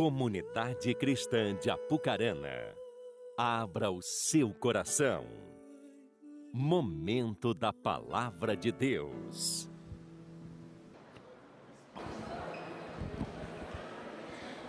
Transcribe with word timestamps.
Comunidade 0.00 0.94
Cristã 0.94 1.54
de 1.54 1.68
Apucarana, 1.68 2.74
abra 3.36 3.90
o 3.90 4.00
seu 4.00 4.48
coração. 4.54 5.26
Momento 6.50 7.52
da 7.52 7.70
Palavra 7.70 8.56
de 8.56 8.72
Deus. 8.72 9.68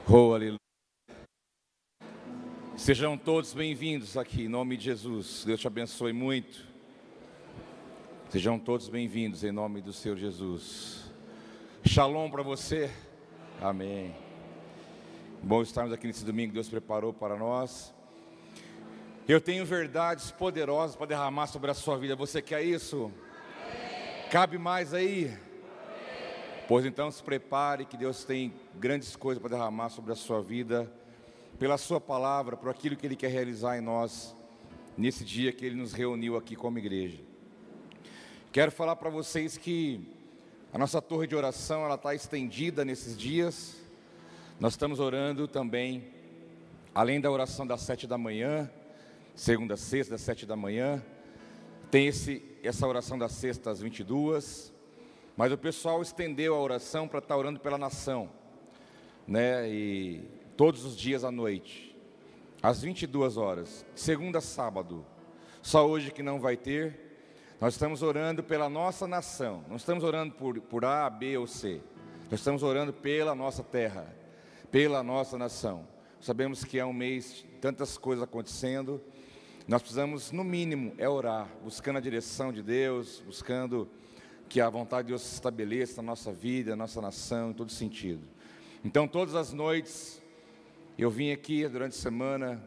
Oh, 0.05 0.34
aleluia. 0.34 0.57
Sejam 2.75 3.18
todos 3.18 3.54
bem-vindos 3.54 4.18
aqui, 4.18 4.41
em 4.41 4.50
nome 4.50 4.75
de 4.75 4.84
Jesus. 4.84 5.45
Deus 5.45 5.61
te 5.61 5.68
abençoe 5.68 6.11
muito. 6.11 6.68
Sejam 8.27 8.59
todos 8.59 8.89
bem-vindos 8.89 9.45
em 9.45 9.52
nome 9.54 9.82
do 9.82 9.93
Senhor 9.93 10.18
Jesus. 10.18 11.09
Shalom 11.86 12.29
para 12.29 12.43
você. 12.43 12.91
Amém. 13.61 14.30
Bom 15.44 15.63
estarmos 15.63 15.91
aqui 15.91 16.05
nesse 16.05 16.23
domingo 16.23 16.50
que 16.50 16.54
Deus 16.54 16.70
preparou 16.70 17.12
para 17.12 17.36
nós. 17.36 17.91
Eu 19.27 19.41
tenho 19.41 19.66
verdades 19.66 20.30
poderosas 20.30 20.95
para 20.95 21.08
derramar 21.08 21.48
sobre 21.48 21.72
a 21.72 21.73
sua 21.73 21.98
vida. 21.98 22.16
Você 22.16 22.44
quer 22.44 22.62
isso? 22.62 23.12
Cabe 24.30 24.59
mais 24.59 24.94
aí? 24.94 25.36
Pois 26.67 26.86
então 26.86 27.09
se 27.09 27.23
prepare 27.23 27.86
que 27.86 27.98
Deus 27.98 28.23
tem 28.23 28.54
grandes 28.76 29.16
coisas 29.16 29.41
para 29.41 29.58
derramar 29.58 29.90
sobre 29.90 30.12
a 30.12 30.16
sua 30.16 30.44
vida, 30.44 30.91
pela 31.58 31.76
sua 31.76 32.00
palavra, 32.00 32.55
por 32.55 32.70
aquilo 32.70 32.95
que 32.95 33.08
Ele 33.08 33.16
quer 33.16 33.31
realizar 33.31 33.76
em 33.76 33.81
nós, 33.81 34.36
nesse 34.95 35.26
dia 35.26 35.52
que 35.52 35.66
Ele 35.66 35.76
nos 35.76 35.92
reuniu 35.92 36.38
aqui 36.38 36.55
como 36.55 36.78
igreja. 36.78 37.17
Quero 38.52 38.72
falar 38.72 38.95
para 38.95 39.09
vocês 39.09 39.58
que 39.58 40.08
a 40.72 40.78
nossa 40.78 41.02
torre 41.02 41.26
de 41.26 41.36
oração 41.36 41.84
ela 41.84 41.95
está 41.95 42.14
estendida 42.14 42.86
nesses 42.86 43.17
dias. 43.17 43.80
Nós 44.62 44.74
estamos 44.74 45.00
orando 45.00 45.48
também, 45.48 46.04
além 46.94 47.20
da 47.20 47.31
oração 47.31 47.66
das 47.66 47.81
sete 47.81 48.06
da 48.06 48.16
manhã, 48.16 48.70
segunda, 49.34 49.76
sexta, 49.76 50.20
sete 50.20 50.45
da 50.45 50.56
manhã. 50.56 51.03
Tem 51.90 52.06
esse, 52.06 52.45
essa 52.62 52.88
oração 52.88 53.18
das 53.18 53.31
sextas 53.31 53.78
às 53.78 53.81
22. 53.81 54.72
Mas 55.36 55.52
o 55.52 55.58
pessoal 55.58 56.00
estendeu 56.03 56.53
a 56.53 56.59
oração 56.59 57.08
para 57.08 57.18
estar 57.18 57.36
orando 57.36 57.59
pela 57.59 57.76
nação, 57.76 58.30
né? 59.28 59.68
E 59.68 60.22
todos 60.56 60.86
os 60.86 60.96
dias 60.96 61.23
à 61.23 61.31
noite, 61.31 61.98
às 62.62 62.84
22 62.84 63.38
horas, 63.38 63.84
segunda 63.96 64.40
sábado. 64.40 65.03
Só 65.64 65.90
hoje 65.90 66.12
que 66.12 66.22
não 66.22 66.40
vai 66.40 66.56
ter. 66.56 67.00
Nós 67.59 67.73
estamos 67.73 68.03
orando 68.03 68.44
pela 68.44 68.70
nossa 68.70 69.08
nação. 69.08 69.66
Não 69.68 69.78
estamos 69.78 70.03
orando 70.03 70.36
por, 70.36 70.62
por 70.62 70.86
A, 70.86 71.09
B 71.09 71.36
ou 71.36 71.48
C. 71.48 71.81
Nós 72.30 72.42
estamos 72.42 72.62
orando 72.62 72.94
pela 72.94 73.34
nossa 73.34 73.64
terra, 73.64 74.20
pela 74.72 75.03
nossa 75.03 75.38
nação. 75.38 75.86
Sabemos 76.22 76.64
que 76.64 76.80
é 76.80 76.86
um 76.86 76.94
mês, 76.94 77.45
tantas 77.59 77.97
coisas 77.97 78.23
acontecendo. 78.23 79.02
Nós 79.67 79.81
precisamos, 79.81 80.31
no 80.31 80.44
mínimo, 80.44 80.94
é 80.97 81.09
orar, 81.09 81.50
buscando 81.63 81.97
a 81.97 82.00
direção 82.00 82.53
de 82.53 82.63
Deus, 82.63 83.22
buscando 83.25 83.89
que 84.47 84.61
a 84.61 84.69
vontade 84.69 85.08
de 85.08 85.09
Deus 85.09 85.22
se 85.22 85.33
estabeleça 85.33 86.02
na 86.02 86.08
nossa 86.08 86.31
vida, 86.31 86.72
na 86.72 86.78
nossa 86.78 87.02
nação, 87.02 87.52
em 87.52 87.53
todo 87.53 87.72
sentido. 87.72 88.28
Então, 88.83 89.08
todas 89.08 89.36
as 89.36 89.52
noites, 89.52 90.22
eu 90.97 91.09
vim 91.09 91.31
aqui 91.31 91.67
durante 91.67 91.94
a 91.94 92.02
semana, 92.02 92.63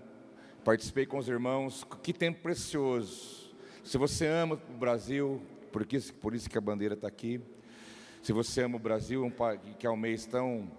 participei 0.64 1.06
com 1.06 1.18
os 1.18 1.28
irmãos, 1.28 1.86
que 2.02 2.12
tempo 2.12 2.40
precioso. 2.42 3.50
Se 3.82 3.98
você 3.98 4.26
ama 4.26 4.60
o 4.70 4.78
Brasil, 4.78 5.42
por 5.72 5.86
isso, 5.92 6.14
por 6.14 6.34
isso 6.34 6.48
que 6.48 6.56
a 6.56 6.60
bandeira 6.60 6.94
está 6.94 7.08
aqui, 7.08 7.40
se 8.22 8.32
você 8.32 8.62
ama 8.62 8.76
o 8.76 8.78
Brasil, 8.78 9.30
que 9.78 9.86
é 9.86 9.90
um 9.90 9.96
mês 9.96 10.24
tão, 10.24 10.70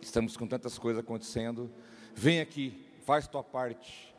estamos 0.00 0.36
com 0.36 0.46
tantas 0.46 0.78
coisas 0.78 1.02
acontecendo, 1.02 1.70
vem 2.14 2.40
aqui, 2.40 2.86
faz 3.04 3.26
tua 3.26 3.42
parte, 3.42 4.14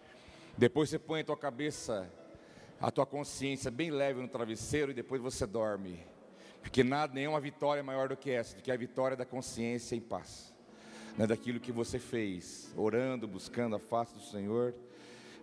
depois 0.58 0.90
você 0.90 1.00
põe 1.00 1.22
a 1.22 1.24
tua 1.24 1.38
cabeça, 1.38 2.12
a 2.80 2.92
tua 2.92 3.06
consciência 3.06 3.72
bem 3.72 3.90
leve 3.90 4.22
no 4.22 4.28
travesseiro 4.28 4.92
e 4.92 4.94
depois 4.94 5.22
você 5.22 5.46
dorme. 5.46 6.06
Porque 6.62 6.84
nada, 6.84 7.14
nenhuma 7.14 7.40
vitória 7.40 7.80
é 7.80 7.84
maior 7.84 8.10
do 8.10 8.18
que 8.18 8.30
essa, 8.30 8.56
do 8.56 8.62
que 8.62 8.72
a 8.72 8.78
vitória 8.78 9.18
da 9.18 9.26
consciência 9.26 9.96
em 9.96 10.02
paz. 10.02 10.54
Né, 11.18 11.28
daquilo 11.28 11.60
que 11.60 11.72
você 11.72 12.00
fez, 12.00 12.72
orando, 12.78 13.28
buscando 13.28 13.76
a 13.76 13.80
face 13.80 14.14
do 14.14 14.22
Senhor. 14.22 14.74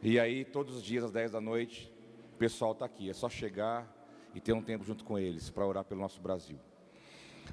E 0.02 0.18
aí, 0.18 0.44
todos 0.44 0.76
os 0.76 0.82
dias, 0.82 1.04
às 1.04 1.10
10 1.10 1.32
da 1.32 1.40
noite, 1.40 1.92
o 2.32 2.38
pessoal 2.38 2.72
está 2.72 2.86
aqui. 2.86 3.10
É 3.10 3.12
só 3.12 3.28
chegar 3.28 3.86
e 4.34 4.40
ter 4.40 4.52
um 4.52 4.62
tempo 4.62 4.84
junto 4.84 5.04
com 5.04 5.18
eles 5.18 5.50
para 5.50 5.66
orar 5.66 5.84
pelo 5.84 6.00
nosso 6.00 6.20
Brasil. 6.20 6.58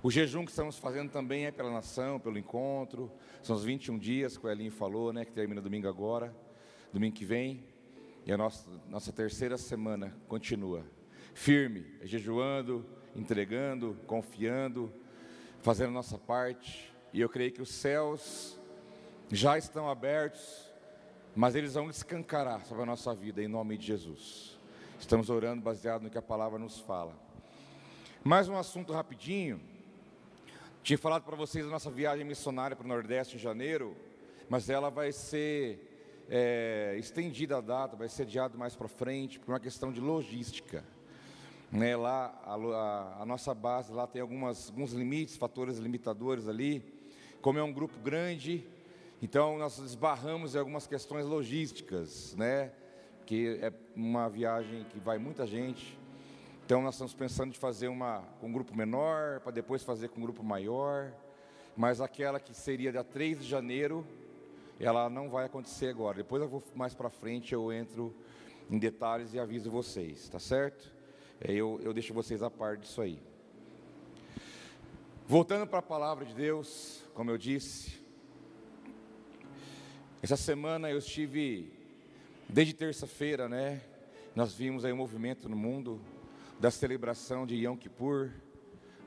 O 0.06 0.12
jejum 0.12 0.46
que 0.46 0.52
estamos 0.52 0.78
fazendo 0.78 1.10
também 1.10 1.48
é 1.48 1.52
pela 1.52 1.72
nação, 1.72 2.20
pelo 2.20 2.38
encontro. 2.38 3.12
São 3.42 3.56
os 3.56 3.64
21 3.64 3.98
dias 3.98 4.38
que 4.38 4.46
o 4.46 4.50
Elinho 4.52 4.72
falou, 4.72 5.12
né, 5.12 5.26
que 5.26 5.32
termina 5.32 5.60
domingo 5.60 5.88
agora 5.88 6.32
domingo 6.94 7.16
que 7.16 7.26
vem, 7.26 7.64
e 8.24 8.32
a 8.32 8.38
nossa, 8.38 8.70
nossa 8.88 9.12
terceira 9.12 9.58
semana 9.58 10.16
continua. 10.28 10.86
Firme, 11.34 11.88
jejuando, 12.04 12.86
entregando, 13.16 13.98
confiando, 14.06 14.94
fazendo 15.64 15.90
a 15.90 15.94
nossa 15.94 16.20
parte, 16.20 16.94
e 17.12 17.20
eu 17.20 17.28
creio 17.28 17.52
que 17.52 17.64
os 17.64 17.74
céus 17.74 18.60
já 19.32 19.58
estão 19.58 19.90
abertos, 19.90 20.72
mas 21.36 21.56
eles 21.56 21.74
vão 21.74 21.90
escancarar 21.90 22.64
sobre 22.64 22.84
a 22.84 22.86
nossa 22.86 23.12
vida 23.16 23.42
em 23.42 23.48
nome 23.48 23.76
de 23.76 23.88
Jesus. 23.88 24.60
Estamos 25.00 25.32
orando 25.32 25.64
baseado 25.64 26.04
no 26.04 26.12
que 26.12 26.18
a 26.20 26.22
palavra 26.22 26.60
nos 26.60 26.80
fala. 26.80 27.18
Mais 28.24 28.48
um 28.48 28.56
assunto 28.56 28.94
rapidinho. 28.94 29.74
Tinha 30.85 31.00
falado 31.00 31.23
para 31.23 31.35
vocês 31.35 31.66
a 31.66 31.69
nossa 31.72 31.90
viagem 31.90 32.23
missionária 32.23 32.75
para 32.75 32.85
o 32.85 32.88
Nordeste 32.88 33.38
em 33.38 33.40
janeiro, 33.40 33.97
mas 34.47 34.69
ela 34.69 34.91
vai 34.91 35.12
ser 35.12 35.79
é, 36.29 36.96
estendida 37.00 37.57
a 37.57 37.62
data, 37.62 37.96
vai 37.96 38.07
ser 38.07 38.22
adiado 38.22 38.56
mais 38.56 38.75
para 38.75 38.88
frente, 38.88 39.40
por 39.40 39.51
uma 39.51 39.59
questão 39.59 39.91
de 39.91 40.00
logística. 40.00 40.84
Né, 41.72 41.97
lá, 41.97 42.40
a, 42.46 42.53
a, 42.53 43.22
a, 43.23 43.25
nossa 43.25 43.51
base 43.56 43.91
lá 43.91 44.06
tem 44.06 44.22
algumas, 44.22 44.69
alguns 44.69 44.94
limites, 44.94 45.35
fatores 45.35 45.79
limitadores 45.79 46.47
ali. 46.47 46.85
Como 47.41 47.57
é 47.57 47.63
um 47.63 47.73
grupo 47.73 47.97
grande, 47.97 48.63
então 49.23 49.57
nós 49.57 49.79
esbarramos 49.79 50.53
em 50.53 50.59
algumas 50.59 50.85
questões 50.85 51.25
logísticas, 51.25 52.35
né? 52.35 52.72
Que 53.25 53.57
é 53.59 53.73
uma 53.96 54.29
viagem 54.29 54.85
que 54.91 55.00
vai 55.00 55.17
muita 55.17 55.47
gente. 55.47 55.97
Então 56.66 56.81
nós 56.81 56.96
estamos 56.96 57.14
pensando 57.14 57.52
de 57.52 57.59
fazer 57.59 57.90
uma 57.90 58.24
com 58.42 58.48
um 58.48 58.52
grupo 58.52 58.76
menor, 58.76 59.40
para 59.42 59.52
depois 59.52 59.84
fazer 59.84 60.09
com 60.09 60.20
um 60.20 60.24
grupo 60.24 60.44
maior. 60.44 61.14
Mas 61.78 62.02
aquela 62.02 62.40
que 62.40 62.56
seria 62.56 62.92
dia 62.92 63.03
3 63.03 63.38
de 63.38 63.48
janeiro, 63.48 64.03
ela 64.80 65.08
não 65.08 65.30
vai 65.30 65.46
acontecer 65.46 65.90
agora. 65.90 66.18
Depois 66.18 66.42
eu 66.42 66.50
vou 66.50 66.64
mais 66.74 66.96
para 66.96 67.08
frente, 67.08 67.53
eu 67.53 67.72
entro 67.72 68.16
em 68.68 68.80
detalhes 68.80 69.31
e 69.36 69.40
aviso 69.40 69.70
vocês, 69.70 70.28
tá 70.28 70.40
certo? 70.40 70.92
É, 71.40 71.53
eu, 71.53 71.80
eu 71.84 71.94
deixo 71.94 72.16
vocês 72.16 72.42
a 72.42 72.50
par 72.50 72.78
disso 72.78 73.00
aí. 73.00 73.22
Voltando 75.28 75.68
para 75.68 75.80
a 75.80 75.84
palavra 75.84 76.26
de 76.26 76.34
Deus, 76.34 77.03
como 77.14 77.30
eu 77.30 77.38
disse, 77.38 78.03
essa 80.20 80.36
semana 80.36 80.90
eu 80.90 80.97
estive, 80.97 81.72
desde 82.50 82.74
terça-feira, 82.74 83.47
né? 83.47 83.84
Nós 84.36 84.52
vimos 84.52 84.84
aí 84.84 84.92
um 84.92 84.97
movimento 84.97 85.47
no 85.47 85.56
mundo 85.56 86.02
da 86.60 86.72
celebração 86.72 87.46
de 87.46 87.56
Yom 87.56 87.76
Kippur, 87.76 88.32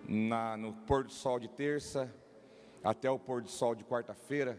na, 0.07 0.57
no 0.57 0.73
pôr 0.73 1.05
do 1.05 1.13
sol 1.13 1.39
de 1.39 1.49
terça 1.49 2.13
até 2.83 3.11
o 3.11 3.19
pôr 3.19 3.43
do 3.43 3.49
sol 3.49 3.75
de 3.75 3.85
quarta-feira 3.85 4.59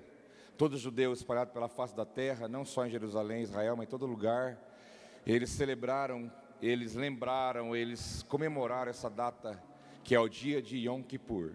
todos 0.59 0.75
os 0.75 0.81
judeus 0.81 1.19
espalhados 1.19 1.53
pela 1.53 1.69
face 1.69 1.95
da 1.95 2.03
terra, 2.03 2.45
não 2.49 2.65
só 2.65 2.85
em 2.85 2.89
Jerusalém, 2.89 3.43
Israel, 3.43 3.77
mas 3.77 3.87
em 3.87 3.89
todo 3.89 4.05
lugar, 4.05 4.59
eles 5.25 5.49
celebraram, 5.51 6.29
eles 6.61 6.95
lembraram, 6.95 7.73
eles 7.73 8.23
comemoraram 8.23 8.89
essa 8.89 9.09
data 9.09 9.57
que 10.03 10.13
é 10.13 10.19
o 10.19 10.27
dia 10.27 10.61
de 10.61 10.75
Yom 10.75 11.01
Kippur. 11.01 11.53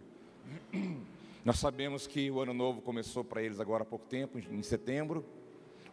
Nós 1.45 1.59
sabemos 1.59 2.07
que 2.07 2.31
o 2.31 2.41
ano 2.41 2.55
novo 2.55 2.81
começou 2.81 3.23
para 3.23 3.43
eles 3.43 3.61
agora 3.61 3.83
há 3.83 3.87
pouco 3.87 4.07
tempo, 4.07 4.39
em 4.39 4.63
setembro, 4.63 5.23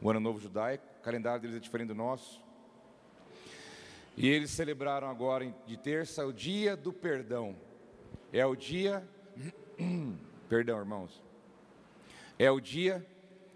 o 0.01 0.09
ano 0.09 0.21
novo 0.21 0.39
judaico, 0.39 0.85
o 0.99 1.03
calendário 1.03 1.41
deles 1.41 1.57
é 1.57 1.59
diferente 1.59 1.89
do 1.89 1.95
nosso. 1.95 2.41
E 4.17 4.27
eles 4.27 4.51
celebraram 4.51 5.09
agora 5.09 5.53
de 5.65 5.77
terça 5.77 6.25
o 6.25 6.33
dia 6.33 6.75
do 6.75 6.91
perdão. 6.91 7.55
É 8.31 8.45
o 8.45 8.55
dia 8.55 9.07
perdão, 10.49 10.77
irmãos. 10.79 11.23
É 12.37 12.49
o 12.51 12.59
dia 12.59 13.05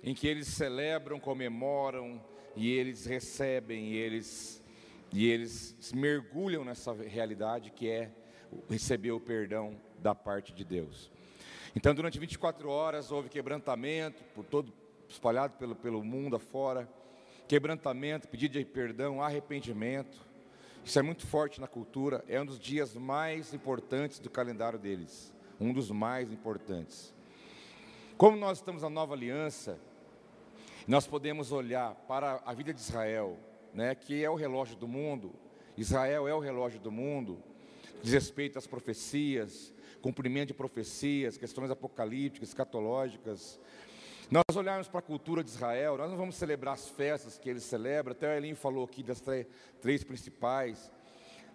em 0.03 0.13
que 0.13 0.27
eles 0.27 0.47
celebram, 0.47 1.19
comemoram 1.19 2.23
e 2.55 2.71
eles 2.71 3.05
recebem, 3.05 3.89
e 3.89 3.95
eles, 3.97 4.63
e 5.11 5.27
eles 5.27 5.75
mergulham 5.93 6.63
nessa 6.63 6.93
realidade 6.93 7.71
que 7.71 7.89
é 7.89 8.11
receber 8.69 9.11
o 9.11 9.19
perdão 9.19 9.75
da 9.99 10.15
parte 10.15 10.53
de 10.53 10.63
Deus. 10.63 11.11
Então, 11.75 11.93
durante 11.93 12.17
24 12.19 12.69
horas 12.69 13.11
houve 13.11 13.27
quebrantamento 13.27 14.23
por 14.33 14.45
todo 14.45 14.71
espalhado 15.09 15.57
pelo, 15.57 15.75
pelo 15.75 16.03
mundo 16.03 16.35
afora, 16.35 16.87
quebrantamento, 17.47 18.27
pedido 18.27 18.57
de 18.57 18.63
perdão, 18.63 19.21
arrependimento. 19.21 20.17
Isso 20.85 20.99
é 20.99 21.01
muito 21.01 21.25
forte 21.25 21.59
na 21.59 21.65
cultura, 21.65 22.23
é 22.27 22.39
um 22.39 22.45
dos 22.45 22.59
dias 22.59 22.93
mais 22.93 23.55
importantes 23.55 24.19
do 24.19 24.29
calendário 24.29 24.77
deles, 24.77 25.33
um 25.59 25.73
dos 25.73 25.89
mais 25.89 26.31
importantes. 26.31 27.11
Como 28.19 28.37
nós 28.37 28.59
estamos 28.59 28.83
na 28.83 28.89
nova 28.89 29.15
aliança, 29.15 29.79
nós 30.87 31.07
podemos 31.07 31.51
olhar 31.51 31.95
para 32.07 32.39
a 32.45 32.53
vida 32.53 32.71
de 32.71 32.79
Israel, 32.79 33.35
né, 33.73 33.95
que 33.95 34.23
é 34.23 34.29
o 34.29 34.35
relógio 34.35 34.75
do 34.75 34.87
mundo. 34.87 35.33
Israel 35.75 36.27
é 36.27 36.35
o 36.35 36.39
relógio 36.39 36.79
do 36.79 36.91
mundo, 36.91 37.41
diz 38.03 38.13
respeito 38.13 38.59
às 38.59 38.67
profecias, 38.67 39.73
cumprimento 40.03 40.49
de 40.49 40.53
profecias, 40.53 41.35
questões 41.35 41.71
apocalípticas, 41.71 42.49
escatológicas. 42.49 43.59
Nós 44.29 44.55
olharmos 44.55 44.87
para 44.87 44.99
a 44.99 45.03
cultura 45.03 45.43
de 45.43 45.49
Israel, 45.49 45.97
nós 45.97 46.09
não 46.09 46.17
vamos 46.17 46.35
celebrar 46.35 46.73
as 46.73 46.89
festas 46.89 47.37
que 47.37 47.47
eles 47.47 47.63
celebram, 47.63 48.11
até 48.11 48.27
o 48.27 48.37
Elim 48.37 48.55
falou 48.55 48.83
aqui 48.83 49.03
das 49.03 49.21
três 49.81 50.03
principais. 50.03 50.91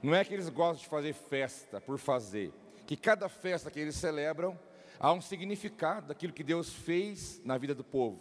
Não 0.01 0.15
é 0.15 0.25
que 0.25 0.33
eles 0.33 0.49
gostam 0.49 0.83
de 0.83 0.89
fazer 0.89 1.13
festa 1.13 1.81
por 1.81 1.99
fazer, 1.99 2.53
que 2.87 2.97
cada 2.97 3.29
festa 3.29 3.71
que 3.71 3.81
eles 3.81 3.97
celebram 3.97 4.59
há 5.01 5.13
um 5.13 5.21
significado 5.21 6.09
daquilo 6.09 6.33
que 6.33 6.45
Deus 6.45 6.73
fez 6.73 7.41
na 7.45 7.59
vida 7.59 7.75
do 7.75 7.83
povo. 7.83 8.21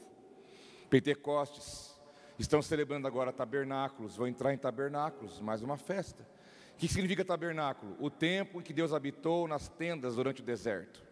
Pentecostes, 0.90 1.95
estão 2.40 2.62
celebrando 2.62 3.07
agora 3.07 3.31
tabernáculos, 3.31 4.16
vão 4.16 4.28
entrar 4.28 4.54
em 4.54 4.57
tabernáculos, 4.57 5.40
mais 5.40 5.62
uma 5.62 5.78
festa. 5.78 6.28
O 6.74 6.78
que 6.80 6.88
significa 6.88 7.24
tabernáculo? 7.24 7.95
O 8.00 8.10
tempo 8.10 8.60
em 8.60 8.63
que 8.63 8.74
Deus 8.74 8.94
habitou 8.94 9.48
nas 9.48 9.68
tendas 9.68 10.16
durante 10.16 10.42
o 10.42 10.45
deserto. 10.45 11.08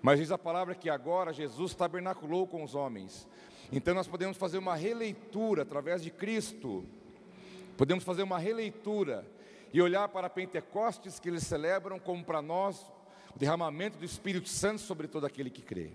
Mas 0.00 0.18
diz 0.18 0.30
a 0.30 0.38
palavra 0.38 0.74
que 0.74 0.88
agora 0.88 1.32
Jesus 1.32 1.74
tabernaculou 1.74 2.46
com 2.46 2.62
os 2.62 2.74
homens. 2.74 3.28
Então 3.70 3.94
nós 3.94 4.08
podemos 4.08 4.36
fazer 4.36 4.58
uma 4.58 4.74
releitura 4.74 5.62
através 5.62 6.02
de 6.02 6.10
Cristo. 6.10 6.84
Podemos 7.76 8.04
fazer 8.04 8.22
uma 8.22 8.38
releitura 8.38 9.26
e 9.72 9.80
olhar 9.80 10.08
para 10.08 10.28
Pentecostes 10.28 11.18
que 11.18 11.28
eles 11.28 11.42
celebram 11.44 11.98
como 11.98 12.24
para 12.24 12.42
nós 12.42 12.80
o 13.34 13.38
derramamento 13.38 13.98
do 13.98 14.04
Espírito 14.04 14.48
Santo 14.48 14.80
sobre 14.80 15.08
todo 15.08 15.24
aquele 15.24 15.50
que 15.50 15.62
crê. 15.62 15.90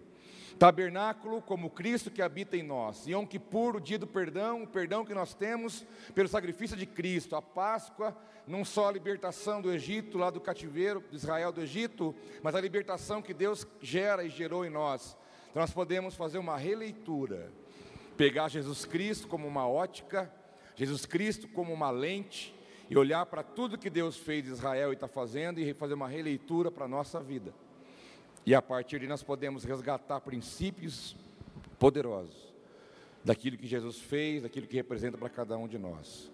Tabernáculo 0.58 1.42
como 1.42 1.70
Cristo 1.70 2.10
que 2.10 2.22
habita 2.22 2.58
em 2.58 2.64
nós. 2.64 3.06
Yom 3.06 3.26
Kippur, 3.26 3.76
o 3.76 3.82
dia 3.82 4.00
do 4.00 4.08
perdão, 4.08 4.64
o 4.64 4.68
perdão 4.68 5.06
que 5.06 5.14
nós 5.14 5.34
temos 5.34 5.86
pelo 6.16 6.28
sacrifício 6.28 6.76
de 6.76 6.86
Cristo. 6.86 7.36
A 7.36 7.42
Páscoa, 7.42 8.18
não 8.48 8.66
só 8.66 8.90
a 8.90 8.92
libertação 8.92 9.62
do 9.62 9.72
Egito, 9.72 10.18
lá 10.18 10.30
do 10.30 10.42
cativeiro 10.42 11.04
de 11.10 11.16
Israel 11.16 11.52
do 11.52 11.62
Egito, 11.62 12.16
mas 12.42 12.56
a 12.56 12.62
libertação 12.62 13.22
que 13.22 13.34
Deus 13.34 13.68
gera 13.82 14.24
e 14.24 14.30
gerou 14.30 14.66
em 14.66 14.70
nós. 14.70 15.16
Então 15.50 15.62
nós 15.62 15.72
podemos 15.72 16.16
fazer 16.16 16.40
uma 16.40 16.58
releitura. 16.58 17.52
Pegar 18.18 18.50
Jesus 18.50 18.84
Cristo 18.84 19.28
como 19.28 19.48
uma 19.48 19.68
ótica, 19.68 20.34
Jesus 20.76 21.06
Cristo 21.06 21.48
como 21.48 21.72
uma 21.72 21.92
lente, 21.92 22.56
e 22.90 22.98
olhar 22.98 23.26
para 23.26 23.44
tudo 23.44 23.78
que 23.78 23.90
Deus 23.90 24.16
fez 24.18 24.48
Israel 24.48 24.92
e 24.92 24.94
está 24.94 25.08
fazendo 25.08 25.60
e 25.60 25.74
fazer 25.74 25.94
uma 25.94 26.08
releitura 26.08 26.72
para 26.72 26.86
a 26.86 26.88
nossa 26.88 27.20
vida. 27.20 27.54
E 28.48 28.56
a 28.56 28.62
partir 28.62 29.02
de 29.02 29.08
nós 29.08 29.22
podemos 29.22 29.66
resgatar 29.66 30.22
princípios 30.22 31.18
poderosos 31.78 32.54
daquilo 33.22 33.58
que 33.58 33.68
Jesus 33.68 34.00
fez, 34.00 34.44
daquilo 34.44 34.66
que 34.66 34.78
representa 34.78 35.18
para 35.18 35.28
cada 35.28 35.58
um 35.58 35.68
de 35.68 35.78
nós. 35.78 36.32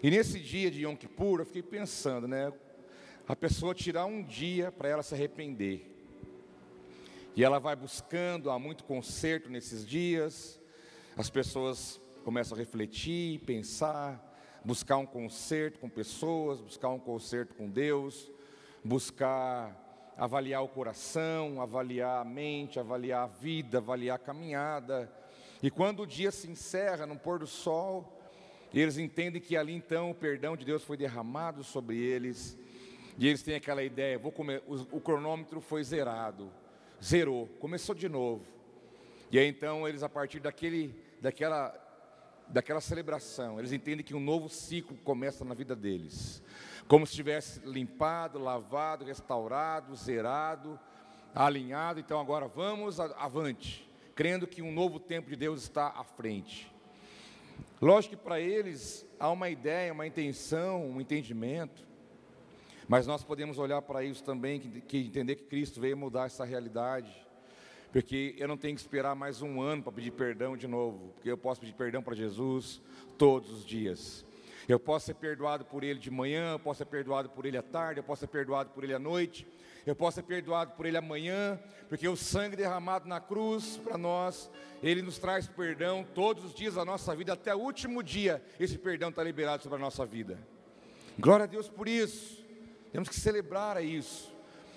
E 0.00 0.12
nesse 0.12 0.38
dia 0.38 0.70
de 0.70 0.84
Yom 0.84 0.94
Kippur, 0.94 1.40
eu 1.40 1.44
fiquei 1.44 1.60
pensando, 1.60 2.28
né? 2.28 2.52
A 3.26 3.34
pessoa 3.34 3.74
tirar 3.74 4.06
um 4.06 4.22
dia 4.22 4.70
para 4.70 4.90
ela 4.90 5.02
se 5.02 5.12
arrepender. 5.12 5.92
E 7.34 7.42
ela 7.42 7.58
vai 7.58 7.74
buscando, 7.74 8.48
há 8.48 8.56
muito 8.56 8.84
conserto 8.84 9.50
nesses 9.50 9.84
dias. 9.84 10.60
As 11.16 11.28
pessoas 11.28 12.00
começam 12.22 12.54
a 12.54 12.60
refletir, 12.60 13.40
pensar, 13.40 14.38
buscar 14.64 14.98
um 14.98 15.06
conserto 15.06 15.80
com 15.80 15.88
pessoas, 15.88 16.60
buscar 16.60 16.90
um 16.90 17.00
conserto 17.00 17.56
com 17.56 17.68
Deus, 17.68 18.30
buscar 18.84 19.87
avaliar 20.18 20.64
o 20.64 20.68
coração, 20.68 21.62
avaliar 21.62 22.20
a 22.20 22.24
mente, 22.24 22.80
avaliar 22.80 23.22
a 23.22 23.26
vida, 23.26 23.78
avaliar 23.78 24.16
a 24.16 24.18
caminhada. 24.18 25.10
E 25.62 25.70
quando 25.70 26.02
o 26.02 26.06
dia 26.06 26.32
se 26.32 26.50
encerra 26.50 27.06
no 27.06 27.16
pôr 27.16 27.38
do 27.38 27.46
sol, 27.46 28.20
eles 28.74 28.98
entendem 28.98 29.40
que 29.40 29.56
ali 29.56 29.72
então 29.72 30.10
o 30.10 30.14
perdão 30.14 30.56
de 30.56 30.64
Deus 30.64 30.82
foi 30.82 30.96
derramado 30.96 31.62
sobre 31.62 31.96
eles. 31.96 32.58
E 33.16 33.28
eles 33.28 33.42
têm 33.42 33.54
aquela 33.54 33.82
ideia, 33.82 34.18
vou 34.18 34.32
comer, 34.32 34.62
o, 34.66 34.96
o 34.96 35.00
cronômetro 35.00 35.60
foi 35.60 35.82
zerado, 35.84 36.50
zerou, 37.02 37.46
começou 37.60 37.94
de 37.94 38.08
novo. 38.08 38.44
E 39.30 39.38
aí 39.38 39.46
então 39.46 39.86
eles 39.86 40.02
a 40.02 40.08
partir 40.08 40.40
daquele, 40.40 40.94
daquela, 41.20 41.74
daquela 42.48 42.80
celebração, 42.80 43.58
eles 43.58 43.72
entendem 43.72 44.04
que 44.04 44.14
um 44.14 44.20
novo 44.20 44.48
ciclo 44.48 44.96
começa 45.04 45.44
na 45.44 45.54
vida 45.54 45.76
deles 45.76 46.42
como 46.88 47.06
se 47.06 47.14
tivesse 47.14 47.60
limpado, 47.66 48.38
lavado, 48.38 49.04
restaurado, 49.04 49.94
zerado, 49.94 50.80
alinhado. 51.34 52.00
Então 52.00 52.18
agora 52.18 52.48
vamos 52.48 52.98
avante, 52.98 53.88
crendo 54.14 54.46
que 54.46 54.62
um 54.62 54.72
novo 54.72 54.98
tempo 54.98 55.28
de 55.28 55.36
Deus 55.36 55.62
está 55.62 55.88
à 55.88 56.02
frente. 56.02 56.72
Lógico 57.80 58.16
que 58.16 58.22
para 58.22 58.40
eles 58.40 59.06
há 59.20 59.30
uma 59.30 59.50
ideia, 59.50 59.92
uma 59.92 60.06
intenção, 60.06 60.84
um 60.84 61.00
entendimento, 61.00 61.86
mas 62.88 63.06
nós 63.06 63.22
podemos 63.22 63.58
olhar 63.58 63.82
para 63.82 64.02
isso 64.02 64.24
também, 64.24 64.58
que, 64.58 64.80
que 64.80 64.98
entender 64.98 65.36
que 65.36 65.44
Cristo 65.44 65.80
veio 65.80 65.96
mudar 65.96 66.24
essa 66.24 66.44
realidade, 66.44 67.14
porque 67.92 68.34
eu 68.38 68.48
não 68.48 68.56
tenho 68.56 68.74
que 68.74 68.80
esperar 68.80 69.14
mais 69.14 69.42
um 69.42 69.60
ano 69.60 69.82
para 69.82 69.92
pedir 69.92 70.10
perdão 70.12 70.56
de 70.56 70.66
novo, 70.66 71.12
porque 71.14 71.30
eu 71.30 71.36
posso 71.36 71.60
pedir 71.60 71.74
perdão 71.74 72.02
para 72.02 72.16
Jesus 72.16 72.80
todos 73.18 73.52
os 73.52 73.64
dias. 73.64 74.24
Eu 74.68 74.78
posso 74.78 75.06
ser 75.06 75.14
perdoado 75.14 75.64
por 75.64 75.82
ele 75.82 75.98
de 75.98 76.10
manhã, 76.10 76.52
eu 76.52 76.58
posso 76.58 76.78
ser 76.78 76.84
perdoado 76.84 77.30
por 77.30 77.46
ele 77.46 77.56
à 77.56 77.62
tarde, 77.62 78.00
eu 78.00 78.04
posso 78.04 78.20
ser 78.20 78.26
perdoado 78.26 78.68
por 78.68 78.84
ele 78.84 78.92
à 78.92 78.98
noite, 78.98 79.46
eu 79.86 79.96
posso 79.96 80.16
ser 80.16 80.22
perdoado 80.24 80.72
por 80.72 80.84
ele 80.84 80.98
amanhã, 80.98 81.58
porque 81.88 82.06
o 82.06 82.14
sangue 82.14 82.54
derramado 82.54 83.08
na 83.08 83.18
cruz 83.18 83.78
para 83.78 83.96
nós, 83.96 84.50
ele 84.82 85.00
nos 85.00 85.18
traz 85.18 85.48
perdão 85.48 86.06
todos 86.14 86.44
os 86.44 86.54
dias 86.54 86.74
da 86.74 86.84
nossa 86.84 87.16
vida, 87.16 87.32
até 87.32 87.54
o 87.54 87.58
último 87.58 88.02
dia, 88.02 88.44
esse 88.60 88.76
perdão 88.76 89.08
está 89.08 89.24
liberado 89.24 89.62
sobre 89.62 89.78
a 89.78 89.80
nossa 89.80 90.04
vida. 90.04 90.38
Glória 91.18 91.44
a 91.44 91.46
Deus 91.48 91.66
por 91.66 91.88
isso, 91.88 92.44
temos 92.92 93.08
que 93.08 93.18
celebrar 93.18 93.82
isso. 93.82 94.36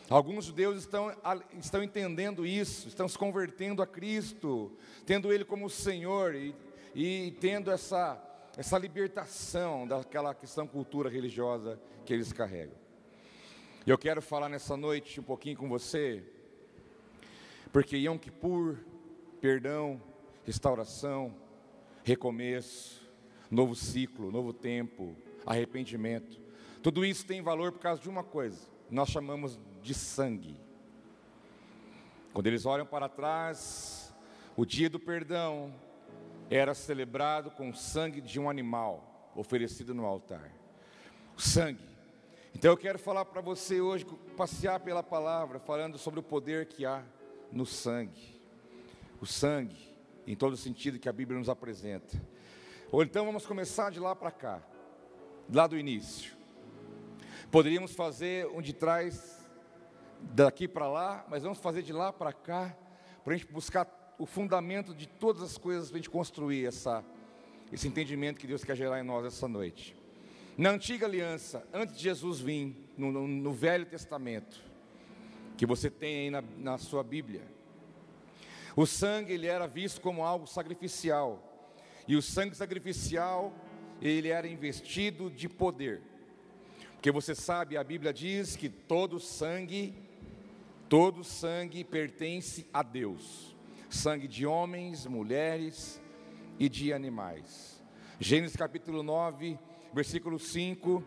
Alguns 0.09 0.45
judeus 0.45 0.77
estão, 0.77 1.13
estão 1.59 1.83
entendendo 1.83 2.45
isso, 2.45 2.87
estão 2.87 3.09
se 3.09 3.17
convertendo 3.17 3.81
a 3.81 3.87
Cristo, 3.87 4.71
tendo 5.05 5.31
Ele 5.31 5.45
como 5.45 5.69
Senhor 5.69 6.35
e, 6.35 6.55
e 6.93 7.31
tendo 7.39 7.71
essa 7.71 8.21
essa 8.57 8.77
libertação 8.77 9.87
daquela 9.87 10.33
questão 10.33 10.67
cultura 10.67 11.09
religiosa 11.09 11.79
que 12.05 12.13
eles 12.13 12.33
carregam. 12.33 12.75
Eu 13.85 13.97
quero 13.97 14.21
falar 14.21 14.49
nessa 14.49 14.75
noite 14.75 15.19
um 15.19 15.23
pouquinho 15.23 15.57
com 15.57 15.69
você, 15.69 16.23
porque 17.71 17.97
Yom 17.97 18.17
Kippur, 18.17 18.77
perdão, 19.39 20.01
restauração, 20.45 21.33
recomeço, 22.03 23.09
novo 23.49 23.75
ciclo, 23.75 24.31
novo 24.31 24.53
tempo, 24.53 25.15
arrependimento, 25.45 26.39
tudo 26.83 27.05
isso 27.05 27.25
tem 27.25 27.41
valor 27.41 27.71
por 27.71 27.79
causa 27.79 28.01
de 28.01 28.09
uma 28.09 28.23
coisa, 28.23 28.67
nós 28.89 29.09
chamamos 29.09 29.59
de 29.81 29.93
sangue. 29.93 30.57
Quando 32.33 32.47
eles 32.47 32.65
olham 32.65 32.85
para 32.85 33.09
trás, 33.09 34.13
o 34.55 34.65
dia 34.65 34.89
do 34.89 34.99
perdão, 34.99 35.73
era 36.51 36.73
celebrado 36.73 37.49
com 37.49 37.69
o 37.69 37.73
sangue 37.73 38.19
de 38.19 38.37
um 38.37 38.49
animal 38.49 39.31
oferecido 39.33 39.93
no 39.93 40.05
altar. 40.05 40.51
O 41.37 41.41
sangue. 41.41 41.89
Então 42.53 42.71
eu 42.71 42.77
quero 42.77 42.99
falar 42.99 43.23
para 43.23 43.39
você 43.39 43.79
hoje, 43.79 44.05
passear 44.35 44.81
pela 44.81 45.01
palavra, 45.01 45.59
falando 45.59 45.97
sobre 45.97 46.19
o 46.19 46.23
poder 46.23 46.65
que 46.65 46.85
há 46.85 47.03
no 47.53 47.65
sangue. 47.65 48.41
O 49.21 49.25
sangue, 49.25 49.95
em 50.27 50.35
todo 50.35 50.57
sentido 50.57 50.99
que 50.99 51.07
a 51.07 51.13
Bíblia 51.13 51.39
nos 51.39 51.47
apresenta. 51.47 52.21
Ou 52.91 53.01
então 53.01 53.25
vamos 53.25 53.45
começar 53.45 53.89
de 53.89 54.01
lá 54.01 54.13
para 54.13 54.31
cá, 54.31 54.61
lá 55.49 55.65
do 55.67 55.77
início. 55.77 56.33
Poderíamos 57.49 57.93
fazer 57.93 58.47
um 58.47 58.61
de 58.61 58.73
trás, 58.73 59.47
daqui 60.19 60.67
para 60.67 60.89
lá, 60.89 61.25
mas 61.29 61.43
vamos 61.43 61.59
fazer 61.59 61.81
de 61.81 61.93
lá 61.93 62.11
para 62.11 62.33
cá, 62.33 62.75
para 63.23 63.33
a 63.33 63.37
gente 63.37 63.49
buscar 63.49 64.00
o 64.17 64.25
fundamento 64.25 64.93
de 64.93 65.07
todas 65.07 65.41
as 65.41 65.57
coisas 65.57 65.89
para 65.89 65.97
a 65.97 65.99
gente 65.99 66.09
construir 66.09 66.65
essa, 66.65 67.03
esse 67.71 67.87
entendimento 67.87 68.39
que 68.39 68.47
Deus 68.47 68.63
quer 68.63 68.75
gerar 68.75 68.99
em 68.99 69.03
nós 69.03 69.25
essa 69.25 69.47
noite. 69.47 69.95
Na 70.57 70.69
antiga 70.69 71.05
aliança, 71.05 71.65
antes 71.73 71.97
de 71.97 72.03
Jesus 72.03 72.39
vir, 72.39 72.75
no, 72.97 73.11
no, 73.11 73.27
no 73.27 73.51
Velho 73.51 73.85
Testamento, 73.85 74.61
que 75.57 75.65
você 75.65 75.89
tem 75.89 76.17
aí 76.17 76.29
na, 76.29 76.43
na 76.57 76.77
sua 76.77 77.03
Bíblia, 77.03 77.41
o 78.75 78.85
sangue 78.85 79.33
ele 79.33 79.47
era 79.47 79.67
visto 79.67 79.99
como 80.01 80.23
algo 80.23 80.45
sacrificial, 80.45 81.41
e 82.07 82.15
o 82.15 82.21
sangue 82.21 82.55
sacrificial 82.55 83.53
ele 84.01 84.29
era 84.29 84.47
investido 84.47 85.29
de 85.29 85.47
poder, 85.47 86.01
porque 86.93 87.11
você 87.11 87.33
sabe, 87.33 87.77
a 87.77 87.83
Bíblia 87.83 88.13
diz 88.13 88.55
que 88.55 88.69
todo 88.69 89.19
sangue, 89.19 89.95
todo 90.87 91.23
sangue 91.23 91.83
pertence 91.83 92.67
a 92.71 92.83
Deus 92.83 93.50
sangue 93.95 94.27
de 94.27 94.45
homens, 94.45 95.05
mulheres 95.05 96.01
e 96.57 96.69
de 96.69 96.93
animais. 96.93 97.83
Gênesis 98.19 98.55
capítulo 98.55 99.03
9, 99.03 99.59
versículo 99.93 100.39
5, 100.39 101.03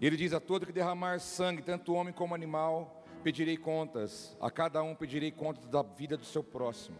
ele 0.00 0.16
diz 0.16 0.32
a 0.32 0.40
todo 0.40 0.66
que 0.66 0.72
derramar 0.72 1.18
sangue, 1.18 1.62
tanto 1.62 1.94
homem 1.94 2.12
como 2.12 2.34
animal, 2.34 3.04
pedirei 3.24 3.56
contas, 3.56 4.36
a 4.40 4.50
cada 4.50 4.82
um 4.82 4.94
pedirei 4.94 5.30
contas 5.30 5.66
da 5.66 5.82
vida 5.82 6.16
do 6.16 6.24
seu 6.24 6.44
próximo. 6.44 6.96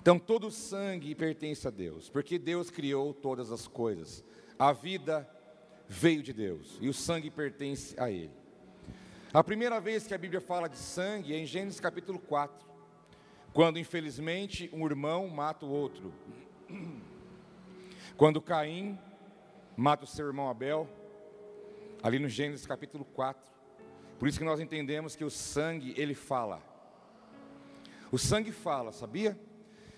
Então 0.00 0.18
todo 0.18 0.50
sangue 0.50 1.14
pertence 1.16 1.66
a 1.66 1.70
Deus, 1.70 2.08
porque 2.08 2.38
Deus 2.38 2.70
criou 2.70 3.12
todas 3.12 3.50
as 3.50 3.66
coisas. 3.66 4.24
A 4.56 4.72
vida 4.72 5.28
veio 5.88 6.22
de 6.22 6.32
Deus 6.32 6.78
e 6.80 6.88
o 6.88 6.94
sangue 6.94 7.30
pertence 7.30 7.98
a 7.98 8.10
Ele. 8.10 8.30
A 9.34 9.42
primeira 9.42 9.80
vez 9.80 10.06
que 10.06 10.14
a 10.14 10.18
Bíblia 10.18 10.40
fala 10.40 10.68
de 10.68 10.78
sangue 10.78 11.34
é 11.34 11.38
em 11.38 11.46
Gênesis 11.46 11.80
capítulo 11.80 12.20
4, 12.20 12.75
quando 13.56 13.78
infelizmente 13.78 14.68
um 14.70 14.84
irmão 14.84 15.28
mata 15.28 15.64
o 15.64 15.70
outro. 15.70 16.12
Quando 18.14 18.38
Caim 18.38 18.98
mata 19.74 20.04
o 20.04 20.06
seu 20.06 20.26
irmão 20.26 20.50
Abel, 20.50 20.86
ali 22.02 22.18
no 22.18 22.28
Gênesis 22.28 22.66
capítulo 22.66 23.02
4. 23.02 23.50
Por 24.18 24.28
isso 24.28 24.38
que 24.38 24.44
nós 24.44 24.60
entendemos 24.60 25.16
que 25.16 25.24
o 25.24 25.30
sangue, 25.30 25.94
ele 25.96 26.14
fala. 26.14 26.62
O 28.12 28.18
sangue 28.18 28.52
fala, 28.52 28.92
sabia? 28.92 29.40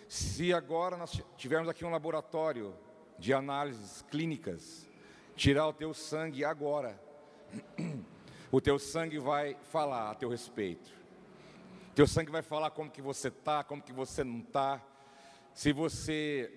Se 0.06 0.54
agora 0.54 0.96
nós 0.96 1.20
tivermos 1.36 1.68
aqui 1.68 1.84
um 1.84 1.90
laboratório 1.90 2.72
de 3.18 3.34
análises 3.34 4.02
clínicas, 4.02 4.88
tirar 5.34 5.66
o 5.66 5.72
teu 5.72 5.92
sangue 5.92 6.44
agora, 6.44 6.96
o 8.52 8.60
teu 8.60 8.78
sangue 8.78 9.18
vai 9.18 9.56
falar 9.62 10.12
a 10.12 10.14
teu 10.14 10.28
respeito. 10.28 10.96
Teu 11.98 12.06
sangue 12.06 12.30
vai 12.30 12.42
falar 12.42 12.70
como 12.70 12.88
que 12.88 13.02
você 13.02 13.26
está, 13.26 13.64
como 13.64 13.82
que 13.82 13.92
você 13.92 14.22
não 14.22 14.38
está. 14.38 14.80
Se 15.52 15.72
você 15.72 16.48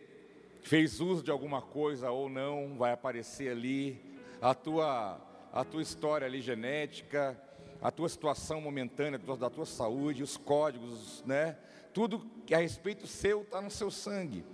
fez 0.61 0.99
uso 0.99 1.23
de 1.23 1.31
alguma 1.31 1.63
coisa 1.63 2.11
ou 2.11 2.29
não, 2.29 2.77
vai 2.77 2.91
aparecer 2.91 3.49
ali 3.49 3.99
a 4.39 4.53
tua, 4.53 5.19
a 5.51 5.65
tua 5.65 5.81
história 5.81 6.27
ali 6.27 6.41
genética, 6.43 7.35
a 7.81 7.89
tua 7.89 8.07
situação 8.07 8.61
momentânea 8.61 9.17
da 9.17 9.49
tua 9.49 9.65
saúde, 9.65 10.21
os 10.21 10.37
códigos, 10.37 11.23
né? 11.25 11.57
Tudo 11.91 12.23
que 12.45 12.53
a 12.53 12.59
respeito 12.59 13.07
seu 13.07 13.41
está 13.41 13.59
no 13.63 13.71
seu 13.71 13.89
sangue. 13.89 14.45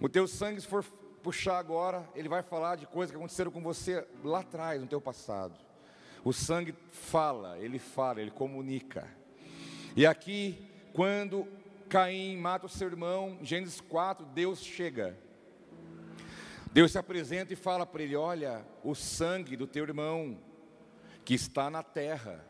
O 0.00 0.08
teu 0.08 0.28
sangue, 0.28 0.60
se 0.60 0.68
for 0.68 0.84
puxar 1.24 1.58
agora, 1.58 2.08
ele 2.14 2.28
vai 2.28 2.44
falar 2.44 2.76
de 2.76 2.86
coisas 2.86 3.10
que 3.10 3.16
aconteceram 3.16 3.50
com 3.50 3.60
você 3.60 4.06
lá 4.22 4.42
atrás, 4.42 4.80
no 4.80 4.86
teu 4.86 5.00
passado. 5.00 5.58
O 6.24 6.32
sangue 6.32 6.72
fala, 6.92 7.58
ele 7.58 7.80
fala, 7.80 8.20
ele 8.20 8.30
comunica. 8.30 9.23
E 9.96 10.04
aqui, 10.04 10.58
quando 10.92 11.46
Caim 11.88 12.36
mata 12.36 12.66
o 12.66 12.68
seu 12.68 12.88
irmão, 12.88 13.38
Gênesis 13.42 13.80
4, 13.80 14.26
Deus 14.26 14.60
chega. 14.60 15.16
Deus 16.72 16.90
se 16.90 16.98
apresenta 16.98 17.52
e 17.52 17.56
fala 17.56 17.86
para 17.86 18.02
ele: 18.02 18.16
Olha, 18.16 18.66
o 18.82 18.96
sangue 18.96 19.56
do 19.56 19.68
teu 19.68 19.84
irmão, 19.84 20.36
que 21.24 21.34
está 21.34 21.70
na 21.70 21.84
terra, 21.84 22.44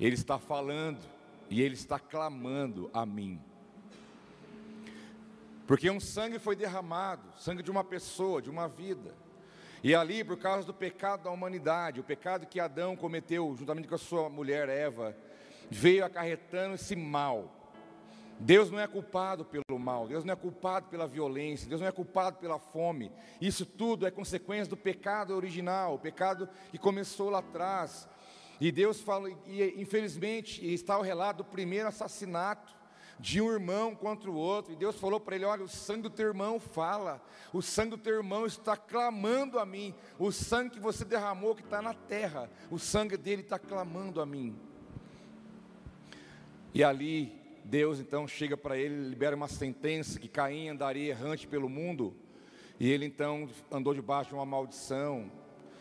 ele 0.00 0.16
está 0.16 0.40
falando 0.40 0.98
e 1.48 1.62
ele 1.62 1.74
está 1.74 2.00
clamando 2.00 2.90
a 2.92 3.06
mim. 3.06 3.40
Porque 5.68 5.88
um 5.88 6.00
sangue 6.00 6.40
foi 6.40 6.56
derramado, 6.56 7.22
sangue 7.38 7.62
de 7.62 7.70
uma 7.70 7.84
pessoa, 7.84 8.42
de 8.42 8.50
uma 8.50 8.66
vida. 8.66 9.14
E 9.84 9.94
ali, 9.94 10.24
por 10.24 10.36
causa 10.36 10.66
do 10.66 10.74
pecado 10.74 11.22
da 11.22 11.30
humanidade, 11.30 12.00
o 12.00 12.04
pecado 12.04 12.44
que 12.44 12.58
Adão 12.58 12.96
cometeu 12.96 13.54
juntamente 13.56 13.86
com 13.86 13.94
a 13.94 13.98
sua 13.98 14.28
mulher 14.28 14.68
Eva, 14.68 15.16
veio 15.70 16.04
acarretando 16.04 16.74
esse 16.74 16.96
mal. 16.96 17.56
Deus 18.40 18.70
não 18.70 18.80
é 18.80 18.86
culpado 18.86 19.44
pelo 19.44 19.78
mal, 19.78 20.08
Deus 20.08 20.24
não 20.24 20.32
é 20.32 20.36
culpado 20.36 20.88
pela 20.88 21.06
violência, 21.06 21.68
Deus 21.68 21.80
não 21.80 21.88
é 21.88 21.92
culpado 21.92 22.38
pela 22.38 22.58
fome. 22.58 23.12
Isso 23.38 23.66
tudo 23.66 24.06
é 24.06 24.10
consequência 24.10 24.68
do 24.70 24.78
pecado 24.78 25.34
original, 25.34 25.94
o 25.94 25.98
pecado 25.98 26.48
que 26.70 26.78
começou 26.78 27.28
lá 27.28 27.40
atrás. 27.40 28.08
E 28.58 28.72
Deus 28.72 29.00
fala, 29.00 29.30
e 29.46 29.80
infelizmente 29.80 30.66
está 30.72 30.98
o 30.98 31.02
relato 31.02 31.38
do 31.38 31.44
primeiro 31.44 31.88
assassinato 31.88 32.74
de 33.18 33.38
um 33.40 33.52
irmão 33.52 33.94
contra 33.94 34.30
o 34.30 34.34
outro, 34.34 34.72
e 34.72 34.76
Deus 34.76 34.96
falou 34.96 35.20
para 35.20 35.36
ele: 35.36 35.44
Olha, 35.44 35.62
o 35.62 35.68
sangue 35.68 36.02
do 36.02 36.10
teu 36.10 36.28
irmão 36.28 36.58
fala, 36.58 37.22
o 37.52 37.60
sangue 37.60 37.90
do 37.90 37.98
teu 37.98 38.16
irmão 38.16 38.46
está 38.46 38.74
clamando 38.74 39.58
a 39.58 39.66
mim, 39.66 39.94
o 40.18 40.32
sangue 40.32 40.70
que 40.70 40.80
você 40.80 41.04
derramou 41.04 41.54
que 41.54 41.62
está 41.62 41.82
na 41.82 41.92
terra, 41.92 42.50
o 42.70 42.78
sangue 42.78 43.18
dele 43.18 43.42
está 43.42 43.58
clamando 43.58 44.22
a 44.22 44.26
mim. 44.26 44.58
E 46.72 46.84
ali, 46.84 47.32
Deus 47.64 47.98
então 47.98 48.28
chega 48.28 48.56
para 48.56 48.78
ele, 48.78 49.08
libera 49.08 49.34
uma 49.34 49.48
sentença 49.48 50.20
que 50.20 50.28
Caim 50.28 50.68
andaria 50.68 51.10
errante 51.10 51.46
pelo 51.46 51.68
mundo, 51.68 52.14
e 52.78 52.88
ele 52.88 53.04
então 53.04 53.48
andou 53.70 53.92
debaixo 53.92 54.30
de 54.30 54.36
uma 54.36 54.46
maldição, 54.46 55.30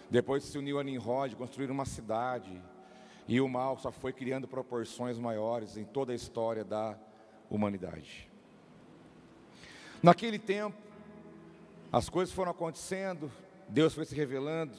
depois 0.10 0.44
se 0.44 0.58
uniu 0.58 0.80
a 0.80 0.84
Nimrod, 0.84 1.36
construíram 1.36 1.74
uma 1.74 1.86
cidade, 1.86 2.60
e 3.28 3.40
o 3.40 3.48
mal 3.48 3.78
só 3.78 3.92
foi 3.92 4.12
criando 4.12 4.48
proporções 4.48 5.20
maiores 5.20 5.78
em 5.78 5.86
toda 5.86 6.12
a 6.12 6.16
história 6.16 6.64
da 6.64 6.98
humanidade. 7.50 8.28
Naquele 10.02 10.40
tempo, 10.40 10.78
as 11.92 12.10
coisas 12.10 12.34
foram 12.34 12.52
acontecendo, 12.52 13.32
Deus 13.68 13.94
foi 13.94 14.06
se 14.06 14.16
revelando, 14.16 14.76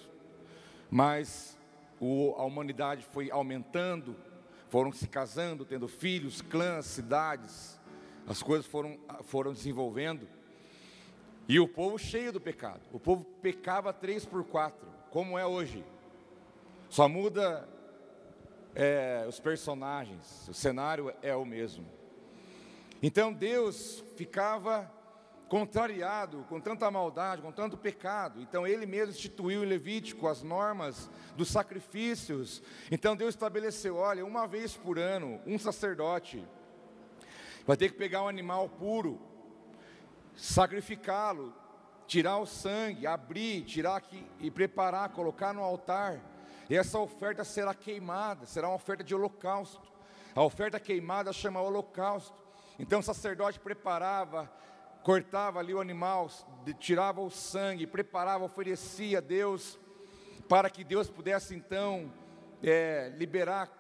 mas 0.91 1.57
a 2.01 2.43
humanidade 2.43 3.05
foi 3.05 3.31
aumentando, 3.31 4.17
foram 4.71 4.93
se 4.93 5.07
casando, 5.07 5.65
tendo 5.65 5.87
filhos, 5.87 6.41
clãs, 6.41 6.87
cidades, 6.87 7.79
as 8.27 8.43
coisas 8.43 8.65
foram, 8.65 8.99
foram 9.25 9.53
desenvolvendo, 9.53 10.27
e 11.49 11.59
o 11.59 11.67
povo 11.67 11.99
cheio 11.99 12.33
do 12.33 12.41
pecado, 12.41 12.81
o 12.93 12.99
povo 12.99 13.25
pecava 13.43 13.93
três 13.93 14.25
por 14.25 14.45
quatro, 14.45 14.89
como 15.11 15.37
é 15.37 15.45
hoje, 15.45 15.85
só 16.89 17.09
muda 17.09 17.69
é, 18.75 19.27
os 19.29 19.41
personagens, 19.41 20.49
o 20.49 20.55
cenário 20.55 21.13
é 21.21 21.35
o 21.35 21.45
mesmo. 21.45 21.87
Então 23.03 23.33
Deus 23.33 24.05
ficava 24.17 24.91
contrariado 25.51 26.47
com 26.49 26.61
tanta 26.61 26.89
maldade, 26.93 27.43
com 27.43 27.51
tanto 27.51 27.77
pecado. 27.77 28.41
Então 28.41 28.65
ele 28.65 28.87
mesmo 28.87 29.11
instituiu 29.11 29.65
em 29.65 29.67
Levítico 29.67 30.29
as 30.29 30.45
normas 30.45 31.11
dos 31.37 31.49
sacrifícios. 31.49 32.63
Então 32.89 33.17
Deus 33.17 33.35
estabeleceu, 33.35 33.97
olha, 33.97 34.25
uma 34.25 34.47
vez 34.47 34.77
por 34.77 34.97
ano, 34.97 35.41
um 35.45 35.59
sacerdote 35.59 36.47
vai 37.67 37.77
ter 37.77 37.91
que 37.91 37.99
pegar 37.99 38.23
um 38.23 38.29
animal 38.29 38.69
puro, 38.69 39.21
sacrificá-lo, 40.37 41.53
tirar 42.07 42.39
o 42.39 42.47
sangue, 42.47 43.05
abrir, 43.05 43.65
tirar 43.65 43.97
aqui 43.97 44.25
e 44.39 44.53
preparar, 44.53 45.09
colocar 45.09 45.53
no 45.53 45.65
altar. 45.65 46.21
E 46.69 46.77
essa 46.77 46.97
oferta 47.01 47.43
será 47.43 47.75
queimada, 47.75 48.47
será 48.47 48.69
uma 48.69 48.77
oferta 48.77 49.03
de 49.03 49.17
holocausto. 49.17 49.91
A 50.33 50.45
oferta 50.45 50.79
queimada 50.79 51.33
chama 51.33 51.61
holocausto. 51.61 52.41
Então 52.79 53.01
o 53.01 53.03
sacerdote 53.03 53.59
preparava, 53.59 54.49
cortava 55.03 55.59
ali 55.59 55.73
o 55.73 55.81
animal, 55.81 56.31
tirava 56.79 57.21
o 57.21 57.31
sangue, 57.31 57.87
preparava, 57.87 58.45
oferecia 58.45 59.19
a 59.19 59.21
Deus, 59.21 59.79
para 60.49 60.69
que 60.69 60.85
Deus 60.85 61.09
pudesse 61.09 61.55
então 61.55 62.13
é, 62.63 63.13
liberar 63.17 63.71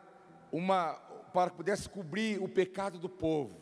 uma, 0.52 0.94
para 1.32 1.50
que 1.50 1.56
pudesse 1.56 1.88
cobrir 1.88 2.40
o 2.42 2.48
pecado 2.48 2.98
do 2.98 3.08
povo. 3.08 3.54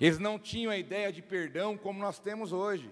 Eles 0.00 0.18
não 0.18 0.38
tinham 0.38 0.72
a 0.72 0.76
ideia 0.76 1.12
de 1.12 1.22
perdão 1.22 1.76
como 1.76 2.00
nós 2.00 2.18
temos 2.18 2.52
hoje. 2.52 2.90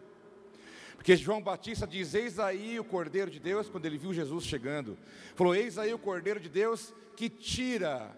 Porque 0.95 1.17
João 1.17 1.43
Batista 1.43 1.87
diz: 1.87 2.15
Eis 2.15 2.39
aí 2.39 2.79
o 2.79 2.85
Cordeiro 2.85 3.31
de 3.31 3.41
Deus, 3.41 3.69
quando 3.69 3.87
ele 3.87 3.99
viu 3.99 4.13
Jesus 4.13 4.45
chegando, 4.45 4.99
falou: 5.35 5.55
Eis 5.55 5.79
aí 5.79 5.93
o 5.93 5.99
Cordeiro 5.99 6.39
de 6.39 6.49
Deus 6.49 6.95
que 7.17 7.29
tira 7.29 8.15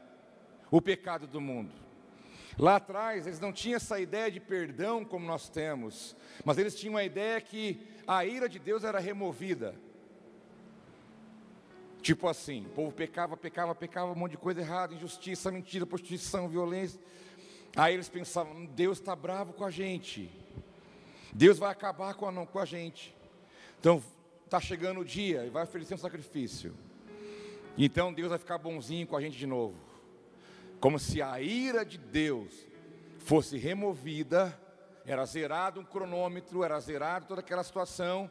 o 0.70 0.82
pecado 0.82 1.26
do 1.26 1.40
mundo. 1.40 1.81
Lá 2.58 2.76
atrás, 2.76 3.26
eles 3.26 3.40
não 3.40 3.52
tinham 3.52 3.76
essa 3.76 3.98
ideia 3.98 4.30
de 4.30 4.38
perdão 4.38 5.04
como 5.04 5.26
nós 5.26 5.48
temos, 5.48 6.14
mas 6.44 6.58
eles 6.58 6.74
tinham 6.74 6.96
a 6.96 7.04
ideia 7.04 7.40
que 7.40 7.86
a 8.06 8.24
ira 8.24 8.48
de 8.48 8.58
Deus 8.58 8.84
era 8.84 8.98
removida. 8.98 9.74
Tipo 12.02 12.28
assim, 12.28 12.66
o 12.66 12.70
povo 12.70 12.92
pecava, 12.92 13.36
pecava, 13.36 13.74
pecava, 13.74 14.12
um 14.12 14.16
monte 14.16 14.32
de 14.32 14.38
coisa 14.38 14.60
errada, 14.60 14.92
injustiça, 14.92 15.50
mentira, 15.50 15.86
prostituição, 15.86 16.48
violência. 16.48 17.00
Aí 17.76 17.94
eles 17.94 18.08
pensavam: 18.08 18.66
Deus 18.66 18.98
está 18.98 19.16
bravo 19.16 19.52
com 19.52 19.64
a 19.64 19.70
gente, 19.70 20.30
Deus 21.32 21.58
vai 21.58 21.70
acabar 21.70 22.14
com 22.14 22.28
a, 22.28 22.46
com 22.46 22.58
a 22.58 22.64
gente. 22.64 23.14
Então, 23.78 24.02
está 24.44 24.60
chegando 24.60 25.00
o 25.00 25.04
dia 25.04 25.46
e 25.46 25.50
vai 25.50 25.62
oferecer 25.62 25.94
um 25.94 25.98
sacrifício. 25.98 26.74
Então 27.78 28.12
Deus 28.12 28.28
vai 28.28 28.38
ficar 28.38 28.58
bonzinho 28.58 29.06
com 29.06 29.16
a 29.16 29.20
gente 29.20 29.38
de 29.38 29.46
novo 29.46 29.91
como 30.82 30.98
se 30.98 31.22
a 31.22 31.40
ira 31.40 31.84
de 31.84 31.96
Deus 31.96 32.66
fosse 33.20 33.56
removida, 33.56 34.60
era 35.06 35.24
zerado 35.24 35.78
um 35.78 35.84
cronômetro, 35.84 36.64
era 36.64 36.80
zerado 36.80 37.24
toda 37.24 37.40
aquela 37.40 37.62
situação, 37.62 38.28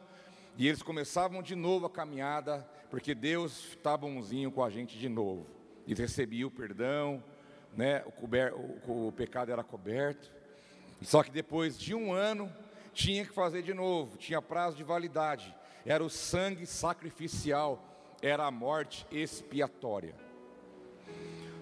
e 0.58 0.68
eles 0.68 0.82
começavam 0.82 1.42
de 1.42 1.56
novo 1.56 1.86
a 1.86 1.90
caminhada, 1.90 2.68
porque 2.90 3.14
Deus 3.14 3.70
está 3.70 3.96
bonzinho 3.96 4.52
com 4.52 4.62
a 4.62 4.68
gente 4.68 4.98
de 4.98 5.08
novo. 5.08 5.46
E 5.86 5.94
recebia 5.94 6.46
o 6.46 6.50
perdão, 6.50 7.24
né? 7.74 8.02
o, 8.04 8.12
cober, 8.12 8.52
o, 8.54 9.08
o 9.08 9.12
pecado 9.12 9.50
era 9.50 9.64
coberto. 9.64 10.30
Só 11.00 11.22
que 11.22 11.30
depois 11.30 11.78
de 11.78 11.94
um 11.94 12.12
ano, 12.12 12.52
tinha 12.92 13.24
que 13.24 13.32
fazer 13.32 13.62
de 13.62 13.72
novo, 13.72 14.18
tinha 14.18 14.42
prazo 14.42 14.76
de 14.76 14.84
validade. 14.84 15.56
Era 15.86 16.04
o 16.04 16.10
sangue 16.10 16.66
sacrificial, 16.66 17.82
era 18.20 18.44
a 18.44 18.50
morte 18.50 19.06
expiatória. 19.10 20.14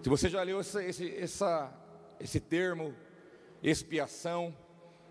Se 0.03 0.09
você 0.09 0.31
já 0.31 0.43
leu 0.43 0.61
essa, 0.61 0.83
esse, 0.83 1.15
essa, 1.15 1.71
esse 2.19 2.41
termo, 2.41 2.95
expiação, 3.63 4.57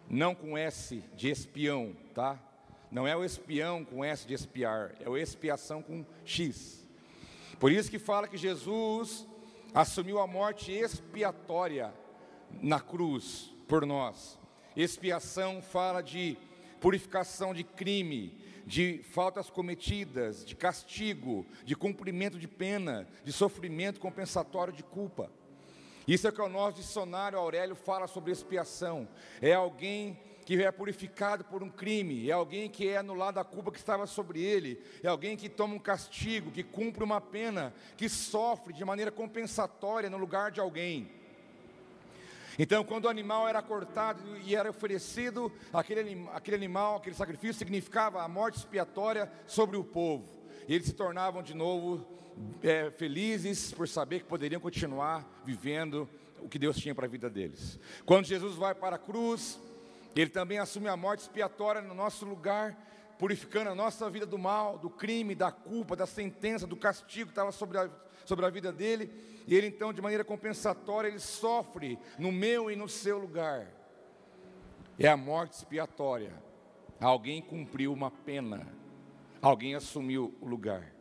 não 0.09 0.33
com 0.33 0.57
S 0.57 1.03
de 1.15 1.29
espião, 1.29 1.95
tá? 2.15 2.39
Não 2.89 3.07
é 3.07 3.15
o 3.15 3.23
espião 3.23 3.85
com 3.85 4.03
S 4.03 4.27
de 4.27 4.33
espiar, 4.33 4.95
é 4.99 5.07
o 5.07 5.15
expiação 5.15 5.83
com 5.83 6.03
X. 6.25 6.87
Por 7.59 7.71
isso 7.71 7.91
que 7.91 7.99
fala 7.99 8.27
que 8.27 8.35
Jesus 8.35 9.27
assumiu 9.75 10.19
a 10.19 10.25
morte 10.25 10.71
expiatória 10.71 11.93
na 12.59 12.79
cruz 12.79 13.53
por 13.67 13.85
nós. 13.85 14.39
Expiação 14.75 15.61
fala 15.61 16.01
de 16.01 16.35
purificação 16.79 17.53
de 17.53 17.63
crime, 17.63 18.37
de 18.65 19.01
faltas 19.11 19.49
cometidas, 19.49 20.45
de 20.45 20.55
castigo, 20.55 21.45
de 21.65 21.75
cumprimento 21.75 22.37
de 22.37 22.47
pena, 22.47 23.07
de 23.23 23.31
sofrimento 23.31 23.99
compensatório 23.99 24.71
de 24.71 24.83
culpa. 24.83 25.31
Isso 26.07 26.27
é 26.27 26.29
o 26.29 26.33
que 26.33 26.41
o 26.41 26.49
nosso 26.49 26.77
dicionário 26.77 27.37
Aurélio 27.37 27.75
fala 27.75 28.07
sobre 28.07 28.31
expiação. 28.31 29.07
É 29.41 29.53
alguém 29.53 30.19
que 30.45 30.63
é 30.63 30.71
purificado 30.71 31.43
por 31.43 31.61
um 31.61 31.69
crime, 31.69 32.27
é 32.27 32.33
alguém 32.33 32.67
que 32.67 32.87
é 32.87 32.97
anulado 32.97 33.37
a 33.37 33.43
culpa 33.43 33.71
que 33.71 33.77
estava 33.77 34.07
sobre 34.07 34.41
ele, 34.41 34.81
é 35.03 35.07
alguém 35.07 35.37
que 35.37 35.47
toma 35.47 35.75
um 35.75 35.79
castigo, 35.79 36.49
que 36.49 36.63
cumpre 36.63 37.03
uma 37.03 37.21
pena, 37.21 37.71
que 37.95 38.09
sofre 38.09 38.73
de 38.73 38.83
maneira 38.83 39.11
compensatória 39.11 40.09
no 40.09 40.17
lugar 40.17 40.49
de 40.49 40.59
alguém. 40.59 41.18
Então, 42.61 42.83
quando 42.83 43.05
o 43.05 43.09
animal 43.09 43.47
era 43.47 43.61
cortado 43.61 44.21
e 44.39 44.53
era 44.53 44.69
oferecido, 44.69 45.49
aquele, 45.71 46.27
aquele 46.33 46.57
animal, 46.57 46.97
aquele 46.97 47.15
sacrifício 47.15 47.53
significava 47.53 48.21
a 48.21 48.27
morte 48.27 48.57
expiatória 48.57 49.31
sobre 49.47 49.77
o 49.77 49.83
povo. 49.83 50.27
E 50.67 50.75
eles 50.75 50.87
se 50.87 50.93
tornavam 50.93 51.41
de 51.41 51.53
novo 51.53 52.05
é, 52.61 52.91
felizes 52.91 53.71
por 53.71 53.87
saber 53.87 54.19
que 54.19 54.25
poderiam 54.25 54.59
continuar 54.59 55.25
vivendo 55.45 56.07
o 56.41 56.49
que 56.49 56.59
Deus 56.59 56.75
tinha 56.75 56.93
para 56.93 57.05
a 57.05 57.09
vida 57.09 57.29
deles. 57.29 57.79
Quando 58.05 58.25
Jesus 58.25 58.57
vai 58.57 58.75
para 58.75 58.97
a 58.97 58.99
cruz, 58.99 59.57
ele 60.13 60.29
também 60.29 60.59
assume 60.59 60.89
a 60.89 60.97
morte 60.97 61.21
expiatória 61.21 61.81
no 61.81 61.93
nosso 61.93 62.25
lugar, 62.25 62.77
purificando 63.17 63.69
a 63.69 63.75
nossa 63.75 64.09
vida 64.09 64.25
do 64.25 64.37
mal, 64.37 64.77
do 64.77 64.89
crime, 64.89 65.33
da 65.33 65.49
culpa, 65.49 65.95
da 65.95 66.05
sentença, 66.05 66.67
do 66.67 66.75
castigo 66.75 67.27
que 67.27 67.31
estava 67.31 67.53
sobre 67.53 67.77
a, 67.77 67.89
sobre 68.29 68.45
a 68.45 68.49
vida 68.49 68.71
dele. 68.71 69.11
E 69.47 69.55
ele 69.55 69.67
então, 69.67 69.91
de 69.91 70.01
maneira 70.01 70.23
compensatória, 70.23 71.07
ele 71.07 71.19
sofre 71.19 71.97
no 72.19 72.31
meu 72.31 72.69
e 72.69 72.75
no 72.75 72.87
seu 72.87 73.17
lugar. 73.17 73.67
É 74.99 75.07
a 75.07 75.17
morte 75.17 75.53
expiatória. 75.53 76.31
Alguém 77.01 77.41
cumpriu 77.41 77.91
uma 77.91 78.11
pena. 78.11 78.67
Alguém 79.41 79.73
assumiu 79.73 80.35
o 80.39 80.45
lugar. 80.45 80.93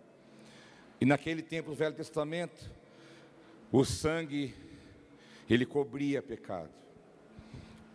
E 1.01 1.05
naquele 1.05 1.43
tempo, 1.43 1.71
do 1.71 1.77
Velho 1.77 1.95
Testamento, 1.95 2.71
o 3.71 3.85
sangue, 3.85 4.55
ele 5.51 5.67
cobria 5.67 6.23
pecado. 6.23 6.71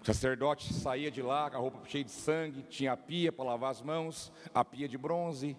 O 0.02 0.06
sacerdote 0.06 0.74
saía 0.74 1.10
de 1.10 1.22
lá 1.22 1.50
com 1.50 1.58
a 1.58 1.60
roupa 1.60 1.80
cheia 1.88 2.04
de 2.04 2.12
sangue, 2.12 2.64
tinha 2.64 2.92
a 2.92 2.98
pia 2.98 3.32
para 3.32 3.46
lavar 3.46 3.72
as 3.72 3.82
mãos, 3.82 4.32
a 4.54 4.64
pia 4.64 4.88
de 4.88 4.98
bronze, 4.98 5.56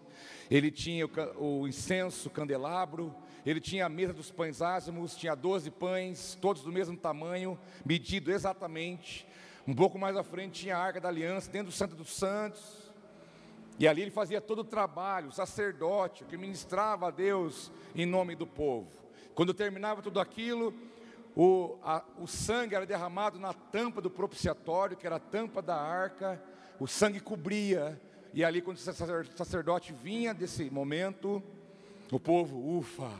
ele 0.50 0.70
tinha 0.70 1.06
o, 1.06 1.62
o 1.62 1.66
incenso, 1.66 2.28
o 2.28 2.30
candelabro, 2.30 3.14
ele 3.50 3.60
tinha 3.60 3.86
a 3.86 3.88
mesa 3.88 4.12
dos 4.12 4.30
pães 4.30 4.62
ázimos, 4.62 5.16
tinha 5.16 5.34
12 5.34 5.70
pães, 5.70 6.38
todos 6.40 6.62
do 6.62 6.72
mesmo 6.72 6.96
tamanho, 6.96 7.58
medido 7.84 8.32
exatamente. 8.32 9.26
Um 9.66 9.74
pouco 9.74 9.98
mais 9.98 10.16
à 10.16 10.22
frente 10.22 10.62
tinha 10.62 10.76
a 10.76 10.80
arca 10.80 11.00
da 11.00 11.08
aliança, 11.08 11.50
dentro 11.50 11.68
do 11.68 11.74
Santo 11.74 11.94
dos 11.94 12.14
Santos. 12.14 12.90
E 13.78 13.88
ali 13.88 14.02
ele 14.02 14.10
fazia 14.10 14.40
todo 14.40 14.60
o 14.60 14.64
trabalho, 14.64 15.28
o 15.28 15.32
sacerdote, 15.32 16.24
que 16.24 16.36
ministrava 16.36 17.08
a 17.08 17.10
Deus 17.10 17.72
em 17.94 18.06
nome 18.06 18.34
do 18.34 18.46
povo. 18.46 18.88
Quando 19.34 19.52
terminava 19.52 20.00
tudo 20.00 20.20
aquilo, 20.20 20.72
o, 21.36 21.76
a, 21.82 22.04
o 22.18 22.26
sangue 22.26 22.74
era 22.74 22.86
derramado 22.86 23.38
na 23.38 23.52
tampa 23.52 24.00
do 24.00 24.08
propiciatório, 24.08 24.96
que 24.96 25.06
era 25.06 25.16
a 25.16 25.20
tampa 25.20 25.60
da 25.60 25.76
arca, 25.76 26.40
o 26.78 26.86
sangue 26.86 27.20
cobria, 27.20 28.00
e 28.32 28.44
ali, 28.44 28.60
quando 28.60 28.78
o 28.78 28.80
sacerdote 28.80 29.92
vinha 29.92 30.34
desse 30.34 30.68
momento, 30.70 31.42
o 32.10 32.18
povo, 32.18 32.78
ufa, 32.78 33.10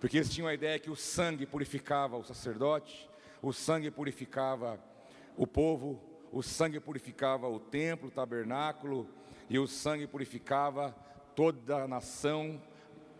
porque 0.00 0.16
eles 0.16 0.30
tinham 0.30 0.48
a 0.48 0.54
ideia 0.54 0.78
que 0.78 0.90
o 0.90 0.96
sangue 0.96 1.44
purificava 1.44 2.16
o 2.16 2.24
sacerdote, 2.24 3.08
o 3.42 3.52
sangue 3.52 3.90
purificava 3.90 4.82
o 5.36 5.46
povo, 5.46 6.00
o 6.32 6.42
sangue 6.42 6.80
purificava 6.80 7.46
o 7.46 7.60
templo, 7.60 8.08
o 8.08 8.10
tabernáculo, 8.10 9.06
e 9.48 9.58
o 9.58 9.66
sangue 9.66 10.06
purificava 10.06 10.96
toda 11.36 11.82
a 11.82 11.88
nação, 11.88 12.60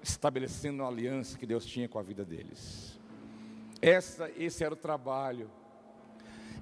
estabelecendo 0.02 0.82
a 0.82 0.88
aliança 0.88 1.38
que 1.38 1.44
Deus 1.44 1.66
tinha 1.66 1.86
com 1.86 1.98
a 1.98 2.02
vida 2.02 2.24
deles. 2.24 2.98
Essa, 3.82 4.30
esse 4.36 4.64
era 4.64 4.72
o 4.72 4.76
trabalho, 4.76 5.50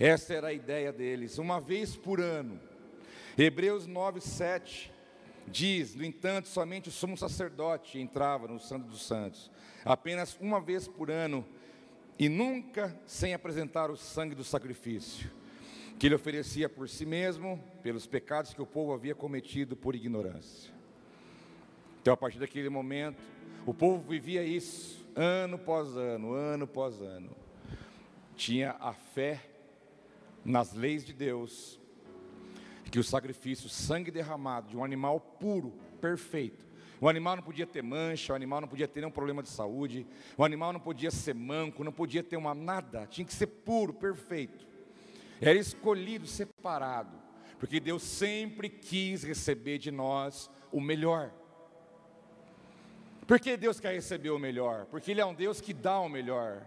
essa 0.01 0.35
era 0.35 0.49
a 0.49 0.53
ideia 0.53 0.93
deles, 0.93 1.39
uma 1.39 1.61
vez 1.61 1.97
por 1.97 2.21
ano. 2.21 2.61
Hebreus 3.37 3.87
9, 3.87 4.21
7 4.21 4.98
diz: 5.49 5.95
No 5.95 6.05
entanto, 6.05 6.49
somente 6.49 6.89
o 6.89 6.93
sumo 6.93 7.17
sacerdote 7.17 7.99
entrava 7.99 8.47
no 8.47 8.61
Santo 8.61 8.87
dos 8.87 9.07
Santos, 9.07 9.51
apenas 9.85 10.37
uma 10.41 10.61
vez 10.61 10.87
por 10.87 11.11
ano 11.11 11.45
e 12.19 12.29
nunca 12.29 12.99
sem 13.07 13.33
apresentar 13.33 13.91
o 13.91 13.97
sangue 13.97 14.35
do 14.35 14.43
sacrifício, 14.43 15.31
que 15.99 16.07
ele 16.07 16.15
oferecia 16.15 16.69
por 16.69 16.89
si 16.89 17.07
mesmo, 17.07 17.63
pelos 17.83 18.07
pecados 18.07 18.53
que 18.53 18.63
o 18.63 18.67
povo 18.67 18.93
havia 18.93 19.15
cometido 19.15 19.77
por 19.77 19.95
ignorância. 19.95 20.73
Então, 22.01 22.15
a 22.15 22.17
partir 22.17 22.39
daquele 22.39 22.69
momento, 22.69 23.23
o 23.67 23.75
povo 23.75 24.03
vivia 24.09 24.43
isso, 24.43 25.07
ano 25.15 25.57
após 25.57 25.97
ano, 25.97 26.33
ano 26.33 26.65
após 26.65 27.01
ano. 27.01 27.31
Tinha 28.35 28.77
a 28.81 28.93
fé 28.93 29.45
nas 30.45 30.73
leis 30.73 31.05
de 31.05 31.13
Deus, 31.13 31.79
que 32.91 32.99
o 32.99 33.05
sacrifício, 33.05 33.69
sangue 33.69 34.11
derramado 34.11 34.69
de 34.69 34.77
um 34.77 34.85
animal 34.85 35.21
puro, 35.21 35.75
perfeito, 36.01 36.67
o 37.01 37.09
animal 37.09 37.37
não 37.37 37.43
podia 37.43 37.67
ter 37.67 37.83
mancha, 37.83 38.33
o 38.33 38.37
animal 38.37 38.61
não 38.61 38.69
podia 38.69 38.89
ter 38.89 39.01
nenhum 39.01 39.13
problema 39.13 39.43
de 39.43 39.49
saúde, 39.49 40.07
o 40.37 40.45
animal 40.45 40.73
não 40.73 40.81
podia 40.81 41.11
ser 41.11 41.35
manco, 41.35 41.85
não 41.85 41.93
podia 41.93 42.25
ter 42.25 42.37
uma 42.37 42.55
nada, 42.55 43.07
tinha 43.07 43.25
que 43.25 43.33
ser 43.33 43.47
puro, 43.47 43.93
perfeito. 43.93 44.67
Era 45.41 45.57
escolhido, 45.57 46.27
separado, 46.27 47.17
porque 47.59 47.79
Deus 47.79 48.03
sempre 48.03 48.69
quis 48.69 49.23
receber 49.23 49.79
de 49.79 49.93
nós 49.93 50.51
o 50.73 50.81
melhor. 50.81 51.33
Por 53.29 53.39
que 53.39 53.57
Deus 53.57 53.79
quer 53.79 53.93
receber 53.93 54.31
o 54.31 54.39
melhor? 54.39 54.87
Porque 54.87 55.11
Ele 55.11 55.21
é 55.21 55.27
um 55.27 55.35
Deus 55.35 55.61
que 55.61 55.73
dá 55.73 56.01
o 56.01 56.09
melhor. 56.09 56.67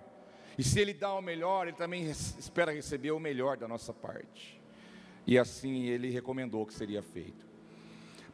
E 0.58 0.64
se 0.64 0.80
Ele 0.80 0.94
dá 0.94 1.14
o 1.14 1.22
melhor, 1.22 1.68
Ele 1.68 1.76
também 1.76 2.10
espera 2.10 2.72
receber 2.72 3.12
o 3.12 3.20
melhor 3.20 3.58
da 3.58 3.68
nossa 3.68 3.92
parte. 3.92 4.61
E 5.26 5.38
assim 5.38 5.84
Ele 5.86 6.10
recomendou 6.10 6.66
que 6.66 6.74
seria 6.74 7.02
feito. 7.02 7.46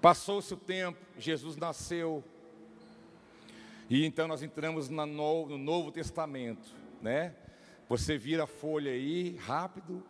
Passou-se 0.01 0.53
o 0.53 0.57
tempo, 0.57 0.99
Jesus 1.17 1.57
nasceu. 1.57 2.23
E 3.89 4.05
então 4.05 4.27
nós 4.27 4.43
entramos 4.43 4.89
no 4.89 5.57
Novo 5.57 5.91
Testamento, 5.91 6.69
né? 7.01 7.33
Você 7.89 8.17
vira 8.17 8.43
a 8.43 8.47
folha 8.47 8.91
aí, 8.91 9.37
rápido, 9.37 10.03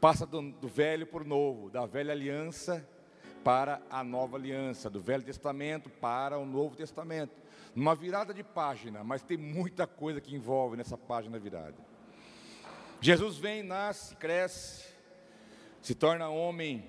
passa 0.00 0.26
do, 0.26 0.52
do 0.52 0.68
velho 0.68 1.06
para 1.06 1.22
o 1.22 1.26
novo, 1.26 1.70
da 1.70 1.86
velha 1.86 2.12
aliança 2.12 2.86
para 3.42 3.82
a 3.90 4.04
nova 4.04 4.36
aliança, 4.36 4.88
do 4.88 5.00
Velho 5.00 5.22
Testamento 5.22 5.90
para 5.90 6.38
o 6.38 6.46
Novo 6.46 6.76
Testamento. 6.76 7.34
Uma 7.74 7.94
virada 7.94 8.32
de 8.32 8.42
página, 8.42 9.02
mas 9.02 9.22
tem 9.22 9.36
muita 9.36 9.86
coisa 9.86 10.20
que 10.20 10.34
envolve 10.34 10.76
nessa 10.76 10.96
página 10.96 11.38
virada. 11.38 11.74
Jesus 13.00 13.36
vem, 13.36 13.62
nasce, 13.62 14.14
cresce, 14.16 14.91
se 15.82 15.94
torna 15.94 16.28
homem, 16.28 16.88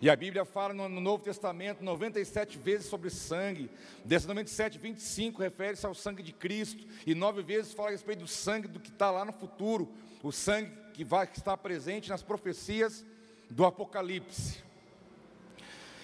e 0.00 0.08
a 0.08 0.16
Bíblia 0.16 0.46
fala 0.46 0.72
no, 0.72 0.88
Novo 0.88 1.22
Testamento 1.22 1.84
97 1.84 2.56
vezes 2.56 2.86
sobre 2.86 3.10
sangue. 3.10 3.70
Dessas 4.02 4.26
97, 4.26 4.78
25 4.78 5.42
refere-se 5.42 5.84
ao 5.84 5.94
sangue 5.94 6.22
de 6.22 6.32
Cristo. 6.32 6.86
E 7.06 7.14
nove 7.14 7.42
vezes 7.42 7.74
fala 7.74 7.88
a 7.88 7.92
respeito 7.92 8.20
do 8.20 8.26
sangue 8.26 8.66
do 8.66 8.80
que 8.80 8.88
está 8.88 9.10
lá 9.10 9.26
no 9.26 9.32
futuro. 9.32 9.92
O 10.22 10.32
sangue 10.32 10.72
que 10.94 11.04
vai 11.04 11.28
está 11.30 11.54
presente 11.54 12.08
nas 12.08 12.22
profecias 12.22 13.04
do 13.50 13.66
Apocalipse. 13.66 14.62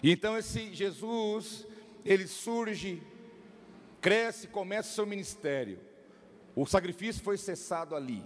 E 0.03 0.11
então 0.13 0.37
esse 0.37 0.75
Jesus, 0.75 1.67
ele 2.05 2.27
surge, 2.27 3.03
cresce, 3.99 4.47
começa 4.47 4.91
o 4.91 4.95
seu 4.95 5.07
ministério. 5.07 5.81
O 6.55 6.67
sacrifício 6.67 7.23
foi 7.23 7.39
cessado 7.39 7.97
ali. 7.97 8.23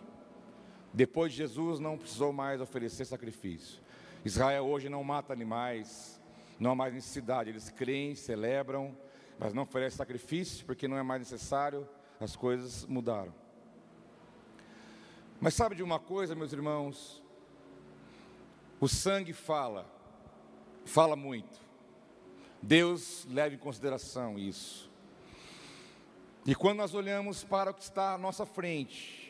Depois 0.93 1.33
de 1.33 1.39
Jesus 1.39 1.79
não 1.79 1.97
precisou 1.97 2.33
mais 2.33 2.61
oferecer 2.61 3.05
sacrifício. 3.05 3.81
Israel 4.25 4.67
hoje 4.67 4.89
não 4.89 5.03
mata 5.05 5.33
animais, 5.33 6.21
não 6.59 6.73
há 6.73 6.75
mais 6.75 6.93
necessidade, 6.93 7.49
eles 7.49 7.71
creem, 7.71 8.15
celebram, 8.15 8.97
mas 9.39 9.55
não 9.55 9.63
oferecem 9.63 9.97
sacrifício 9.97 10.67
porque 10.67 10.87
não 10.87 10.97
é 10.97 11.03
mais 11.03 11.21
necessário, 11.21 11.89
as 12.21 12.37
coisas 12.37 12.85
mudaram. 12.87 13.33
Mas 15.41 15.55
sabe 15.55 15.75
de 15.75 15.83
uma 15.83 15.99
coisa, 15.99 16.35
meus 16.35 16.53
irmãos? 16.53 17.23
O 18.79 18.89
sangue 18.89 19.33
fala, 19.33 19.91
fala 20.85 21.17
muito. 21.17 21.59
Deus 22.63 23.27
leva 23.31 23.55
em 23.55 23.59
consideração 23.59 24.39
isso. 24.39 24.91
E 26.45 26.55
quando 26.55 26.79
nós 26.79 26.95
olhamos 26.95 27.43
para 27.43 27.71
o 27.71 27.75
que 27.75 27.83
está 27.83 28.15
à 28.15 28.19
nossa 28.19 28.45
frente, 28.45 29.30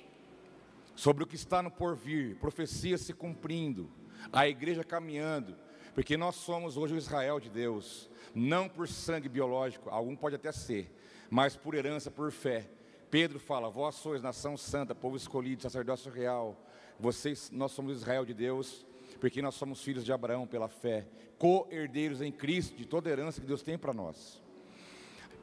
sobre 1.01 1.25
o 1.25 1.27
que 1.27 1.35
está 1.35 1.63
no 1.63 1.71
porvir, 1.71 2.37
profecia 2.37 2.99
se 2.99 3.15
cumprindo, 3.15 3.91
a 4.31 4.47
igreja 4.47 4.85
caminhando, 4.85 5.57
porque 5.95 6.15
nós 6.15 6.37
somos 6.37 6.77
hoje 6.77 6.93
o 6.93 6.99
Israel 6.99 7.41
de 7.41 7.49
Deus, 7.49 8.11
não 8.35 8.69
por 8.69 8.87
sangue 8.87 9.27
biológico, 9.27 9.89
algum 9.89 10.15
pode 10.15 10.37
até 10.37 10.53
ser, 10.53 10.95
mas 11.31 11.57
por 11.57 11.75
herança, 11.75 12.11
por 12.11 12.31
fé. 12.31 12.69
Pedro 13.11 13.41
fala: 13.41 13.71
Vós 13.71 13.95
sois 13.95 14.21
nação 14.21 14.59
santa, 14.59 14.95
povo 14.95 15.17
escolhido, 15.17 15.63
sacerdócio 15.63 16.13
real. 16.13 16.55
Vocês, 16.99 17.51
nós 17.51 17.73
somos 17.73 17.97
Israel 17.97 18.27
de 18.27 18.35
Deus, 18.35 18.85
porque 19.19 19.41
nós 19.41 19.55
somos 19.55 19.83
filhos 19.83 20.05
de 20.05 20.13
Abraão 20.13 20.47
pela 20.47 20.69
fé, 20.69 21.09
co-herdeiros 21.39 22.21
em 22.21 22.31
Cristo 22.31 22.77
de 22.77 22.85
toda 22.85 23.09
herança 23.09 23.41
que 23.41 23.47
Deus 23.47 23.63
tem 23.63 23.79
para 23.79 23.95
nós. 23.95 24.43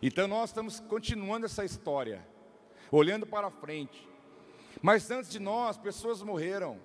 Então 0.04 0.28
nós 0.28 0.52
estamos 0.52 0.80
continuando 0.80 1.48
essa 1.48 1.65
história, 1.65 2.24
olhando 2.91 3.26
para 3.26 3.50
frente. 3.50 4.08
Mas 4.82 5.10
antes 5.12 5.30
de 5.30 5.40
nós, 5.40 5.78
pessoas 5.78 6.22
morreram. 6.22 6.80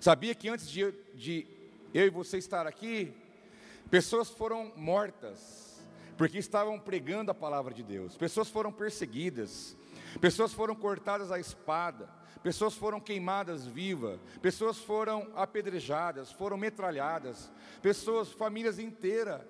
Sabia 0.00 0.34
que 0.34 0.48
antes 0.48 0.68
de, 0.70 0.92
de 1.14 1.46
eu 1.92 2.06
e 2.06 2.10
você 2.10 2.38
estar 2.38 2.66
aqui, 2.66 3.14
pessoas 3.90 4.28
foram 4.30 4.72
mortas, 4.76 5.82
porque 6.16 6.38
estavam 6.38 6.78
pregando 6.78 7.30
a 7.30 7.34
palavra 7.34 7.72
de 7.72 7.82
Deus. 7.82 8.16
Pessoas 8.16 8.48
foram 8.48 8.72
perseguidas, 8.72 9.76
pessoas 10.20 10.52
foram 10.52 10.74
cortadas 10.74 11.30
à 11.30 11.38
espada, 11.38 12.08
pessoas 12.42 12.74
foram 12.74 13.00
queimadas 13.00 13.66
vivas, 13.66 14.20
pessoas 14.42 14.78
foram 14.78 15.30
apedrejadas, 15.34 16.30
foram 16.30 16.56
metralhadas, 16.56 17.50
pessoas, 17.80 18.30
famílias 18.32 18.78
inteiras 18.78 19.40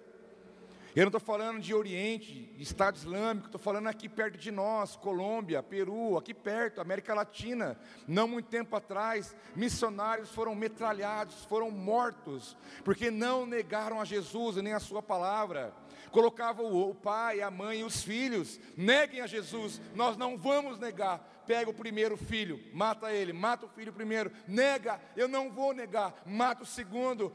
eu 0.95 1.03
não 1.03 1.09
estou 1.09 1.21
falando 1.21 1.61
de 1.61 1.75
Oriente, 1.75 2.53
de 2.57 2.63
Estado 2.63 2.95
Islâmico, 2.95 3.47
estou 3.47 3.61
falando 3.61 3.89
aqui 3.89 4.09
perto 4.09 4.39
de 4.39 4.53
nós, 4.53 4.95
Colômbia, 4.95 5.61
Peru, 5.61 6.17
aqui 6.17 6.33
perto, 6.33 6.81
América 6.81 7.13
Latina. 7.13 7.77
Não 8.07 8.29
muito 8.29 8.49
tempo 8.49 8.77
atrás, 8.77 9.35
missionários 9.57 10.31
foram 10.31 10.55
metralhados, 10.55 11.45
foram 11.47 11.69
mortos, 11.69 12.57
porque 12.85 13.11
não 13.11 13.45
negaram 13.45 14.01
a 14.01 14.05
Jesus 14.05 14.55
nem 14.57 14.73
a 14.73 14.79
Sua 14.79 15.03
palavra. 15.03 15.75
Colocavam 16.13 16.73
o 16.73 16.95
pai, 16.95 17.41
a 17.41 17.51
mãe 17.51 17.81
e 17.81 17.85
os 17.85 18.05
filhos, 18.05 18.61
neguem 18.77 19.21
a 19.21 19.27
Jesus, 19.27 19.83
nós 19.97 20.17
não 20.17 20.39
vamos 20.39 20.79
negar. 20.79 21.43
Pega 21.45 21.69
o 21.69 21.75
primeiro 21.75 22.17
filho, 22.17 22.61
mata 22.73 23.13
ele, 23.13 23.33
mata 23.33 23.67
o 23.67 23.69
filho 23.69 23.93
primeiro, 23.93 24.31
nega, 24.47 25.01
eu 25.17 25.27
não 25.27 25.51
vou 25.51 25.75
negar, 25.75 26.23
mata 26.25 26.63
o 26.63 26.67
segundo 26.67 27.35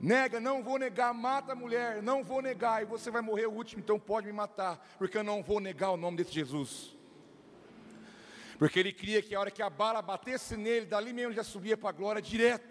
Nega, 0.00 0.38
não 0.38 0.62
vou 0.62 0.78
negar, 0.78 1.14
mata 1.14 1.52
a 1.52 1.56
mulher, 1.56 2.02
não 2.02 2.22
vou 2.22 2.42
negar, 2.42 2.82
e 2.82 2.84
você 2.84 3.10
vai 3.10 3.22
morrer 3.22 3.46
o 3.46 3.52
último, 3.52 3.80
então 3.80 3.98
pode 3.98 4.26
me 4.26 4.32
matar, 4.32 4.78
porque 4.98 5.16
eu 5.16 5.24
não 5.24 5.42
vou 5.42 5.58
negar 5.58 5.90
o 5.90 5.96
nome 5.96 6.18
desse 6.18 6.32
Jesus. 6.32 6.94
Porque 8.58 8.78
ele 8.78 8.92
cria 8.92 9.22
que 9.22 9.34
a 9.34 9.40
hora 9.40 9.50
que 9.50 9.62
a 9.62 9.70
bala 9.70 10.02
batesse 10.02 10.56
nele, 10.56 10.86
dali 10.86 11.12
mesmo 11.12 11.32
já 11.32 11.42
subia 11.42 11.76
para 11.76 11.88
a 11.88 11.92
glória 11.92 12.20
direto, 12.20 12.68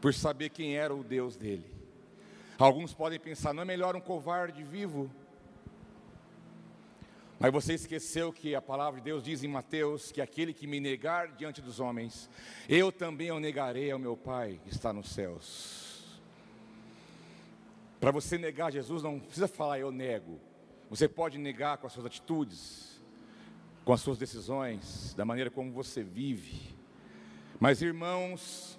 por 0.00 0.12
saber 0.12 0.50
quem 0.50 0.76
era 0.76 0.94
o 0.94 1.04
Deus 1.04 1.36
dele. 1.36 1.66
Alguns 2.58 2.92
podem 2.92 3.20
pensar, 3.20 3.52
não 3.52 3.62
é 3.62 3.66
melhor 3.66 3.94
um 3.94 4.00
covarde 4.00 4.64
vivo 4.64 5.10
mas 7.38 7.52
você 7.52 7.74
esqueceu 7.74 8.32
que 8.32 8.54
a 8.54 8.60
palavra 8.60 9.00
de 9.00 9.04
Deus 9.04 9.22
diz 9.22 9.44
em 9.44 9.48
Mateus 9.48 10.10
que 10.10 10.20
aquele 10.20 10.52
que 10.52 10.66
me 10.66 10.80
negar 10.80 11.28
diante 11.36 11.62
dos 11.62 11.78
homens, 11.78 12.28
eu 12.68 12.90
também 12.90 13.30
o 13.30 13.38
negarei 13.38 13.90
ao 13.92 13.98
meu 13.98 14.16
Pai 14.16 14.60
que 14.64 14.70
está 14.70 14.92
nos 14.92 15.10
céus. 15.10 16.18
Para 18.00 18.10
você 18.10 18.38
negar 18.38 18.72
Jesus, 18.72 19.02
não 19.02 19.20
precisa 19.20 19.46
falar 19.46 19.78
eu 19.78 19.92
nego. 19.92 20.40
Você 20.90 21.08
pode 21.08 21.38
negar 21.38 21.78
com 21.78 21.86
as 21.86 21.92
suas 21.92 22.06
atitudes, 22.06 23.00
com 23.84 23.92
as 23.92 24.00
suas 24.00 24.18
decisões, 24.18 25.14
da 25.14 25.24
maneira 25.24 25.50
como 25.50 25.70
você 25.70 26.02
vive. 26.02 26.76
Mas 27.60 27.82
irmãos, 27.82 28.78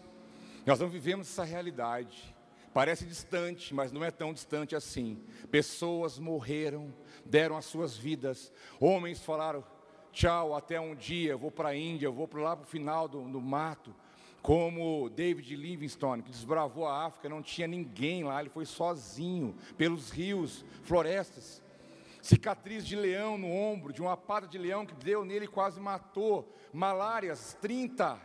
nós 0.65 0.79
não 0.79 0.89
vivemos 0.89 1.29
essa 1.29 1.43
realidade. 1.43 2.35
Parece 2.73 3.05
distante, 3.05 3.73
mas 3.73 3.91
não 3.91 4.03
é 4.03 4.11
tão 4.11 4.33
distante 4.33 4.75
assim. 4.75 5.21
Pessoas 5.49 6.19
morreram 6.19 6.93
deram 7.29 7.55
as 7.55 7.65
suas 7.65 7.95
vidas. 7.95 8.51
Homens 8.79 9.23
falaram: 9.23 9.63
tchau, 10.11 10.55
até 10.55 10.79
um 10.79 10.95
dia, 10.95 11.31
eu 11.31 11.39
vou 11.39 11.51
para 11.51 11.69
a 11.69 11.75
Índia, 11.75 12.07
eu 12.07 12.13
vou 12.13 12.27
para 12.27 12.41
lá 12.41 12.55
para 12.55 12.65
o 12.65 12.67
final 12.67 13.07
do, 13.07 13.21
do 13.23 13.39
mato. 13.39 13.95
Como 14.41 15.09
David 15.09 15.53
Livingstone, 15.55 16.23
que 16.23 16.31
desbravou 16.31 16.87
a 16.87 17.05
África, 17.05 17.27
não 17.27 17.41
tinha 17.41 17.67
ninguém 17.67 18.23
lá, 18.23 18.39
ele 18.39 18.49
foi 18.49 18.65
sozinho, 18.65 19.55
pelos 19.77 20.11
rios, 20.11 20.65
florestas. 20.83 21.61
Cicatriz 22.21 22.85
de 22.85 22.95
leão 22.95 23.37
no 23.37 23.51
ombro, 23.51 23.93
de 23.93 24.01
uma 24.01 24.15
pata 24.15 24.47
de 24.47 24.57
leão 24.57 24.85
que 24.85 24.93
deu 24.95 25.23
nele 25.23 25.45
e 25.45 25.47
quase 25.47 25.79
matou. 25.79 26.53
Malárias, 26.73 27.57
30. 27.61 28.19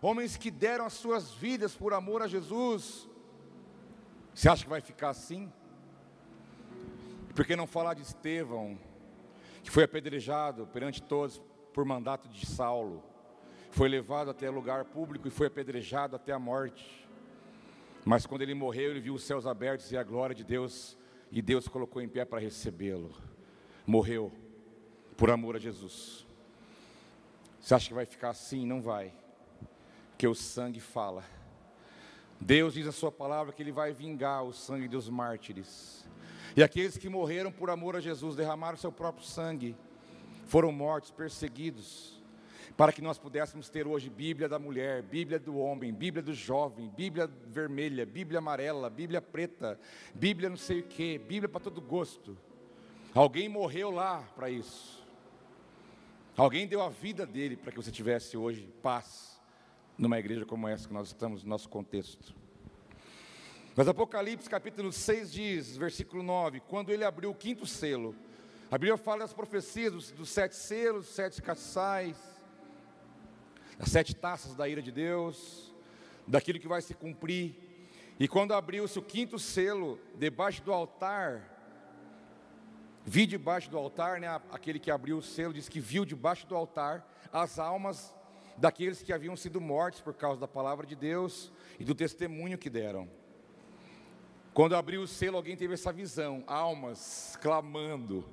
Homens 0.00 0.36
que 0.36 0.50
deram 0.50 0.84
as 0.84 0.92
suas 0.92 1.32
vidas 1.32 1.74
por 1.74 1.92
amor 1.92 2.22
a 2.22 2.28
Jesus. 2.28 3.08
Você 4.32 4.48
acha 4.48 4.62
que 4.62 4.70
vai 4.70 4.80
ficar 4.80 5.10
assim? 5.10 5.52
Por 7.38 7.46
que 7.46 7.54
não 7.54 7.68
falar 7.68 7.94
de 7.94 8.02
Estevão, 8.02 8.76
que 9.62 9.70
foi 9.70 9.84
apedrejado 9.84 10.66
perante 10.66 11.00
todos 11.00 11.40
por 11.72 11.84
mandato 11.84 12.28
de 12.28 12.44
Saulo, 12.44 13.00
foi 13.70 13.88
levado 13.88 14.28
até 14.28 14.50
lugar 14.50 14.86
público 14.86 15.28
e 15.28 15.30
foi 15.30 15.46
apedrejado 15.46 16.16
até 16.16 16.32
a 16.32 16.38
morte. 16.40 17.08
Mas 18.04 18.26
quando 18.26 18.42
ele 18.42 18.54
morreu, 18.54 18.90
ele 18.90 18.98
viu 18.98 19.14
os 19.14 19.22
céus 19.22 19.46
abertos 19.46 19.92
e 19.92 19.96
a 19.96 20.02
glória 20.02 20.34
de 20.34 20.42
Deus, 20.42 20.98
e 21.30 21.40
Deus 21.40 21.68
colocou 21.68 22.02
em 22.02 22.08
pé 22.08 22.24
para 22.24 22.40
recebê-lo. 22.40 23.14
Morreu 23.86 24.32
por 25.16 25.30
amor 25.30 25.54
a 25.54 25.60
Jesus. 25.60 26.26
Você 27.60 27.72
acha 27.72 27.86
que 27.86 27.94
vai 27.94 28.04
ficar 28.04 28.30
assim? 28.30 28.66
Não 28.66 28.82
vai, 28.82 29.14
porque 30.10 30.26
o 30.26 30.34
sangue 30.34 30.80
fala. 30.80 31.22
Deus 32.40 32.74
diz 32.74 32.88
a 32.88 32.92
sua 32.92 33.12
palavra 33.12 33.52
que 33.52 33.62
ele 33.62 33.70
vai 33.70 33.92
vingar 33.92 34.42
o 34.42 34.52
sangue 34.52 34.88
dos 34.88 35.08
mártires. 35.08 36.04
E 36.58 36.62
aqueles 36.64 36.98
que 36.98 37.08
morreram 37.08 37.52
por 37.52 37.70
amor 37.70 37.94
a 37.94 38.00
Jesus, 38.00 38.34
derramaram 38.34 38.76
seu 38.76 38.90
próprio 38.90 39.24
sangue, 39.24 39.76
foram 40.48 40.72
mortos, 40.72 41.12
perseguidos, 41.12 42.20
para 42.76 42.92
que 42.92 43.00
nós 43.00 43.16
pudéssemos 43.16 43.68
ter 43.68 43.86
hoje 43.86 44.10
Bíblia 44.10 44.48
da 44.48 44.58
mulher, 44.58 45.04
Bíblia 45.04 45.38
do 45.38 45.56
homem, 45.56 45.92
Bíblia 45.92 46.20
do 46.20 46.34
jovem, 46.34 46.88
Bíblia 46.88 47.30
vermelha, 47.46 48.04
Bíblia 48.04 48.40
amarela, 48.40 48.90
Bíblia 48.90 49.22
preta, 49.22 49.78
Bíblia 50.12 50.48
não 50.50 50.56
sei 50.56 50.80
o 50.80 50.82
que, 50.82 51.16
Bíblia 51.16 51.48
para 51.48 51.60
todo 51.60 51.80
gosto. 51.80 52.36
Alguém 53.14 53.48
morreu 53.48 53.92
lá 53.92 54.28
para 54.34 54.50
isso. 54.50 55.06
Alguém 56.36 56.66
deu 56.66 56.82
a 56.82 56.88
vida 56.88 57.24
dele 57.24 57.56
para 57.56 57.70
que 57.70 57.76
você 57.76 57.92
tivesse 57.92 58.36
hoje 58.36 58.68
paz 58.82 59.40
numa 59.96 60.18
igreja 60.18 60.44
como 60.44 60.66
essa 60.66 60.88
que 60.88 60.94
nós 60.94 61.06
estamos 61.06 61.44
no 61.44 61.50
nosso 61.50 61.68
contexto. 61.68 62.34
Mas 63.78 63.86
Apocalipse 63.86 64.50
capítulo 64.50 64.92
6 64.92 65.32
diz, 65.32 65.76
versículo 65.76 66.20
9: 66.20 66.58
quando 66.66 66.90
ele 66.90 67.04
abriu 67.04 67.30
o 67.30 67.34
quinto 67.34 67.64
selo, 67.64 68.12
a 68.68 68.76
Bíblia 68.76 68.96
fala 68.96 69.20
das 69.20 69.32
profecias 69.32 69.92
dos, 69.92 70.10
dos 70.10 70.30
sete 70.30 70.56
selos, 70.56 71.06
sete 71.06 71.40
caçais, 71.40 72.16
das 73.78 73.88
sete 73.88 74.16
taças 74.16 74.56
da 74.56 74.68
ira 74.68 74.82
de 74.82 74.90
Deus, 74.90 75.72
daquilo 76.26 76.58
que 76.58 76.66
vai 76.66 76.82
se 76.82 76.92
cumprir. 76.92 77.54
E 78.18 78.26
quando 78.26 78.52
abriu-se 78.52 78.98
o 78.98 79.02
quinto 79.02 79.38
selo, 79.38 79.96
debaixo 80.16 80.60
do 80.64 80.72
altar, 80.72 81.40
vi 83.04 83.28
debaixo 83.28 83.70
do 83.70 83.78
altar, 83.78 84.18
né, 84.18 84.40
aquele 84.50 84.80
que 84.80 84.90
abriu 84.90 85.18
o 85.18 85.22
selo 85.22 85.54
diz 85.54 85.68
que 85.68 85.78
viu 85.78 86.04
debaixo 86.04 86.48
do 86.48 86.56
altar 86.56 87.08
as 87.32 87.60
almas 87.60 88.12
daqueles 88.56 89.04
que 89.04 89.12
haviam 89.12 89.36
sido 89.36 89.60
mortos 89.60 90.00
por 90.00 90.14
causa 90.14 90.40
da 90.40 90.48
palavra 90.48 90.84
de 90.84 90.96
Deus 90.96 91.52
e 91.78 91.84
do 91.84 91.94
testemunho 91.94 92.58
que 92.58 92.68
deram. 92.68 93.08
Quando 94.58 94.74
abriu 94.74 95.02
o 95.02 95.06
selo, 95.06 95.36
alguém 95.36 95.56
teve 95.56 95.74
essa 95.74 95.92
visão: 95.92 96.42
almas 96.44 97.38
clamando, 97.40 98.28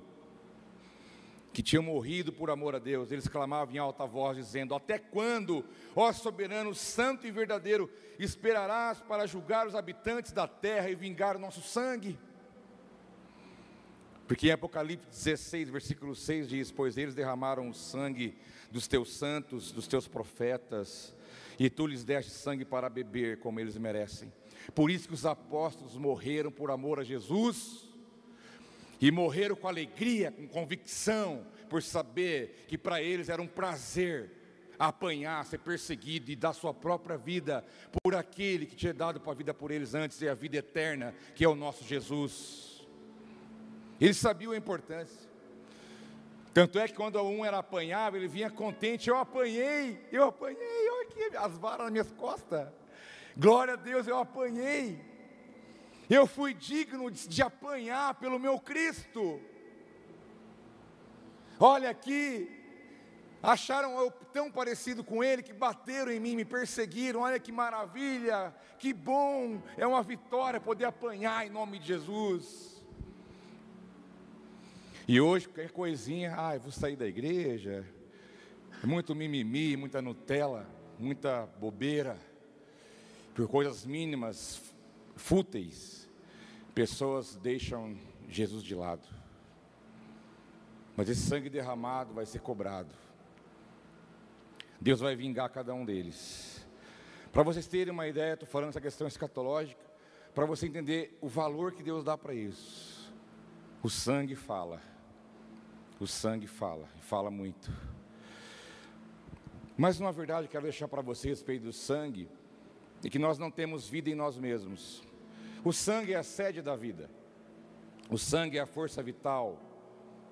que 1.53 1.61
tinham 1.61 1.83
morrido 1.83 2.33
por 2.33 2.49
amor 2.49 2.73
a 2.73 2.79
Deus. 2.79 3.11
Eles 3.11 3.27
clamavam 3.27 3.75
em 3.75 3.77
alta 3.77 4.07
voz, 4.07 4.35
dizendo: 4.35 4.73
Até 4.73 4.97
quando, 4.97 5.63
ó 5.95 6.11
soberano, 6.11 6.73
santo 6.73 7.27
e 7.27 7.31
verdadeiro, 7.31 7.87
esperarás 8.17 8.99
para 9.01 9.27
julgar 9.27 9.67
os 9.67 9.75
habitantes 9.75 10.31
da 10.31 10.47
terra 10.47 10.89
e 10.89 10.95
vingar 10.95 11.35
o 11.35 11.39
nosso 11.39 11.61
sangue? 11.61 12.17
Porque 14.27 14.47
em 14.47 14.51
Apocalipse 14.51 15.07
16, 15.07 15.69
versículo 15.69 16.15
6 16.15 16.49
diz: 16.49 16.71
Pois 16.71 16.97
eles 16.97 17.13
derramaram 17.13 17.69
o 17.69 17.73
sangue 17.75 18.35
dos 18.71 18.87
teus 18.87 19.13
santos, 19.13 19.71
dos 19.71 19.87
teus 19.87 20.07
profetas, 20.07 21.15
e 21.59 21.69
tu 21.69 21.85
lhes 21.85 22.03
deste 22.03 22.31
sangue 22.31 22.65
para 22.65 22.89
beber, 22.89 23.37
como 23.37 23.59
eles 23.59 23.77
merecem. 23.77 24.33
Por 24.73 24.89
isso 24.89 25.07
que 25.07 25.13
os 25.13 25.25
apóstolos 25.25 25.95
morreram 25.95 26.51
por 26.51 26.71
amor 26.71 26.99
a 26.99 27.03
Jesus 27.03 27.85
e 28.99 29.11
morreram 29.11 29.55
com 29.55 29.67
alegria, 29.67 30.31
com 30.31 30.47
convicção, 30.47 31.45
por 31.69 31.81
saber 31.83 32.65
que 32.67 32.77
para 32.77 33.01
eles 33.01 33.29
era 33.29 33.41
um 33.41 33.47
prazer 33.47 34.31
apanhar, 34.77 35.45
ser 35.45 35.59
perseguido 35.59 36.31
e 36.31 36.35
dar 36.35 36.53
sua 36.53 36.73
própria 36.73 37.17
vida 37.17 37.65
por 38.03 38.15
aquele 38.15 38.65
que 38.65 38.75
tinha 38.75 38.93
dado 38.93 39.21
a 39.25 39.33
vida 39.33 39.53
por 39.53 39.71
eles 39.71 39.93
antes 39.93 40.21
e 40.21 40.27
a 40.27 40.33
vida 40.33 40.57
eterna, 40.57 41.13
que 41.33 41.43
é 41.43 41.47
o 41.47 41.55
nosso 41.55 41.83
Jesus. 41.83 42.85
Eles 43.99 44.17
sabiam 44.17 44.51
a 44.51 44.57
importância. 44.57 45.29
Tanto 46.53 46.79
é 46.79 46.87
que 46.87 46.93
quando 46.93 47.21
um 47.21 47.43
era 47.43 47.57
apanhado, 47.57 48.15
ele 48.15 48.27
vinha 48.27 48.49
contente, 48.49 49.09
eu 49.09 49.17
apanhei, 49.17 49.99
eu 50.11 50.25
apanhei, 50.25 50.89
olha 50.89 51.07
aqui 51.07 51.37
as 51.37 51.57
varas 51.57 51.83
nas 51.83 51.91
minhas 51.91 52.11
costas. 52.11 52.69
Glória 53.37 53.73
a 53.73 53.77
Deus, 53.77 54.07
eu 54.07 54.17
apanhei. 54.17 54.99
Eu 56.09 56.25
fui 56.25 56.53
digno 56.53 57.09
de, 57.11 57.27
de 57.27 57.41
apanhar 57.41 58.13
pelo 58.15 58.39
meu 58.39 58.59
Cristo. 58.59 59.41
Olha 61.59 61.89
aqui, 61.89 62.49
acharam 63.41 63.97
eu 63.99 64.11
tão 64.11 64.51
parecido 64.51 65.03
com 65.03 65.23
ele 65.23 65.41
que 65.41 65.53
bateram 65.53 66.11
em 66.11 66.19
mim, 66.19 66.35
me 66.35 66.45
perseguiram. 66.45 67.21
Olha 67.21 67.39
que 67.39 67.51
maravilha, 67.51 68.53
que 68.77 68.93
bom, 68.93 69.61
é 69.77 69.85
uma 69.85 70.03
vitória 70.03 70.59
poder 70.59 70.85
apanhar 70.85 71.45
em 71.45 71.49
nome 71.49 71.79
de 71.79 71.87
Jesus. 71.87 72.83
E 75.07 75.19
hoje, 75.19 75.47
qualquer 75.47 75.71
coisinha, 75.71 76.33
ah, 76.35 76.57
vou 76.57 76.71
sair 76.71 76.95
da 76.95 77.05
igreja, 77.05 77.85
muito 78.83 79.13
mimimi, 79.13 79.77
muita 79.77 80.01
Nutella, 80.01 80.67
muita 80.97 81.45
bobeira, 81.59 82.17
por 83.35 83.49
coisas 83.49 83.85
mínimas, 83.85 84.73
fúteis, 85.17 86.09
pessoas 86.73 87.35
deixam 87.35 87.97
Jesus 88.29 88.63
de 88.63 88.73
lado. 88.73 89.05
Mas 90.95 91.09
esse 91.09 91.21
sangue 91.21 91.49
derramado 91.49 92.13
vai 92.13 92.25
ser 92.25 92.39
cobrado. 92.39 92.95
Deus 94.79 95.01
vai 95.01 95.17
vingar 95.17 95.49
cada 95.49 95.73
um 95.73 95.83
deles. 95.83 96.65
Para 97.33 97.43
vocês 97.43 97.67
terem 97.67 97.91
uma 97.91 98.07
ideia, 98.07 98.35
estou 98.35 98.47
falando 98.47 98.69
essa 98.69 98.79
questão 98.79 99.05
escatológica, 99.05 99.83
para 100.33 100.45
você 100.45 100.67
entender 100.67 101.17
o 101.19 101.27
valor 101.27 101.73
que 101.73 101.83
Deus 101.83 102.05
dá 102.05 102.17
para 102.17 102.33
isso. 102.33 103.13
O 103.83 103.89
sangue 103.89 104.35
fala. 104.35 104.81
O 105.99 106.07
sangue 106.07 106.47
fala, 106.47 106.87
fala 107.01 107.29
muito. 107.29 107.69
Mas 109.75 109.99
na 109.99 110.11
verdade, 110.11 110.47
quero 110.47 110.63
deixar 110.63 110.87
para 110.87 111.01
vocês 111.01 111.33
a 111.33 111.35
respeito 111.35 111.63
do 111.63 111.73
sangue, 111.73 112.29
e 113.05 113.09
que 113.09 113.19
nós 113.19 113.37
não 113.37 113.51
temos 113.51 113.87
vida 113.87 114.09
em 114.09 114.15
nós 114.15 114.35
mesmos. 114.35 115.03
O 115.63 115.71
sangue 115.71 116.13
é 116.13 116.15
a 116.15 116.23
sede 116.23 116.59
da 116.59 116.75
vida. 116.75 117.07
O 118.09 118.17
sangue 118.17 118.57
é 118.57 118.61
a 118.61 118.65
força 118.65 119.03
vital. 119.03 119.61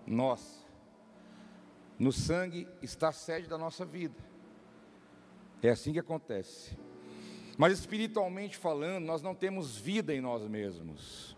Nós. 0.07 0.65
No 1.99 2.12
sangue 2.12 2.67
está 2.81 3.09
a 3.09 3.12
sede 3.12 3.47
da 3.47 3.59
nossa 3.59 3.86
vida. 3.86 4.15
É 5.62 5.69
assim 5.69 5.93
que 5.93 5.99
acontece. 5.99 6.75
Mas 7.59 7.73
espiritualmente 7.73 8.57
falando, 8.57 9.05
nós 9.05 9.21
não 9.21 9.36
temos 9.36 9.77
vida 9.77 10.12
em 10.12 10.19
nós 10.19 10.41
mesmos. 10.49 11.38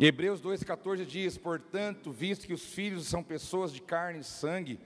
Hebreus 0.00 0.42
2,14 0.42 1.04
diz: 1.04 1.38
Portanto, 1.38 2.10
visto 2.10 2.44
que 2.44 2.52
os 2.52 2.64
filhos 2.64 3.06
são 3.06 3.22
pessoas 3.22 3.72
de 3.72 3.80
carne 3.80 4.18
e 4.18 4.24
sangue, 4.24 4.80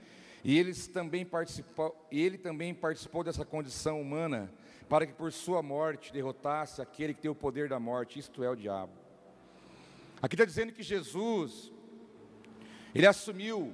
e, 0.45 0.59
eles 0.59 0.87
também 0.87 1.25
participou, 1.25 2.07
e 2.13 2.21
ele 2.21 2.37
também 2.37 2.75
participou 2.75 3.25
dessa 3.25 3.47
condição 3.47 3.99
humana, 3.99 4.53
para 4.93 5.07
que 5.07 5.15
por 5.15 5.33
sua 5.33 5.63
morte 5.63 6.13
derrotasse 6.13 6.83
aquele 6.83 7.15
que 7.15 7.23
tem 7.23 7.31
o 7.31 7.35
poder 7.35 7.67
da 7.67 7.81
morte, 7.81 8.19
isto 8.19 8.45
é, 8.45 8.51
o 8.51 8.55
diabo. 8.55 8.93
Aqui 10.21 10.35
está 10.35 10.45
dizendo 10.45 10.71
que 10.71 10.83
Jesus, 10.83 11.73
ele 12.95 13.07
assumiu 13.07 13.73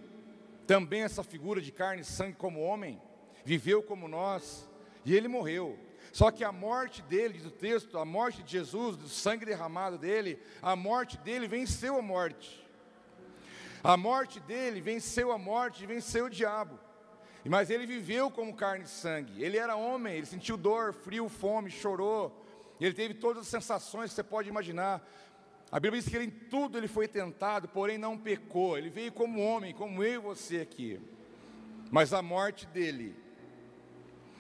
também 0.64 1.02
essa 1.02 1.24
figura 1.24 1.60
de 1.60 1.72
carne 1.72 2.02
e 2.02 2.04
sangue 2.04 2.36
como 2.36 2.60
homem, 2.60 3.02
viveu 3.44 3.82
como 3.82 4.06
nós, 4.06 4.70
e 5.04 5.12
ele 5.12 5.26
morreu. 5.26 5.76
Só 6.12 6.30
que 6.30 6.44
a 6.44 6.52
morte 6.52 7.02
dele, 7.02 7.34
diz 7.34 7.46
o 7.46 7.50
texto, 7.50 7.98
a 7.98 8.04
morte 8.04 8.44
de 8.44 8.52
Jesus, 8.52 8.96
do 8.96 9.08
sangue 9.08 9.44
derramado 9.44 9.98
dele, 9.98 10.40
a 10.62 10.76
morte 10.76 11.18
dele 11.18 11.48
venceu 11.48 11.98
a 11.98 12.02
morte. 12.02 12.64
A 13.82 13.96
morte 13.96 14.38
dele 14.38 14.80
venceu 14.80 15.32
a 15.32 15.36
morte, 15.36 15.84
venceu 15.84 16.26
o 16.26 16.30
diabo. 16.30 16.78
Mas 17.44 17.70
ele 17.70 17.86
viveu 17.86 18.30
como 18.30 18.54
carne 18.54 18.84
e 18.84 18.88
sangue. 18.88 19.42
Ele 19.42 19.56
era 19.56 19.76
homem, 19.76 20.14
ele 20.14 20.26
sentiu 20.26 20.56
dor, 20.56 20.92
frio, 20.92 21.28
fome, 21.28 21.70
chorou. 21.70 22.44
Ele 22.80 22.94
teve 22.94 23.14
todas 23.14 23.42
as 23.42 23.48
sensações 23.48 24.10
que 24.10 24.16
você 24.16 24.22
pode 24.22 24.48
imaginar. 24.48 25.06
A 25.70 25.78
Bíblia 25.78 26.00
diz 26.00 26.10
que 26.10 26.16
ele, 26.16 26.26
em 26.26 26.30
tudo 26.30 26.78
ele 26.78 26.88
foi 26.88 27.06
tentado, 27.08 27.68
porém 27.68 27.98
não 27.98 28.16
pecou. 28.16 28.76
Ele 28.76 28.90
veio 28.90 29.12
como 29.12 29.40
homem, 29.40 29.74
como 29.74 30.02
eu 30.02 30.14
e 30.14 30.18
você 30.18 30.60
aqui. 30.60 31.00
Mas 31.90 32.12
a 32.12 32.22
morte 32.22 32.66
dele 32.66 33.14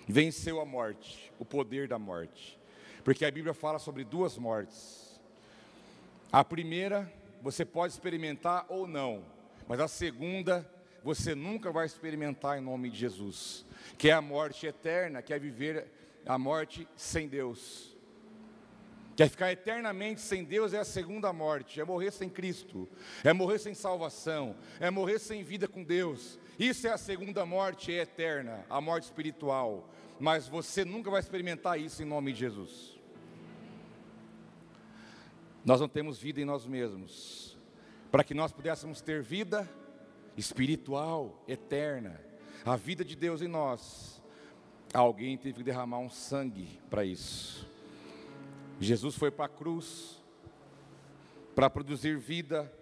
venceu 0.06 0.60
a 0.60 0.64
morte, 0.64 1.32
o 1.38 1.44
poder 1.44 1.88
da 1.88 1.98
morte. 1.98 2.58
Porque 3.04 3.24
a 3.24 3.30
Bíblia 3.30 3.54
fala 3.54 3.78
sobre 3.78 4.04
duas 4.04 4.36
mortes. 4.36 5.20
A 6.30 6.44
primeira, 6.44 7.10
você 7.42 7.64
pode 7.64 7.92
experimentar 7.92 8.66
ou 8.68 8.86
não, 8.86 9.24
mas 9.66 9.80
a 9.80 9.88
segunda, 9.88 10.68
você 11.02 11.34
nunca 11.34 11.70
vai 11.70 11.86
experimentar 11.86 12.58
em 12.58 12.60
nome 12.60 12.90
de 12.90 12.98
Jesus, 12.98 13.64
que 13.96 14.10
é 14.10 14.12
a 14.12 14.20
morte 14.20 14.66
eterna, 14.66 15.22
que 15.22 15.32
é 15.32 15.38
viver 15.38 15.86
a 16.26 16.38
morte 16.38 16.86
sem 16.96 17.28
Deus. 17.28 17.96
Quer 19.16 19.28
ficar 19.28 19.50
eternamente 19.50 20.20
sem 20.20 20.44
Deus 20.44 20.72
é 20.72 20.78
a 20.78 20.84
segunda 20.84 21.32
morte, 21.32 21.80
é 21.80 21.84
morrer 21.84 22.12
sem 22.12 22.28
Cristo, 22.28 22.88
é 23.24 23.32
morrer 23.32 23.58
sem 23.58 23.74
salvação, 23.74 24.54
é 24.78 24.90
morrer 24.90 25.18
sem 25.18 25.42
vida 25.42 25.66
com 25.66 25.82
Deus. 25.82 26.38
Isso 26.56 26.86
é 26.86 26.90
a 26.90 26.98
segunda 26.98 27.44
morte 27.44 27.92
é 27.92 28.02
eterna, 28.02 28.64
a 28.70 28.80
morte 28.80 29.04
espiritual. 29.04 29.88
Mas 30.20 30.46
você 30.46 30.84
nunca 30.84 31.10
vai 31.10 31.18
experimentar 31.20 31.80
isso 31.80 32.00
em 32.00 32.06
nome 32.06 32.32
de 32.32 32.38
Jesus. 32.38 32.98
Nós 35.64 35.80
não 35.80 35.88
temos 35.88 36.18
vida 36.18 36.40
em 36.40 36.44
nós 36.44 36.64
mesmos. 36.64 37.58
Para 38.12 38.22
que 38.22 38.34
nós 38.34 38.52
pudéssemos 38.52 39.00
ter 39.00 39.20
vida 39.20 39.68
espiritual, 40.38 41.44
eterna, 41.48 42.20
a 42.64 42.76
vida 42.76 43.04
de 43.04 43.16
Deus 43.16 43.42
em 43.42 43.48
nós, 43.48 44.22
alguém 44.94 45.36
teve 45.36 45.58
que 45.58 45.64
derramar 45.64 45.98
um 45.98 46.08
sangue 46.08 46.80
para 46.88 47.04
isso. 47.04 47.68
Jesus 48.78 49.16
foi 49.16 49.32
para 49.32 49.46
a 49.46 49.48
cruz 49.48 50.22
para 51.56 51.68
produzir 51.68 52.16
vida 52.16 52.72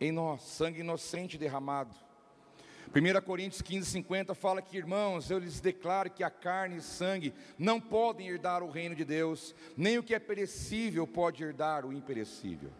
em 0.00 0.10
nós, 0.10 0.42
sangue 0.42 0.80
inocente 0.80 1.38
derramado. 1.38 1.94
1 2.88 3.20
Coríntios 3.24 3.62
15, 3.62 3.88
50 3.90 4.34
fala 4.34 4.60
que, 4.60 4.76
irmãos, 4.76 5.30
eu 5.30 5.38
lhes 5.38 5.60
declaro 5.60 6.10
que 6.10 6.24
a 6.24 6.30
carne 6.30 6.78
e 6.78 6.82
sangue 6.82 7.32
não 7.56 7.80
podem 7.80 8.26
herdar 8.26 8.62
o 8.62 8.70
reino 8.70 8.96
de 8.96 9.04
Deus, 9.04 9.54
nem 9.76 9.98
o 9.98 10.02
que 10.02 10.14
é 10.14 10.18
perecível 10.18 11.06
pode 11.06 11.44
herdar 11.44 11.84
o 11.86 11.92
imperecível. 11.92 12.72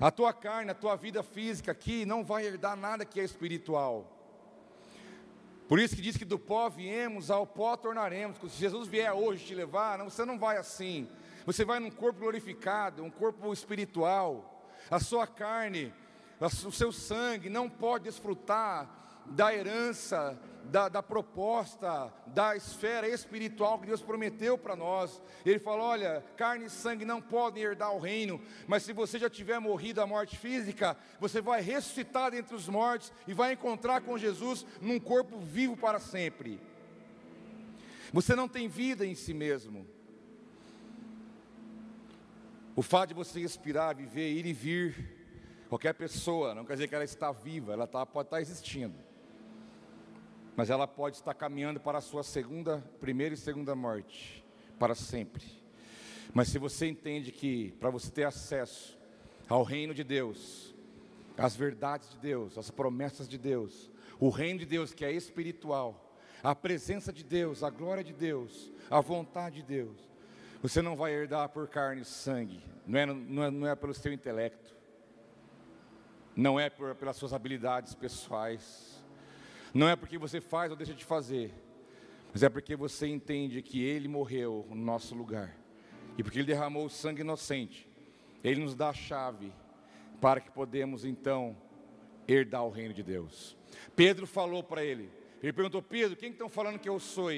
A 0.00 0.10
tua 0.12 0.32
carne, 0.32 0.70
a 0.70 0.74
tua 0.74 0.94
vida 0.96 1.22
física 1.22 1.72
aqui 1.72 2.06
não 2.06 2.24
vai 2.24 2.46
herdar 2.46 2.76
nada 2.76 3.04
que 3.04 3.18
é 3.20 3.24
espiritual. 3.24 4.14
Por 5.68 5.78
isso 5.78 5.96
que 5.96 6.02
diz 6.02 6.16
que 6.16 6.24
do 6.24 6.38
pó 6.38 6.68
viemos, 6.68 7.30
ao 7.30 7.46
pó 7.46 7.76
tornaremos. 7.76 8.38
Se 8.52 8.58
Jesus 8.58 8.88
vier 8.88 9.12
hoje 9.12 9.44
te 9.44 9.54
levar, 9.54 9.98
não, 9.98 10.08
você 10.08 10.24
não 10.24 10.38
vai 10.38 10.56
assim. 10.56 11.08
Você 11.44 11.64
vai 11.64 11.80
num 11.80 11.90
corpo 11.90 12.20
glorificado, 12.20 13.02
um 13.02 13.10
corpo 13.10 13.52
espiritual. 13.52 14.64
A 14.90 15.00
sua 15.00 15.26
carne, 15.26 15.92
o 16.40 16.72
seu 16.72 16.92
sangue 16.92 17.50
não 17.50 17.68
pode 17.68 18.04
desfrutar 18.04 18.97
da 19.30 19.54
herança, 19.54 20.38
da, 20.64 20.88
da, 20.88 21.02
proposta, 21.02 22.12
da 22.26 22.54
esfera 22.56 23.08
espiritual 23.08 23.78
que 23.78 23.86
Deus 23.86 24.02
prometeu 24.02 24.58
para 24.58 24.76
nós. 24.76 25.20
Ele 25.44 25.58
falou: 25.58 25.86
olha, 25.86 26.24
carne 26.36 26.66
e 26.66 26.70
sangue 26.70 27.04
não 27.04 27.20
podem 27.20 27.62
herdar 27.62 27.94
o 27.94 27.98
reino, 27.98 28.40
mas 28.66 28.82
se 28.82 28.92
você 28.92 29.18
já 29.18 29.30
tiver 29.30 29.58
morrido 29.58 30.00
a 30.00 30.06
morte 30.06 30.36
física, 30.36 30.96
você 31.18 31.40
vai 31.40 31.60
ressuscitar 31.60 32.30
dentre 32.30 32.54
os 32.54 32.68
mortos 32.68 33.12
e 33.26 33.32
vai 33.32 33.52
encontrar 33.52 34.02
com 34.02 34.18
Jesus 34.18 34.66
num 34.80 35.00
corpo 35.00 35.38
vivo 35.38 35.76
para 35.76 35.98
sempre. 35.98 36.60
Você 38.12 38.34
não 38.34 38.48
tem 38.48 38.68
vida 38.68 39.04
em 39.04 39.14
si 39.14 39.34
mesmo. 39.34 39.86
O 42.74 42.82
fato 42.82 43.08
de 43.08 43.14
você 43.14 43.40
respirar, 43.40 43.96
viver, 43.96 44.30
ir 44.30 44.46
e 44.46 44.52
vir, 44.52 45.18
qualquer 45.68 45.94
pessoa, 45.94 46.54
não 46.54 46.64
quer 46.64 46.74
dizer 46.74 46.88
que 46.88 46.94
ela 46.94 47.04
está 47.04 47.32
viva, 47.32 47.72
ela 47.72 47.86
tá, 47.86 48.06
pode 48.06 48.28
estar 48.28 48.40
existindo. 48.40 49.07
Mas 50.58 50.70
ela 50.70 50.88
pode 50.88 51.14
estar 51.14 51.34
caminhando 51.34 51.78
para 51.78 51.98
a 51.98 52.00
sua 52.00 52.24
segunda, 52.24 52.82
primeira 52.98 53.32
e 53.32 53.36
segunda 53.38 53.76
morte, 53.76 54.44
para 54.76 54.92
sempre. 54.92 55.44
Mas 56.34 56.48
se 56.48 56.58
você 56.58 56.88
entende 56.88 57.30
que 57.30 57.70
para 57.78 57.90
você 57.90 58.10
ter 58.10 58.24
acesso 58.24 58.98
ao 59.48 59.62
reino 59.62 59.94
de 59.94 60.02
Deus, 60.02 60.74
às 61.36 61.54
verdades 61.54 62.10
de 62.10 62.18
Deus, 62.18 62.58
às 62.58 62.72
promessas 62.72 63.28
de 63.28 63.38
Deus, 63.38 63.88
o 64.18 64.30
reino 64.30 64.58
de 64.58 64.66
Deus 64.66 64.92
que 64.92 65.04
é 65.04 65.12
espiritual, 65.12 66.12
a 66.42 66.56
presença 66.56 67.12
de 67.12 67.22
Deus, 67.22 67.62
a 67.62 67.70
glória 67.70 68.02
de 68.02 68.12
Deus, 68.12 68.72
a 68.90 69.00
vontade 69.00 69.58
de 69.58 69.62
Deus, 69.62 70.10
você 70.60 70.82
não 70.82 70.96
vai 70.96 71.12
herdar 71.12 71.50
por 71.50 71.68
carne 71.68 72.02
e 72.02 72.04
sangue, 72.04 72.60
não 72.84 72.98
é, 72.98 73.06
não 73.06 73.44
é, 73.44 73.50
não 73.52 73.68
é 73.68 73.76
pelo 73.76 73.94
seu 73.94 74.12
intelecto, 74.12 74.76
não 76.34 76.58
é 76.58 76.68
por, 76.68 76.96
pelas 76.96 77.14
suas 77.14 77.32
habilidades 77.32 77.94
pessoais, 77.94 78.97
não 79.74 79.88
é 79.88 79.96
porque 79.96 80.18
você 80.18 80.40
faz 80.40 80.70
ou 80.70 80.76
deixa 80.76 80.94
de 80.94 81.04
fazer, 81.04 81.52
mas 82.32 82.42
é 82.42 82.48
porque 82.48 82.76
você 82.76 83.06
entende 83.06 83.62
que 83.62 83.82
Ele 83.82 84.08
morreu 84.08 84.66
no 84.68 84.76
nosso 84.76 85.14
lugar, 85.14 85.56
e 86.16 86.22
porque 86.22 86.38
Ele 86.38 86.46
derramou 86.46 86.86
o 86.86 86.90
sangue 86.90 87.20
inocente, 87.20 87.88
Ele 88.42 88.60
nos 88.60 88.74
dá 88.74 88.90
a 88.90 88.94
chave 88.94 89.52
para 90.20 90.40
que 90.40 90.50
podemos 90.50 91.04
então 91.04 91.56
herdar 92.26 92.64
o 92.64 92.70
reino 92.70 92.92
de 92.92 93.02
Deus. 93.02 93.56
Pedro 93.96 94.26
falou 94.26 94.62
para 94.62 94.84
ele. 94.84 95.10
Ele 95.42 95.52
perguntou: 95.52 95.82
Pedro, 95.82 96.16
quem 96.16 96.30
estão 96.30 96.48
falando 96.48 96.78
que 96.78 96.88
eu 96.88 96.98
sou? 96.98 97.30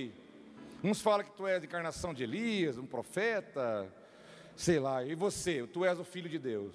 Uns 0.82 1.00
falam 1.00 1.24
que 1.24 1.32
tu 1.32 1.46
és 1.46 1.62
a 1.62 1.66
encarnação 1.66 2.14
de 2.14 2.24
Elias, 2.24 2.78
um 2.78 2.86
profeta, 2.86 3.92
sei 4.56 4.78
lá. 4.78 5.04
E 5.04 5.14
você, 5.14 5.66
tu 5.66 5.84
és 5.84 5.98
o 5.98 6.04
filho 6.04 6.28
de 6.28 6.38
Deus. 6.38 6.74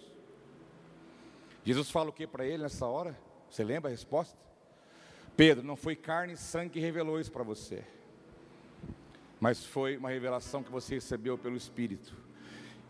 Jesus 1.64 1.90
fala 1.90 2.10
o 2.10 2.14
que 2.14 2.28
para 2.28 2.46
ele 2.46 2.62
nessa 2.62 2.86
hora? 2.86 3.18
Você 3.50 3.64
lembra 3.64 3.90
a 3.90 3.92
resposta? 3.92 4.45
Pedro, 5.36 5.66
não 5.66 5.76
foi 5.76 5.96
carne 5.96 6.34
e 6.34 6.38
sangue 6.38 6.72
que 6.72 6.80
revelou 6.80 7.20
isso 7.20 7.32
para 7.32 7.44
você, 7.44 7.84
mas 9.40 9.66
foi 9.66 9.98
uma 9.98 10.10
revelação 10.10 10.64
que 10.64 10.72
você 10.72 10.96
recebeu 10.96 11.38
pelo 11.38 11.58
Espírito. 11.58 12.16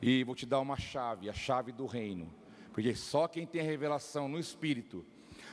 E 0.01 0.23
vou 0.23 0.35
te 0.35 0.45
dar 0.45 0.59
uma 0.59 0.77
chave, 0.77 1.29
a 1.29 1.33
chave 1.33 1.71
do 1.71 1.87
reino, 1.87 2.31
porque 2.71 2.93
só 2.93 3.27
quem 3.27 3.47
tem 3.47 3.61
a 3.61 3.63
revelação 3.63 4.27
no 4.27 4.37
Espírito, 4.37 5.03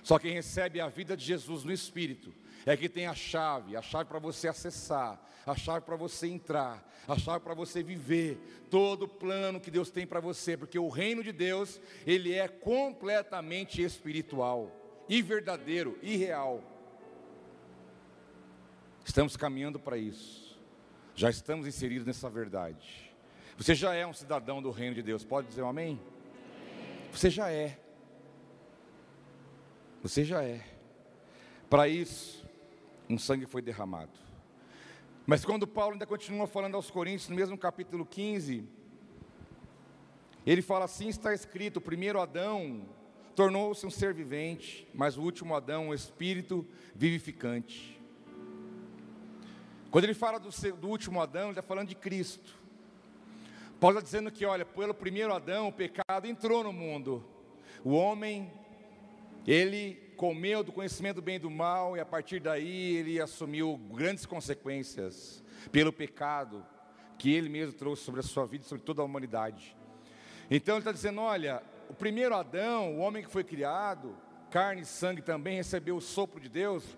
só 0.03 0.19
quem 0.19 0.35
recebe 0.35 0.81
a 0.81 0.89
vida 0.89 1.17
de 1.17 1.25
Jesus 1.25 1.65
no 1.65 1.73
Espírito, 1.73 2.35
é 2.67 2.77
que 2.77 2.89
tem 2.89 3.07
a 3.07 3.15
chave, 3.15 3.75
a 3.75 3.81
chave 3.81 4.09
para 4.09 4.19
você 4.19 4.49
acessar, 4.49 5.19
a 5.47 5.57
chave 5.57 5.87
para 5.87 5.97
você 5.97 6.27
entrar, 6.27 6.87
a 7.09 7.17
chave 7.17 7.41
para 7.43 7.55
você 7.55 7.83
viver 7.83 8.39
todo 8.71 9.05
o 9.05 9.09
plano 9.09 9.61
que 9.61 9.71
Deus 9.71 9.91
tem 9.91 10.07
para 10.07 10.21
você, 10.21 10.59
porque 10.59 10.79
o 10.79 10.91
reino 10.91 11.25
de 11.25 11.33
Deus, 11.33 11.81
ele 12.07 12.35
é 12.35 12.49
completamente 12.49 13.83
espiritual, 13.83 14.71
e 15.09 15.23
verdadeiro, 15.23 15.99
e 16.03 16.17
real. 16.17 16.72
Estamos 19.05 19.37
caminhando 19.37 19.79
para 19.79 19.97
isso. 19.97 20.59
Já 21.15 21.29
estamos 21.29 21.67
inseridos 21.67 22.07
nessa 22.07 22.31
verdade. 22.31 23.13
Você 23.57 23.75
já 23.75 23.95
é 23.95 24.07
um 24.07 24.13
cidadão 24.13 24.63
do 24.63 24.71
reino 24.71 24.95
de 24.95 25.03
Deus. 25.03 25.25
Pode 25.25 25.49
dizer 25.49 25.63
um 25.63 25.69
amém? 25.69 26.01
Você 27.13 27.29
já 27.29 27.51
é. 27.51 27.79
Você 30.03 30.25
já 30.25 30.43
é. 30.43 30.65
Para 31.69 31.89
isso, 31.89 32.45
um 33.09 33.19
sangue 33.19 33.47
foi 33.47 33.63
derramado. 33.63 34.13
Mas 35.27 35.45
quando 35.45 35.67
Paulo 35.67 35.93
ainda 35.93 36.07
continua 36.07 36.47
falando 36.47 36.75
aos 36.75 36.91
Coríntios, 36.91 37.29
no 37.29 37.37
mesmo 37.37 37.57
capítulo 37.57 38.05
15, 38.05 38.67
ele 40.45 40.63
fala 40.63 40.87
assim: 40.87 41.09
está 41.09 41.33
escrito, 41.33 41.77
o 41.77 41.81
primeiro 41.81 42.21
Adão 42.21 42.85
tornou-se 43.37 43.87
um 43.87 43.91
ser 43.91 44.13
vivente, 44.13 44.87
mas 44.93 45.17
o 45.17 45.23
último 45.23 45.55
Adão, 45.55 45.89
um 45.89 45.95
espírito 45.95 46.67
vivificante. 46.95 48.02
Quando 49.93 50.05
ele 50.05 50.15
fala 50.15 50.41
do, 50.41 50.49
do 50.79 50.89
último 50.89 51.21
Adão, 51.21 51.43
ele 51.43 51.51
está 51.51 51.61
falando 51.61 51.89
de 51.89 51.95
Cristo. 51.95 52.59
Paulo 53.79 53.99
está 53.99 54.03
dizendo 54.03 54.31
que, 54.31 54.47
olha, 54.47 54.65
pelo 54.65 54.95
primeiro 54.95 55.35
Adão, 55.35 55.69
o 55.69 55.73
pecado 55.73 56.27
entrou 56.27 56.65
no 56.65 56.73
mundo. 56.73 57.23
O 57.85 57.93
homem, 57.93 58.51
ele 59.47 59.97
comeu 60.17 60.65
do 60.65 60.73
conhecimento 60.73 61.17
do 61.17 61.23
bem 61.23 61.37
e 61.37 61.41
do 61.41 61.51
mal, 61.51 61.95
e 61.95 62.01
a 62.01 62.07
partir 62.07 62.41
daí 62.41 62.97
ele 62.97 63.21
assumiu 63.21 63.79
grandes 63.93 64.25
consequências 64.25 65.45
pelo 65.71 65.93
pecado 65.93 66.65
que 67.19 67.31
ele 67.31 67.51
mesmo 67.51 67.75
trouxe 67.75 68.03
sobre 68.03 68.21
a 68.21 68.25
sua 68.25 68.47
vida 68.47 68.65
e 68.65 68.69
sobre 68.69 68.83
toda 68.83 69.03
a 69.03 69.05
humanidade. 69.05 69.77
Então 70.51 70.77
ele 70.77 70.81
está 70.81 70.93
dizendo: 70.93 71.21
olha, 71.21 71.63
o 71.91 71.93
primeiro 71.93 72.35
Adão, 72.35 72.97
o 72.97 73.01
homem 73.01 73.23
que 73.23 73.31
foi 73.31 73.45
criado, 73.45 74.17
carne 74.51 74.81
e 74.81 74.87
sangue 74.87 75.21
também 75.21 75.57
recebeu 75.57 75.97
o 75.97 76.01
sopro 76.01 76.41
de 76.41 76.49
Deus, 76.49 76.97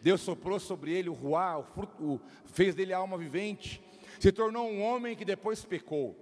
Deus 0.00 0.20
soprou 0.20 0.58
sobre 0.58 0.92
ele 0.92 1.08
o 1.08 1.12
ruá, 1.12 1.58
o 1.58 1.62
fruto, 1.62 2.02
o, 2.02 2.20
fez 2.46 2.74
dele 2.74 2.92
alma 2.92 3.18
vivente, 3.18 3.82
se 4.18 4.32
tornou 4.32 4.68
um 4.68 4.82
homem 4.82 5.14
que 5.14 5.24
depois 5.24 5.64
pecou. 5.64 6.16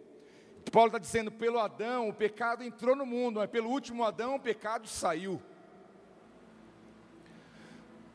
Paulo 0.71 0.89
está 0.89 0.99
dizendo: 0.99 1.31
pelo 1.31 1.59
Adão 1.59 2.09
o 2.09 2.15
pecado 2.15 2.63
entrou 2.63 2.95
no 2.95 3.07
mundo, 3.07 3.41
mas 3.41 3.51
pelo 3.51 3.71
último 3.71 4.05
Adão 4.05 4.37
o 4.37 4.41
pecado 4.41 4.87
saiu. 4.87 5.41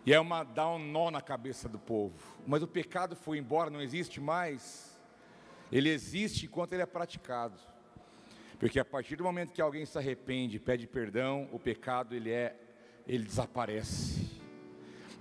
E 0.06 0.14
é 0.14 0.20
uma 0.20 0.44
dá 0.44 0.70
um 0.70 0.80
nó 0.80 1.10
na 1.10 1.22
cabeça 1.22 1.70
do 1.70 1.80
povo. 1.80 2.14
Mas 2.46 2.62
o 2.62 2.68
pecado 2.68 3.16
foi 3.16 3.38
embora, 3.38 3.70
não 3.70 3.82
existe 3.82 4.20
mais. 4.20 4.92
Ele 5.72 5.90
existe 5.90 6.46
enquanto 6.46 6.74
ele 6.74 6.82
é 6.82 6.86
praticado. 6.86 7.58
Porque 8.60 8.80
a 8.80 8.86
partir 8.86 9.16
do 9.16 9.24
momento 9.24 9.54
que 9.54 9.62
alguém 9.62 9.86
se 9.86 9.98
arrepende, 9.98 10.60
pede 10.60 10.88
perdão, 10.88 11.48
o 11.52 11.60
pecado 11.60 12.14
ele 12.16 12.32
é 12.32 12.56
ele 13.08 13.24
desaparece. 13.24 14.43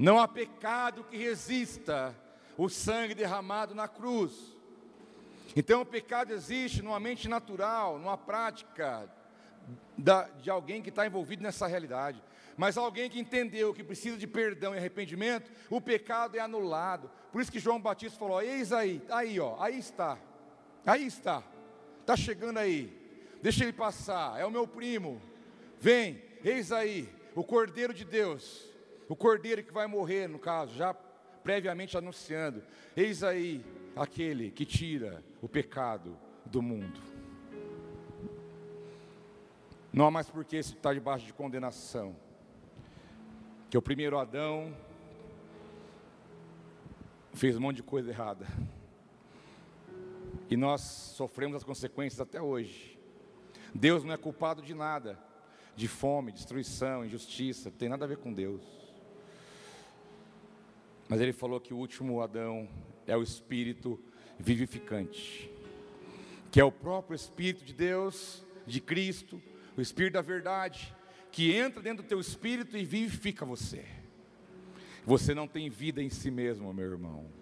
Não 0.02 0.18
há 0.18 0.26
pecado 0.26 1.04
que 1.04 1.16
resista 1.16 2.12
o 2.58 2.68
sangue 2.68 3.14
derramado 3.14 3.72
na 3.72 3.86
cruz. 3.86 4.52
Então 5.54 5.82
o 5.82 5.86
pecado 5.86 6.32
existe 6.32 6.82
numa 6.82 6.98
mente 6.98 7.28
natural, 7.28 8.00
numa 8.00 8.18
prática 8.18 9.08
da, 9.96 10.24
de 10.24 10.50
alguém 10.50 10.82
que 10.82 10.88
está 10.88 11.06
envolvido 11.06 11.44
nessa 11.44 11.68
realidade. 11.68 12.20
Mas 12.56 12.76
alguém 12.76 13.08
que 13.08 13.20
entendeu 13.20 13.72
que 13.72 13.84
precisa 13.84 14.16
de 14.16 14.26
perdão 14.26 14.74
e 14.74 14.78
arrependimento, 14.78 15.48
o 15.70 15.80
pecado 15.80 16.36
é 16.36 16.40
anulado. 16.40 17.08
Por 17.30 17.40
isso 17.40 17.52
que 17.52 17.60
João 17.60 17.80
Batista 17.80 18.18
falou: 18.18 18.42
Eis 18.42 18.72
aí, 18.72 19.00
aí, 19.08 19.38
ó, 19.38 19.56
aí 19.62 19.78
está, 19.78 20.18
aí 20.84 21.06
está, 21.06 21.44
está 22.00 22.16
chegando 22.16 22.58
aí, 22.58 22.92
deixa 23.40 23.62
ele 23.62 23.72
passar, 23.72 24.36
é 24.36 24.44
o 24.44 24.50
meu 24.50 24.66
primo, 24.66 25.22
vem, 25.78 26.20
eis 26.42 26.72
aí, 26.72 27.08
o 27.36 27.44
Cordeiro 27.44 27.94
de 27.94 28.04
Deus, 28.04 28.71
o 29.08 29.16
cordeiro 29.16 29.62
que 29.62 29.72
vai 29.72 29.86
morrer, 29.86 30.28
no 30.28 30.38
caso, 30.38 30.74
já 30.74 30.94
previamente 30.94 31.96
anunciando: 31.96 32.62
eis 32.96 33.22
aí 33.22 33.64
aquele 33.96 34.50
que 34.50 34.64
tira 34.64 35.22
o 35.40 35.48
pecado 35.48 36.16
do 36.46 36.62
mundo. 36.62 37.00
Não 39.92 40.06
há 40.06 40.10
mais 40.10 40.30
por 40.30 40.44
que 40.44 40.56
estar 40.56 40.94
debaixo 40.94 41.26
de 41.26 41.34
condenação. 41.34 42.16
Que 43.68 43.76
o 43.76 43.82
primeiro 43.82 44.18
Adão 44.18 44.74
fez 47.34 47.56
um 47.56 47.60
monte 47.60 47.76
de 47.76 47.82
coisa 47.82 48.10
errada. 48.10 48.46
E 50.48 50.56
nós 50.56 50.80
sofremos 50.80 51.56
as 51.56 51.64
consequências 51.64 52.20
até 52.20 52.40
hoje. 52.40 52.98
Deus 53.74 54.04
não 54.04 54.12
é 54.12 54.16
culpado 54.16 54.62
de 54.62 54.74
nada, 54.74 55.18
de 55.74 55.88
fome, 55.88 56.32
destruição, 56.32 57.04
injustiça, 57.04 57.70
não 57.70 57.76
tem 57.76 57.88
nada 57.88 58.04
a 58.04 58.08
ver 58.08 58.18
com 58.18 58.32
Deus. 58.32 58.81
Mas 61.08 61.20
ele 61.20 61.32
falou 61.32 61.60
que 61.60 61.74
o 61.74 61.76
último 61.76 62.20
Adão 62.20 62.68
é 63.06 63.16
o 63.16 63.22
espírito 63.22 63.98
vivificante, 64.38 65.50
que 66.50 66.60
é 66.60 66.64
o 66.64 66.72
próprio 66.72 67.14
espírito 67.14 67.64
de 67.64 67.72
Deus, 67.72 68.44
de 68.66 68.80
Cristo, 68.80 69.40
o 69.76 69.80
espírito 69.80 70.14
da 70.14 70.22
verdade, 70.22 70.94
que 71.30 71.54
entra 71.54 71.82
dentro 71.82 72.02
do 72.02 72.08
teu 72.08 72.20
espírito 72.20 72.76
e 72.76 72.84
vivifica 72.84 73.44
você. 73.44 73.84
Você 75.04 75.34
não 75.34 75.48
tem 75.48 75.68
vida 75.68 76.02
em 76.02 76.10
si 76.10 76.30
mesmo, 76.30 76.72
meu 76.72 76.90
irmão. 76.90 77.41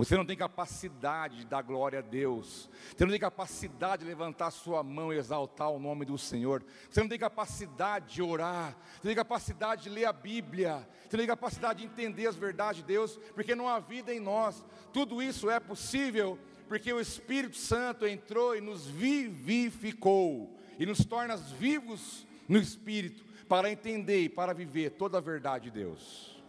Você 0.00 0.16
não 0.16 0.24
tem 0.24 0.34
capacidade 0.34 1.36
de 1.36 1.44
dar 1.44 1.60
glória 1.60 1.98
a 1.98 2.02
Deus. 2.02 2.70
Você 2.96 3.04
não 3.04 3.10
tem 3.10 3.20
capacidade 3.20 4.02
de 4.02 4.08
levantar 4.08 4.50
sua 4.50 4.82
mão 4.82 5.12
e 5.12 5.18
exaltar 5.18 5.70
o 5.70 5.78
nome 5.78 6.06
do 6.06 6.16
Senhor. 6.16 6.64
Você 6.90 7.02
não 7.02 7.08
tem 7.08 7.18
capacidade 7.18 8.14
de 8.14 8.22
orar. 8.22 8.74
Você 8.92 9.00
não 9.04 9.10
tem 9.10 9.14
capacidade 9.14 9.82
de 9.82 9.90
ler 9.90 10.06
a 10.06 10.12
Bíblia. 10.14 10.88
Você 11.02 11.18
não 11.18 11.20
tem 11.20 11.26
capacidade 11.26 11.80
de 11.80 11.84
entender 11.84 12.26
as 12.26 12.34
verdades 12.34 12.80
de 12.80 12.84
Deus, 12.88 13.20
porque 13.34 13.54
não 13.54 13.68
há 13.68 13.78
vida 13.78 14.10
em 14.10 14.18
nós. 14.18 14.64
Tudo 14.90 15.22
isso 15.22 15.50
é 15.50 15.60
possível 15.60 16.38
porque 16.66 16.90
o 16.90 16.98
Espírito 16.98 17.58
Santo 17.58 18.06
entrou 18.06 18.56
e 18.56 18.60
nos 18.62 18.86
vivificou 18.86 20.58
e 20.78 20.86
nos 20.86 21.04
torna 21.04 21.36
vivos 21.36 22.26
no 22.48 22.56
Espírito 22.56 23.22
para 23.46 23.70
entender 23.70 24.22
e 24.22 24.30
para 24.30 24.54
viver 24.54 24.92
toda 24.92 25.18
a 25.18 25.20
verdade 25.20 25.64
de 25.64 25.72
Deus. 25.72 26.39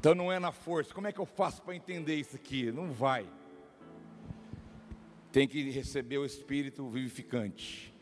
Então 0.00 0.14
não 0.14 0.32
é 0.32 0.38
na 0.38 0.50
força. 0.50 0.94
Como 0.94 1.08
é 1.08 1.12
que 1.12 1.20
eu 1.20 1.26
faço 1.26 1.60
para 1.60 1.76
entender 1.76 2.14
isso 2.14 2.34
aqui? 2.34 2.72
Não 2.72 2.90
vai. 2.90 3.28
Tem 5.30 5.46
que 5.46 5.68
receber 5.68 6.16
o 6.16 6.24
Espírito 6.24 6.88
vivificante, 6.88 7.92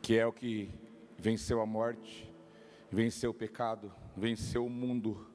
que 0.00 0.16
é 0.16 0.24
o 0.24 0.32
que 0.32 0.70
venceu 1.18 1.60
a 1.60 1.66
morte, 1.66 2.32
venceu 2.92 3.32
o 3.32 3.34
pecado, 3.34 3.92
venceu 4.16 4.64
o 4.64 4.70
mundo, 4.70 5.26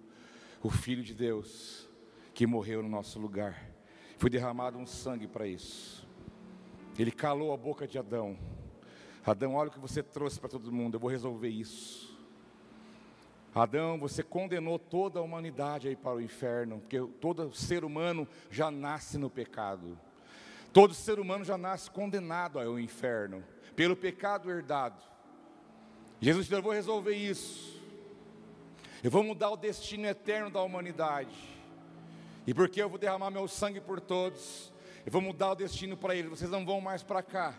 o 0.61 0.70
Filho 0.70 1.03
de 1.03 1.13
Deus, 1.13 1.89
que 2.34 2.47
morreu 2.47 2.82
no 2.82 2.88
nosso 2.88 3.20
lugar. 3.20 3.70
Foi 4.18 4.30
derramado 4.30 4.78
um 4.78 4.86
sangue 4.86 5.28
para 5.28 5.45
isso. 5.45 6.07
Ele 6.97 7.11
calou 7.11 7.53
a 7.53 7.57
boca 7.57 7.86
de 7.86 7.99
Adão. 7.99 8.38
Adão, 9.26 9.55
olha 9.55 9.70
o 9.70 9.74
que 9.74 9.80
você 9.80 10.01
trouxe 10.01 10.39
para 10.39 10.47
todo 10.47 10.72
mundo, 10.72 10.93
eu 10.93 11.01
vou 11.01 11.09
resolver 11.09 11.49
isso. 11.49 12.12
Adão, 13.56 13.99
você 13.99 14.24
condenou 14.24 14.80
toda 14.80 15.20
a 15.20 15.22
humanidade 15.22 15.88
aí 15.88 15.95
para 15.95 16.16
o 16.16 16.22
inferno, 16.22 16.80
porque 16.80 16.99
todo 17.22 17.54
ser 17.54 17.84
humano 17.84 18.28
já 18.49 18.72
nasce 18.72 19.18
no 19.18 19.30
pecado. 19.30 19.97
Todo 20.72 20.93
ser 20.93 21.20
humano 21.20 21.45
já 21.45 21.56
nasce 21.56 21.89
condenado 21.91 22.60
ao 22.60 22.80
inferno, 22.80 23.43
pelo 23.76 23.95
pecado 23.95 24.49
herdado. 24.49 24.99
Jesus 26.20 26.45
disse: 26.45 26.56
Eu 26.58 26.64
vou 26.64 26.72
resolver 26.72 27.16
isso. 27.16 27.80
Eu 29.04 29.12
vou 29.12 29.22
mudar 29.22 29.51
o 29.51 29.58
destino 29.58 30.08
eterno 30.08 30.49
da 30.49 30.62
humanidade. 30.62 31.36
E 32.47 32.54
porque 32.54 32.82
eu 32.82 32.89
vou 32.89 32.97
derramar 32.97 33.30
meu 33.30 33.47
sangue 33.47 33.80
por 33.80 33.99
todos, 34.01 34.74
eu 35.06 35.12
vou 35.12 35.22
mudar 35.22 35.51
o 35.51 35.56
destino 35.56 35.95
para 35.95 36.16
eles. 36.16 36.32
Vocês 36.32 36.49
não 36.49 36.66
vão 36.66 36.82
mais 36.82 37.04
para 37.04 37.22
cá, 37.22 37.54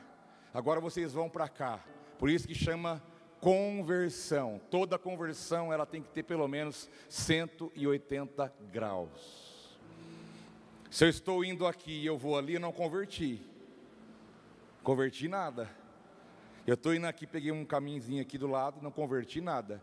agora 0.53 0.81
vocês 0.81 1.13
vão 1.13 1.29
para 1.29 1.49
cá. 1.49 1.79
Por 2.19 2.29
isso 2.29 2.49
que 2.49 2.55
chama 2.55 3.03
conversão. 3.45 4.59
Toda 4.71 4.99
conversão 4.99 5.71
ela 5.71 5.85
tem 5.85 6.01
que 6.01 6.09
ter 6.09 6.23
pelo 6.23 6.49
menos 6.49 6.89
180 7.11 8.51
graus. 8.73 9.77
Se 10.91 11.05
eu 11.05 11.11
estou 11.11 11.45
indo 11.45 11.67
aqui 11.67 11.93
e 11.93 12.07
eu 12.07 12.17
vou 12.17 12.39
ali, 12.39 12.59
não 12.59 12.73
converti. 12.73 13.43
Converti 14.83 15.29
nada. 15.29 15.69
Eu 16.67 16.73
estou 16.73 16.95
indo 16.95 17.07
aqui, 17.07 17.27
peguei 17.27 17.53
um 17.53 17.67
caminhozinho 17.67 18.23
aqui 18.23 18.39
do 18.39 18.47
lado, 18.47 18.81
não 18.81 18.91
converti 18.91 19.43
nada. 19.43 19.83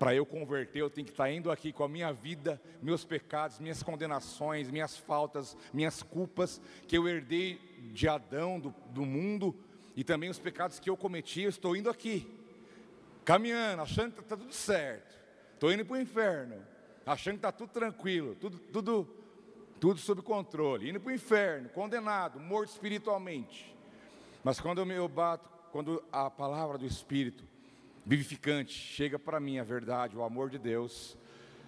Para 0.00 0.12
eu 0.12 0.26
converter, 0.26 0.80
eu 0.80 0.90
tenho 0.90 1.04
que 1.04 1.12
estar 1.12 1.30
indo 1.30 1.48
aqui 1.48 1.72
com 1.72 1.84
a 1.84 1.88
minha 1.88 2.12
vida, 2.12 2.60
meus 2.82 3.04
pecados, 3.04 3.60
minhas 3.60 3.84
condenações, 3.84 4.68
minhas 4.68 4.96
faltas, 4.96 5.56
minhas 5.72 6.02
culpas, 6.02 6.60
que 6.88 6.98
eu 6.98 7.06
herdei 7.06 7.60
de 7.92 8.08
Adão, 8.08 8.58
do, 8.58 8.74
do 8.90 9.06
mundo, 9.06 9.54
e 9.94 10.02
também 10.02 10.28
os 10.28 10.40
pecados 10.40 10.80
que 10.80 10.90
eu 10.90 10.96
cometi, 10.96 11.42
eu 11.42 11.50
estou 11.50 11.76
indo 11.76 11.88
aqui, 11.88 12.45
caminhando, 13.26 13.82
achando 13.82 14.14
que 14.14 14.20
está 14.20 14.36
tudo 14.36 14.54
certo. 14.54 15.14
Estou 15.52 15.72
indo 15.72 15.84
para 15.84 15.96
o 15.96 16.00
inferno, 16.00 16.62
achando 17.04 17.34
que 17.34 17.38
está 17.38 17.50
tudo 17.52 17.70
tranquilo, 17.70 18.36
tudo, 18.36 18.58
tudo, 18.58 19.08
tudo 19.80 20.00
sob 20.00 20.22
controle, 20.22 20.88
indo 20.88 21.00
para 21.00 21.10
o 21.10 21.14
inferno, 21.14 21.68
condenado, 21.70 22.38
morto 22.38 22.70
espiritualmente. 22.70 23.74
Mas 24.44 24.60
quando 24.60 24.78
eu, 24.78 24.86
me, 24.86 24.96
bato, 25.08 25.48
quando 25.72 26.02
a 26.12 26.30
palavra 26.30 26.78
do 26.78 26.86
Espírito 26.86 27.44
vivificante 28.04 28.72
chega 28.72 29.18
para 29.18 29.40
mim, 29.40 29.58
a 29.58 29.64
verdade, 29.64 30.16
o 30.16 30.22
amor 30.22 30.48
de 30.48 30.58
Deus, 30.58 31.18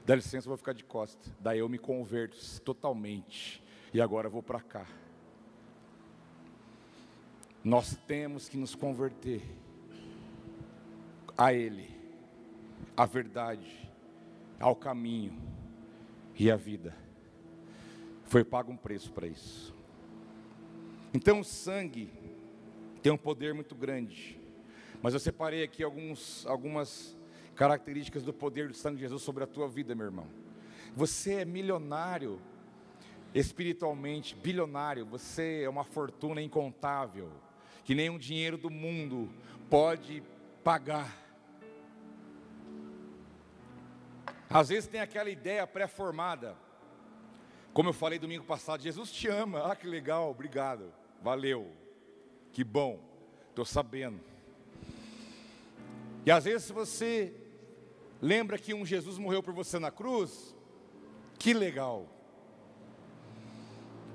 dá 0.07 0.15
licença, 0.15 0.47
eu 0.47 0.51
vou 0.51 0.57
ficar 0.57 0.75
de 0.75 0.85
costa. 0.85 1.29
Daí 1.41 1.59
eu 1.59 1.69
me 1.69 1.79
converto 1.79 2.39
totalmente. 2.61 3.61
E 3.93 4.01
agora 4.01 4.29
eu 4.29 4.31
vou 4.31 4.43
para 4.43 4.61
cá. 4.61 4.87
Nós 7.65 7.97
temos 8.07 8.49
que 8.49 8.57
nos 8.57 8.77
converter 8.77 9.43
a 11.39 11.53
Ele, 11.53 11.89
a 12.97 13.07
verdade, 13.07 13.89
ao 14.59 14.75
caminho 14.75 15.41
e 16.37 16.51
à 16.51 16.57
vida. 16.57 16.95
Foi 18.25 18.43
pago 18.43 18.73
um 18.73 18.77
preço 18.77 19.13
para 19.13 19.29
isso. 19.29 19.73
Então 21.15 21.41
o 21.41 21.45
sangue 21.45 22.13
tem 23.01 23.13
um 23.13 23.17
poder 23.17 23.55
muito 23.55 23.77
grande. 23.77 24.39
Mas 25.01 25.15
eu 25.15 25.21
separei 25.21 25.63
aqui 25.63 25.85
alguns, 25.85 26.45
algumas 26.45 27.17
características 27.55 28.25
do 28.25 28.33
poder 28.33 28.67
do 28.67 28.75
sangue 28.75 28.97
de 28.97 29.03
Jesus 29.03 29.23
sobre 29.23 29.45
a 29.45 29.47
tua 29.47 29.69
vida, 29.69 29.95
meu 29.95 30.07
irmão. 30.07 30.27
Você 30.97 31.35
é 31.35 31.45
milionário 31.45 32.41
espiritualmente, 33.33 34.35
bilionário, 34.35 35.07
você 35.07 35.63
é 35.63 35.69
uma 35.69 35.85
fortuna 35.85 36.43
incontável, 36.43 37.31
que 37.85 37.95
nenhum 37.95 38.19
dinheiro 38.19 38.57
do 38.57 38.71
mundo 38.71 39.29
pode 39.71 40.23
pagar. 40.65 41.28
Às 44.51 44.71
vezes 44.71 44.89
tem 44.89 45.01
aquela 45.01 45.29
ideia 45.29 45.67
pré-formada, 45.67 46.57
como 47.73 47.91
eu 47.91 47.93
falei 47.93 48.19
domingo 48.19 48.45
passado, 48.45 48.83
Jesus 48.83 49.13
te 49.13 49.29
ama, 49.29 49.71
ah 49.71 49.77
que 49.77 49.87
legal, 49.87 50.31
obrigado, 50.31 50.93
valeu, 51.23 51.71
que 52.53 52.65
bom, 52.65 52.99
estou 53.51 53.65
sabendo. 53.65 54.21
E 56.25 56.31
às 56.31 56.45
vezes 56.45 56.71
você 56.71 57.35
lembra 58.21 58.59
que 58.59 58.73
um 58.73 58.87
Jesus 58.87 59.19
morreu 59.19 59.43
por 59.43 59.53
você 59.53 59.79
na 59.79 59.91
cruz, 59.91 60.57
que 61.39 61.53
legal, 61.53 62.09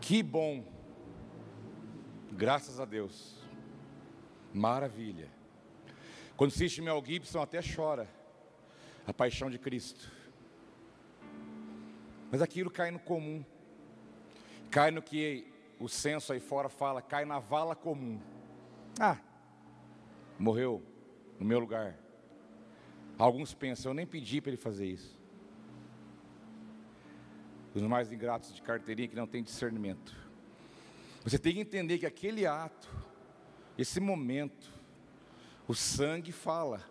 que 0.02 0.24
bom, 0.24 0.66
graças 2.32 2.80
a 2.80 2.86
Deus, 2.86 3.38
maravilha. 4.52 5.32
Quando 6.36 6.52
assiste 6.52 6.82
Mel 6.82 7.04
Gibson 7.06 7.40
até 7.40 7.60
chora, 7.62 8.10
a 9.06 9.14
paixão 9.14 9.50
de 9.50 9.60
Cristo. 9.60 10.12
Mas 12.34 12.42
aquilo 12.42 12.72
cai 12.72 12.90
no 12.90 12.98
comum, 12.98 13.46
cai 14.72 14.90
no 14.90 15.04
que 15.04 15.46
o 15.80 15.88
senso 15.88 16.34
aí 16.34 16.40
fora 16.40 16.68
fala, 16.68 17.00
cai 17.00 17.26
na 17.26 17.38
vala 17.38 17.76
comum. 17.76 18.20
Ah, 19.00 19.20
morreu 20.40 20.82
no 21.40 21.46
meu 21.46 21.60
lugar. 21.60 21.96
Alguns 23.20 23.54
pensam, 23.54 23.92
eu 23.92 23.94
nem 23.94 24.08
pedi 24.08 24.42
para 24.42 24.50
ele 24.50 24.58
fazer 24.58 24.88
isso. 24.88 25.16
Os 27.76 27.84
mais 27.84 28.12
ingratos 28.12 28.52
de 28.52 28.64
carteirinha 28.64 29.10
que 29.10 29.16
não 29.16 29.28
têm 29.28 29.44
discernimento. 29.44 30.18
Você 31.24 31.38
tem 31.38 31.54
que 31.54 31.60
entender 31.60 32.00
que 32.00 32.06
aquele 32.08 32.48
ato, 32.48 32.90
esse 33.78 34.00
momento, 34.00 34.74
o 35.68 35.76
sangue 35.76 36.32
fala. 36.32 36.84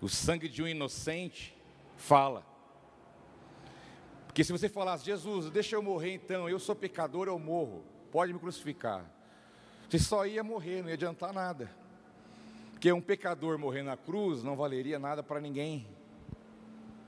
O 0.00 0.08
sangue 0.08 0.48
de 0.48 0.62
um 0.62 0.66
inocente 0.66 1.54
fala. 1.98 2.53
Porque 4.34 4.42
se 4.42 4.50
você 4.50 4.68
falasse, 4.68 5.04
Jesus, 5.04 5.48
deixa 5.48 5.76
eu 5.76 5.80
morrer 5.80 6.12
então, 6.12 6.48
eu 6.48 6.58
sou 6.58 6.74
pecador, 6.74 7.28
eu 7.28 7.38
morro, 7.38 7.84
pode 8.10 8.32
me 8.32 8.38
crucificar. 8.40 9.08
Você 9.88 9.96
só 9.96 10.26
ia 10.26 10.42
morrer, 10.42 10.82
não 10.82 10.88
ia 10.88 10.94
adiantar 10.94 11.32
nada. 11.32 11.70
Porque 12.72 12.90
um 12.90 13.00
pecador 13.00 13.56
morrer 13.60 13.84
na 13.84 13.96
cruz 13.96 14.42
não 14.42 14.56
valeria 14.56 14.98
nada 14.98 15.22
para 15.22 15.40
ninguém. 15.40 15.86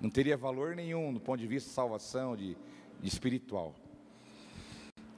Não 0.01 0.09
teria 0.09 0.37
valor 0.37 0.77
nenhum 0.77 1.13
do 1.13 1.19
ponto 1.19 1.41
de 1.41 1.49
vista 1.49 1.69
de 1.69 1.75
salvação, 1.75 2.37
de, 2.37 2.57
de 3.01 3.09
espiritual. 3.09 3.75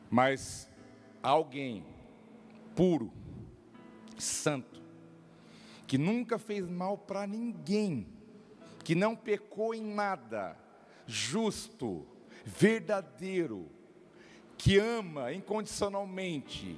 Mas 0.09 0.67
alguém 1.23 1.85
puro, 2.75 3.13
santo, 4.17 4.81
que 5.87 5.99
nunca 5.99 6.39
fez 6.39 6.67
mal 6.67 6.97
para 6.97 7.27
ninguém, 7.27 8.07
que 8.83 8.95
não 8.95 9.15
pecou 9.15 9.75
em 9.75 9.85
nada, 9.85 10.57
justo, 11.09 12.07
verdadeiro, 12.45 13.67
que 14.59 14.79
ama 14.79 15.33
incondicionalmente, 15.33 16.77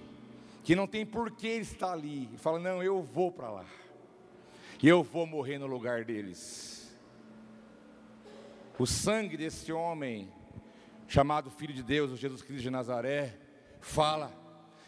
que 0.63 0.77
não 0.77 0.87
tem 0.87 1.05
por 1.05 1.33
que 1.33 1.49
estar 1.49 1.93
ali, 1.93 2.31
e 2.33 2.39
fala: 2.39 2.61
Não, 2.61 2.81
eu 2.81 3.03
vou 3.03 3.33
para 3.33 3.51
lá, 3.51 3.67
eu 4.81 5.03
vou 5.03 5.27
morrer 5.27 5.59
no 5.59 5.67
lugar 5.67 6.05
deles. 6.05 6.97
O 8.79 8.87
sangue 8.87 9.37
desse 9.37 9.71
homem, 9.71 10.33
chamado 11.07 11.51
Filho 11.51 11.75
de 11.75 11.83
Deus, 11.83 12.13
o 12.13 12.17
Jesus 12.17 12.41
Cristo 12.41 12.63
de 12.63 12.71
Nazaré, 12.71 13.37
fala, 13.79 14.33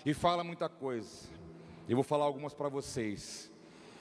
e 0.06 0.14
fala 0.14 0.42
muita 0.42 0.66
coisa. 0.66 1.28
Eu 1.86 1.96
vou 1.96 2.04
falar 2.04 2.24
algumas 2.24 2.54
para 2.54 2.70
vocês. 2.70 3.51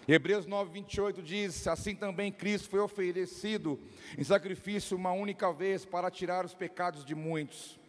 Hebreus 0.07 0.45
9, 0.45 0.71
28 0.71 1.21
diz: 1.21 1.67
Assim 1.67 1.95
também 1.95 2.31
Cristo 2.31 2.69
foi 2.69 2.79
oferecido 2.79 3.79
em 4.17 4.23
sacrifício 4.23 4.97
uma 4.97 5.11
única 5.11 5.51
vez 5.53 5.85
para 5.85 6.09
tirar 6.09 6.45
os 6.45 6.53
pecados 6.53 7.05
de 7.05 7.15
muitos 7.15 7.79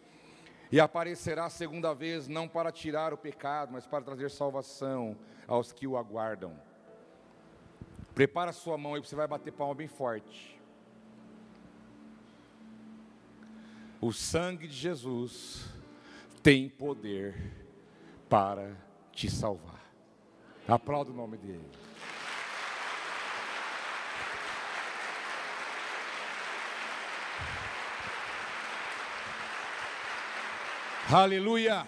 e 0.73 0.79
aparecerá 0.79 1.51
segunda 1.51 1.93
vez, 1.93 2.27
não 2.27 2.47
para 2.47 2.71
tirar 2.71 3.13
o 3.13 3.17
pecado, 3.17 3.71
mas 3.71 3.85
para 3.85 4.03
trazer 4.03 4.31
salvação 4.31 5.15
aos 5.47 5.71
que 5.71 5.85
o 5.85 5.95
aguardam. 5.95 6.59
Prepara 8.15 8.49
a 8.49 8.53
sua 8.53 8.75
mão 8.75 8.95
aí, 8.95 8.99
você 8.99 9.15
vai 9.15 9.27
bater 9.27 9.51
palma 9.51 9.75
bem 9.75 9.87
forte. 9.87 10.59
O 14.01 14.11
sangue 14.11 14.67
de 14.67 14.73
Jesus 14.73 15.63
tem 16.41 16.67
poder 16.67 17.35
para 18.27 18.75
te 19.11 19.29
salvar. 19.29 19.93
Aplauda 20.67 21.11
o 21.11 21.13
nome 21.13 21.37
dele. 21.37 21.69
Aleluia. 31.13 31.87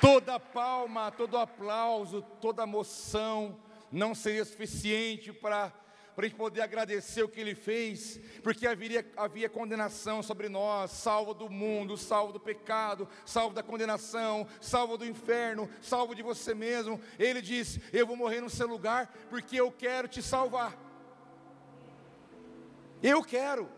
Toda 0.00 0.40
palma, 0.40 1.12
todo 1.12 1.38
aplauso, 1.38 2.20
toda 2.40 2.66
moção 2.66 3.56
não 3.92 4.12
seria 4.12 4.44
suficiente 4.44 5.32
para 5.32 5.72
para 6.16 6.24
a 6.24 6.28
gente 6.28 6.38
poder 6.38 6.62
agradecer 6.62 7.22
o 7.22 7.28
que 7.28 7.38
Ele 7.38 7.54
fez, 7.54 8.18
porque 8.42 8.66
havia, 8.66 9.06
havia 9.18 9.50
condenação 9.50 10.22
sobre 10.22 10.48
nós, 10.48 10.90
salvo 10.90 11.34
do 11.34 11.50
mundo, 11.50 11.94
salvo 11.94 12.32
do 12.32 12.40
pecado, 12.40 13.06
salvo 13.26 13.54
da 13.54 13.62
condenação, 13.62 14.48
salvo 14.58 14.96
do 14.96 15.04
inferno, 15.04 15.68
salvo 15.82 16.14
de 16.14 16.22
você 16.22 16.54
mesmo. 16.54 16.98
Ele 17.18 17.42
disse: 17.42 17.82
Eu 17.92 18.06
vou 18.06 18.16
morrer 18.16 18.40
no 18.40 18.48
seu 18.48 18.66
lugar, 18.66 19.14
porque 19.28 19.60
eu 19.60 19.70
quero 19.70 20.08
te 20.08 20.22
salvar. 20.22 20.74
Eu 23.02 23.22
quero. 23.22 23.75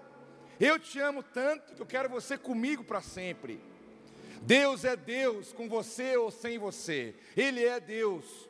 Eu 0.60 0.78
te 0.78 0.98
amo 0.98 1.22
tanto 1.22 1.74
que 1.74 1.82
eu 1.82 1.86
quero 1.86 2.08
você 2.08 2.36
comigo 2.36 2.82
para 2.82 3.00
sempre. 3.00 3.60
Deus 4.42 4.84
é 4.84 4.96
Deus 4.96 5.52
com 5.52 5.68
você 5.68 6.16
ou 6.16 6.30
sem 6.30 6.58
você. 6.58 7.14
Ele 7.36 7.64
é 7.64 7.78
Deus. 7.78 8.48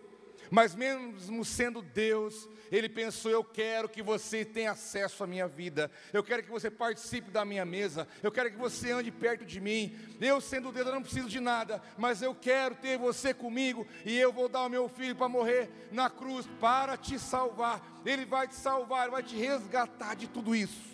Mas 0.51 0.75
mesmo 0.75 1.45
sendo 1.45 1.83
Deus, 1.83 2.49
Ele 2.73 2.89
pensou: 2.89 3.31
eu 3.31 3.45
quero 3.45 3.89
que 3.89 4.03
você 4.03 4.45
tenha 4.45 4.73
acesso 4.73 5.23
à 5.23 5.27
minha 5.27 5.47
vida, 5.47 5.91
eu 6.13 6.23
quero 6.23 6.43
que 6.43 6.51
você 6.51 6.71
participe 6.71 7.31
da 7.31 7.45
minha 7.45 7.65
mesa, 7.65 8.09
eu 8.23 8.33
quero 8.33 8.51
que 8.51 8.57
você 8.57 8.91
ande 8.91 9.11
perto 9.11 9.45
de 9.45 9.61
mim. 9.61 9.95
Eu, 10.21 10.41
sendo 10.41 10.73
Deus, 10.73 10.87
eu 10.87 10.95
não 10.95 11.03
preciso 11.03 11.29
de 11.29 11.41
nada, 11.41 11.83
mas 11.99 12.23
eu 12.23 12.35
quero 12.35 12.75
ter 12.77 12.97
você 12.97 13.35
comigo, 13.35 13.87
e 14.05 14.19
eu 14.19 14.33
vou 14.33 14.49
dar 14.49 14.65
o 14.65 14.71
meu 14.71 14.89
filho 14.89 15.15
para 15.15 15.29
morrer 15.29 15.71
na 15.93 16.09
cruz 16.09 16.47
para 16.59 16.97
te 16.97 17.19
salvar. 17.19 18.01
Ele 18.05 18.25
vai 18.25 18.49
te 18.49 18.55
salvar, 18.55 19.11
vai 19.11 19.23
te 19.23 19.37
resgatar 19.37 20.17
de 20.17 20.29
tudo 20.29 20.55
isso. 20.55 20.88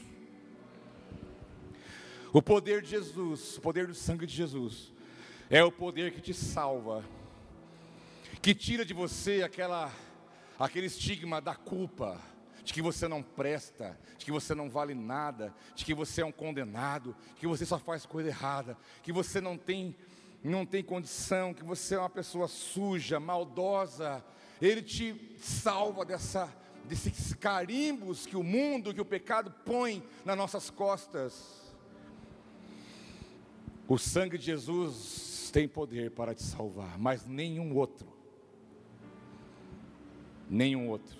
O 2.35 2.43
poder 2.43 2.83
de 2.83 2.91
Jesus, 2.91 3.57
o 3.57 3.61
poder 3.63 3.87
do 3.87 3.95
sangue 3.95 4.27
de 4.27 4.35
Jesus, 4.35 4.93
é 5.49 5.65
o 5.65 5.73
poder 5.73 6.13
que 6.13 6.21
te 6.21 6.35
salva 6.35 7.03
que 8.45 8.55
tira 8.55 8.85
de 8.85 8.93
você 8.93 9.43
aquela, 9.43 9.91
aquele 10.59 10.87
estigma 10.87 11.41
da 11.41 11.55
culpa, 11.55 12.21
de 12.63 12.75
que 12.75 12.83
você 12.83 13.09
não 13.09 13.23
presta, 13.23 13.99
de 14.19 14.27
que 14.27 14.31
você 14.31 14.55
não 14.55 14.69
vale 14.69 14.93
nada, 14.93 15.55
de 15.75 15.83
que 15.83 15.95
você 15.95 16.21
é 16.21 16.27
um 16.27 16.31
condenado, 16.31 17.17
de 17.29 17.41
que 17.41 17.47
você 17.47 17.65
só 17.65 17.79
faz 17.79 18.05
coisa 18.05 18.29
errada, 18.29 18.77
que 19.03 19.11
você 19.11 19.41
não 19.41 19.57
tem, 19.57 19.97
não 20.43 20.67
tem 20.67 20.85
condição, 20.85 21.55
que 21.55 21.65
você 21.65 21.95
é 21.95 21.99
uma 21.99 22.11
pessoa 22.11 22.47
suja, 22.47 23.19
maldosa. 23.19 24.23
Ele 24.61 24.83
te 24.83 25.39
salva 25.41 26.05
dessa, 26.05 26.55
desses 26.85 27.33
carimbos 27.33 28.27
que 28.27 28.37
o 28.37 28.43
mundo, 28.43 28.93
que 28.93 29.01
o 29.01 29.07
pecado 29.07 29.55
põe 29.65 30.07
nas 30.23 30.37
nossas 30.37 30.69
costas. 30.69 31.64
O 33.87 33.99
sangue 33.99 34.39
de 34.39 34.47
Jesus 34.47 35.51
tem 35.53 35.69
poder 35.69 36.11
para 36.11 36.35
te 36.35 36.43
salvar, 36.43 36.99
mas 36.99 37.27
nenhum 37.27 37.75
outro 37.77 38.15
nenhum 40.49 40.89
outro. 40.89 41.17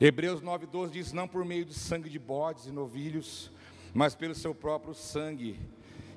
Hebreus 0.00 0.40
9,12 0.40 0.90
diz: 0.90 1.12
Não 1.12 1.28
por 1.28 1.44
meio 1.44 1.64
de 1.64 1.74
sangue 1.74 2.08
de 2.08 2.18
bodes 2.18 2.66
e 2.66 2.72
novilhos, 2.72 3.50
mas 3.92 4.14
pelo 4.14 4.34
seu 4.34 4.54
próprio 4.54 4.94
sangue. 4.94 5.58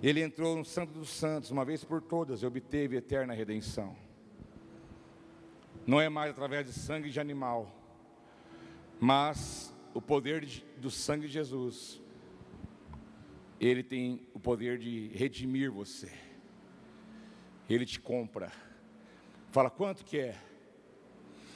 Ele 0.02 0.22
entrou 0.22 0.58
no 0.58 0.66
Santo 0.66 0.92
dos 0.92 1.10
Santos, 1.10 1.50
uma 1.50 1.64
vez 1.64 1.84
por 1.84 2.02
todas, 2.02 2.42
e 2.42 2.46
obteve 2.46 2.98
eterna 2.98 3.34
redenção. 3.34 3.96
Não 5.88 6.00
é 6.00 6.10
mais 6.10 6.32
através 6.32 6.66
de 6.66 6.74
sangue 6.74 7.10
de 7.10 7.20
animal, 7.20 7.74
mas 9.00 9.74
o 9.94 10.02
poder 10.02 10.46
de, 10.46 10.66
do 10.78 10.90
sangue 10.90 11.28
de 11.28 11.34
Jesus. 11.34 12.02
Ele 13.64 13.82
tem 13.82 14.28
o 14.34 14.40
poder 14.42 14.78
de 14.78 15.08
redimir 15.14 15.72
você. 15.72 16.12
Ele 17.70 17.86
te 17.86 17.98
compra. 17.98 18.52
Fala 19.52 19.70
quanto 19.70 20.04
que 20.04 20.20
é? 20.20 20.36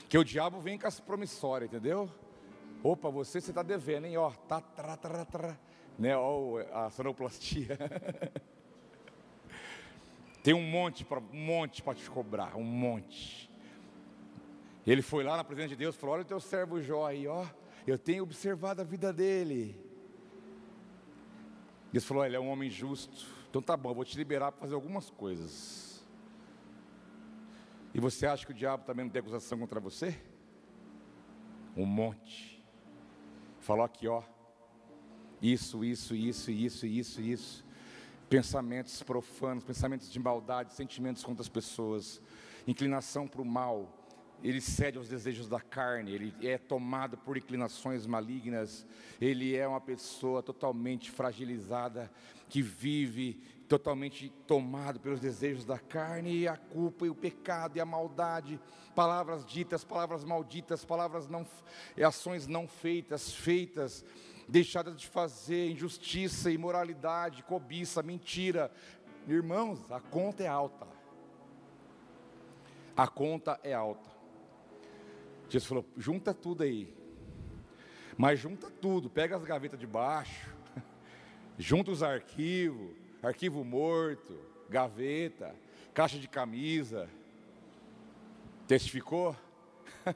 Que 0.07 0.17
o 0.17 0.23
diabo 0.23 0.61
vem 0.61 0.79
com 0.79 0.87
as 0.87 1.01
promissórias, 1.01 1.69
entendeu? 1.69 2.09
Opa, 2.81 3.09
você 3.09 3.41
você 3.41 3.51
está 3.51 3.61
devendo, 3.61 4.05
hein? 4.05 4.15
Ó, 4.15 4.31
tá, 4.31 4.61
tra, 4.61 4.95
tra, 4.95 5.25
tra, 5.25 5.59
né? 5.99 6.15
Ó, 6.15 6.59
a 6.71 6.89
sonoplastia. 6.89 7.77
Tem 10.41 10.53
um 10.53 10.63
monte 10.63 11.03
para 11.03 11.19
um 11.19 11.45
monte 11.45 11.83
para 11.83 11.93
te 11.93 12.09
cobrar, 12.09 12.55
um 12.55 12.63
monte. 12.63 13.51
Ele 14.85 15.01
foi 15.01 15.25
lá 15.25 15.35
na 15.35 15.43
presença 15.43 15.69
de 15.69 15.75
Deus 15.75 15.97
falou: 15.97 16.15
Olha 16.15 16.21
o 16.21 16.25
teu 16.25 16.39
servo 16.39 16.81
Jó 16.81 17.05
aí, 17.05 17.27
ó. 17.27 17.45
Eu 17.85 17.99
tenho 17.99 18.23
observado 18.23 18.79
a 18.79 18.85
vida 18.85 19.11
dele. 19.11 19.86
Deus 21.97 22.05
falou: 22.05 22.23
Ele 22.23 22.35
é 22.35 22.39
um 22.39 22.49
homem 22.49 22.69
justo. 22.69 23.25
Então 23.49 23.59
tá 23.59 23.75
bom, 23.75 23.89
eu 23.89 23.95
vou 23.95 24.05
te 24.05 24.15
liberar 24.15 24.51
para 24.51 24.61
fazer 24.61 24.75
algumas 24.75 25.09
coisas. 25.09 26.05
E 27.91 27.99
você 27.99 28.27
acha 28.27 28.45
que 28.45 28.51
o 28.51 28.55
diabo 28.55 28.85
também 28.85 29.05
não 29.05 29.11
tem 29.11 29.19
acusação 29.19 29.57
contra 29.57 29.79
você? 29.79 30.15
Um 31.75 31.85
monte. 31.85 32.63
Falou 33.59 33.83
aqui, 33.83 34.07
ó. 34.07 34.21
Isso, 35.41 35.83
isso, 35.83 36.13
isso, 36.13 36.51
isso, 36.51 36.85
isso, 36.85 37.21
isso. 37.21 37.65
Pensamentos 38.29 39.01
profanos, 39.01 39.63
pensamentos 39.63 40.11
de 40.11 40.19
maldade, 40.19 40.73
sentimentos 40.73 41.23
contra 41.23 41.41
as 41.41 41.49
pessoas, 41.49 42.21
inclinação 42.67 43.27
para 43.27 43.41
o 43.41 43.45
mal. 43.45 43.91
Ele 44.43 44.61
cede 44.61 44.97
aos 44.97 45.09
desejos 45.09 45.49
da 45.49 45.59
carne, 45.59 46.11
ele 46.11 46.33
é 46.47 46.57
tomado 46.57 47.17
por 47.17 47.37
inclinações 47.37 48.05
malignas, 48.05 48.85
ele 49.19 49.55
é 49.55 49.67
uma 49.67 49.81
pessoa 49.81 50.43
totalmente 50.43 51.09
fragilizada, 51.09 52.11
que 52.47 52.61
vive 52.61 53.41
totalmente 53.67 54.29
tomado 54.45 54.99
pelos 54.99 55.19
desejos 55.19 55.65
da 55.65 55.77
carne 55.77 56.37
e 56.37 56.47
a 56.47 56.55
culpa 56.55 57.05
e 57.05 57.09
o 57.09 57.15
pecado 57.15 57.77
e 57.77 57.81
a 57.81 57.85
maldade, 57.85 58.59
palavras 58.95 59.45
ditas, 59.45 59.83
palavras 59.83 60.23
malditas, 60.23 60.85
palavras 60.85 61.27
não, 61.27 61.45
ações 62.01 62.47
não 62.47 62.67
feitas, 62.67 63.33
feitas, 63.33 64.05
deixadas 64.47 64.95
de 64.99 65.07
fazer, 65.07 65.69
injustiça, 65.69 66.49
imoralidade, 66.49 67.43
cobiça, 67.43 68.01
mentira. 68.01 68.71
Irmãos, 69.27 69.91
a 69.91 69.99
conta 69.99 70.43
é 70.43 70.47
alta. 70.47 70.87
A 72.95 73.07
conta 73.07 73.59
é 73.61 73.73
alta. 73.73 74.16
Jesus 75.49 75.65
falou: 75.65 75.85
junta 75.97 76.33
tudo 76.33 76.63
aí. 76.63 76.93
Mas 78.17 78.39
junta 78.39 78.69
tudo, 78.69 79.09
pega 79.09 79.35
as 79.35 79.43
gavetas 79.43 79.79
de 79.79 79.85
baixo, 79.85 80.49
junta 81.57 81.91
os 81.91 82.01
arquivos, 82.01 82.95
arquivo 83.21 83.63
morto, 83.63 84.39
gaveta, 84.69 85.55
caixa 85.93 86.17
de 86.17 86.27
camisa. 86.27 87.09
Testificou? 88.67 89.35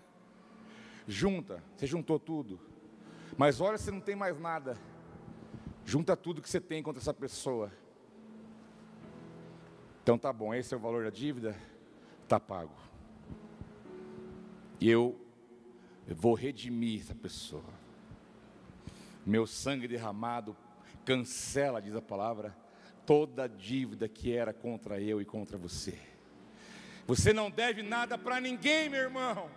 Junta, 1.08 1.64
você 1.76 1.88
juntou 1.88 2.20
tudo. 2.20 2.60
Mas 3.38 3.62
olha, 3.62 3.78
você 3.78 3.92
não 3.92 4.02
tem 4.02 4.14
mais 4.14 4.38
nada. 4.38 4.78
Junta 5.86 6.18
tudo 6.18 6.42
que 6.42 6.50
você 6.50 6.60
tem 6.60 6.84
contra 6.84 7.02
essa 7.02 7.14
pessoa. 7.14 7.72
Então 10.04 10.18
tá 10.18 10.34
bom, 10.34 10.54
esse 10.54 10.74
é 10.74 10.78
o 10.78 10.80
valor 10.80 11.06
da 11.06 11.10
dívida, 11.10 11.56
tá 12.28 12.40
pago. 12.40 12.74
Eu, 14.82 15.16
eu 16.08 16.16
vou 16.16 16.34
redimir 16.34 17.02
essa 17.02 17.14
pessoa. 17.14 17.64
Meu 19.24 19.46
sangue 19.46 19.88
derramado 19.88 20.58
cancela, 21.06 21.82
diz 21.82 21.96
a 21.96 22.02
palavra, 22.02 22.58
toda 23.06 23.44
a 23.44 23.48
dívida 23.48 24.08
que 24.08 24.36
era 24.36 24.52
contra 24.52 25.00
eu 25.00 25.22
e 25.22 25.26
contra 25.26 25.58
você. 25.58 25.98
Você 27.06 27.32
não 27.32 27.52
deve 27.52 27.84
nada 27.84 28.18
para 28.18 28.42
ninguém, 28.42 28.90
meu 28.90 29.02
irmão. 29.02 29.50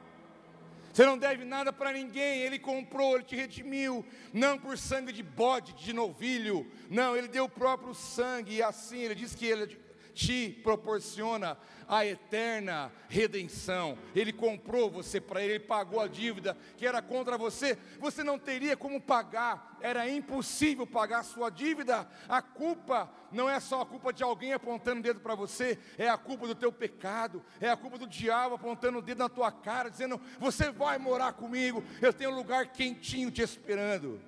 Você 0.93 1.05
não 1.05 1.19
deve 1.19 1.45
nada 1.45 1.73
para 1.73 1.93
ninguém. 1.93 2.41
Ele 2.41 2.59
comprou, 2.59 3.15
ele 3.15 3.25
te 3.25 3.35
redimiu, 3.35 4.05
não 4.33 4.59
por 4.59 4.77
sangue 4.77 5.13
de 5.13 5.23
bode, 5.23 5.73
de 5.73 5.93
novilho. 5.93 6.71
Não, 6.91 7.17
ele 7.17 7.29
deu 7.29 7.45
o 7.45 7.49
próprio 7.49 7.95
sangue 7.95 8.57
e 8.57 8.63
assim 8.63 8.99
ele 8.99 9.15
diz 9.15 9.35
que 9.35 9.47
ele 9.47 9.79
te 10.15 10.51
proporciona 10.63 11.59
a 11.89 12.07
eterna 12.07 12.91
redenção. 13.09 13.99
Ele 14.15 14.33
comprou 14.33 14.91
você 14.91 15.21
para 15.21 15.43
ele, 15.43 15.55
ele 15.55 15.65
pagou 15.65 16.01
a 16.01 16.07
dívida 16.07 16.57
que 16.77 16.87
era 16.87 17.03
contra 17.03 17.37
você. 17.37 17.77
Você 17.99 18.23
não 18.23 18.39
teria 18.39 18.77
como 18.77 19.01
pagar, 19.01 19.77
era 19.81 20.09
impossível 20.09 20.87
pagar 20.87 21.19
a 21.19 21.25
sua 21.25 21.51
dívida. 21.51 22.09
A 22.29 22.41
culpa 22.41 23.11
não 23.31 23.51
é 23.51 23.59
só 23.61 23.83
a 23.83 23.87
culpa 23.87 24.13
de 24.13 24.23
alguém 24.23 24.53
apontando 24.53 25.01
o 25.01 25.03
dedo 25.03 25.21
para 25.21 25.35
você, 25.35 25.79
é 25.99 26.09
a 26.09 26.17
culpa 26.17 26.47
do 26.47 26.55
teu 26.55 26.73
pecado, 26.73 27.43
é 27.61 27.69
a 27.69 27.77
culpa 27.77 27.99
do 27.99 28.07
diabo 28.07 28.55
apontando 28.55 28.99
o 28.99 29.03
dedo 29.03 29.19
na 29.19 29.29
tua 29.29 29.51
cara, 29.51 29.91
dizendo: 29.91 30.21
Você 30.39 30.71
vai 30.71 30.97
morar 30.99 31.33
comigo, 31.33 31.83
eu 32.01 32.13
tenho 32.13 32.31
um 32.31 32.37
lugar 32.37 32.69
quentinho 32.69 33.31
te 33.31 33.43
esperando. 33.43 34.21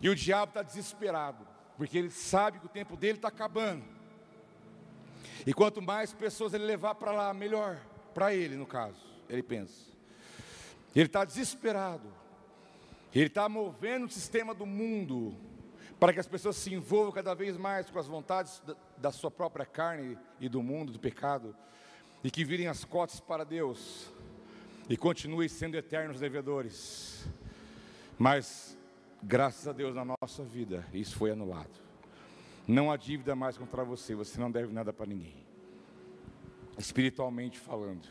E 0.00 0.08
o 0.08 0.16
diabo 0.16 0.50
está 0.50 0.62
desesperado 0.62 1.51
porque 1.82 1.98
ele 1.98 2.12
sabe 2.12 2.60
que 2.60 2.66
o 2.66 2.68
tempo 2.68 2.96
dele 2.96 3.18
está 3.18 3.26
acabando. 3.26 3.82
E 5.44 5.52
quanto 5.52 5.82
mais 5.82 6.12
pessoas 6.12 6.54
ele 6.54 6.64
levar 6.64 6.94
para 6.94 7.10
lá, 7.10 7.34
melhor 7.34 7.76
para 8.14 8.32
ele, 8.32 8.54
no 8.54 8.64
caso, 8.64 9.04
ele 9.28 9.42
pensa. 9.42 9.90
Ele 10.94 11.06
está 11.06 11.24
desesperado, 11.24 12.06
ele 13.12 13.26
está 13.26 13.48
movendo 13.48 14.06
o 14.06 14.08
sistema 14.08 14.54
do 14.54 14.64
mundo 14.64 15.34
para 15.98 16.12
que 16.12 16.20
as 16.20 16.28
pessoas 16.28 16.54
se 16.54 16.72
envolvam 16.72 17.10
cada 17.10 17.34
vez 17.34 17.56
mais 17.56 17.90
com 17.90 17.98
as 17.98 18.06
vontades 18.06 18.62
da, 18.96 19.10
sua 19.10 19.28
própria 19.32 19.66
carne 19.66 20.16
e 20.38 20.48
do 20.48 20.62
mundo, 20.62 20.92
do 20.92 21.00
pecado, 21.00 21.52
e 22.22 22.30
que 22.30 22.44
virem 22.44 22.68
as 22.68 22.84
cotas 22.84 23.18
para 23.18 23.44
Deus 23.44 24.08
e 24.88 24.96
continuem 24.96 25.48
sendo 25.48 25.76
eternos 25.76 26.20
devedores. 26.20 27.24
Mas 28.16 28.78
Graças 29.22 29.68
a 29.68 29.72
Deus 29.72 29.94
na 29.94 30.04
nossa 30.04 30.42
vida, 30.42 30.84
isso 30.92 31.16
foi 31.16 31.30
anulado. 31.30 31.70
Não 32.66 32.90
há 32.90 32.96
dívida 32.96 33.36
mais 33.36 33.56
contra 33.56 33.84
você, 33.84 34.16
você 34.16 34.40
não 34.40 34.50
deve 34.50 34.72
nada 34.72 34.92
para 34.92 35.06
ninguém. 35.06 35.46
Espiritualmente 36.76 37.58
falando. 37.58 38.08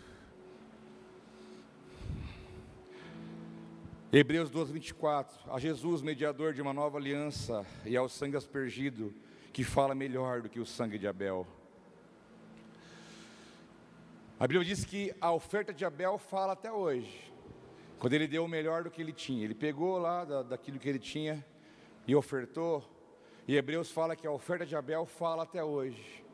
Hebreus 4.13 4.49
12, 4.49 4.71
24. 4.71 5.53
A 5.53 5.59
Jesus, 5.59 6.01
mediador 6.01 6.53
de 6.53 6.61
uma 6.61 6.73
nova 6.73 6.97
aliança, 6.97 7.65
e 7.85 7.95
ao 7.97 8.07
sangue 8.07 8.37
aspergido, 8.37 9.13
que 9.51 9.63
fala 9.63 9.95
melhor 9.95 10.41
do 10.41 10.49
que 10.49 10.59
o 10.59 10.65
sangue 10.65 10.97
de 10.97 11.07
Abel. 11.07 11.45
A 14.39 14.47
Bíblia 14.47 14.65
diz 14.65 14.85
que 14.85 15.13
a 15.19 15.31
oferta 15.31 15.73
de 15.73 15.85
Abel 15.85 16.17
fala 16.17 16.53
até 16.53 16.71
hoje. 16.71 17.30
Quando 18.01 18.13
ele 18.13 18.27
deu 18.27 18.43
o 18.43 18.47
melhor 18.47 18.83
do 18.83 18.89
que 18.89 18.99
ele 18.99 19.13
tinha, 19.13 19.43
ele 19.43 19.53
pegou 19.53 19.99
lá 19.99 20.25
da, 20.25 20.41
daquilo 20.41 20.79
que 20.79 20.89
ele 20.89 20.97
tinha 20.97 21.45
e 22.07 22.15
ofertou. 22.15 22.83
E 23.47 23.55
Hebreus 23.55 23.91
fala 23.91 24.15
que 24.15 24.25
a 24.25 24.31
oferta 24.31 24.65
de 24.65 24.75
Abel 24.75 25.05
fala 25.05 25.43
até 25.43 25.63
hoje. 25.63 26.25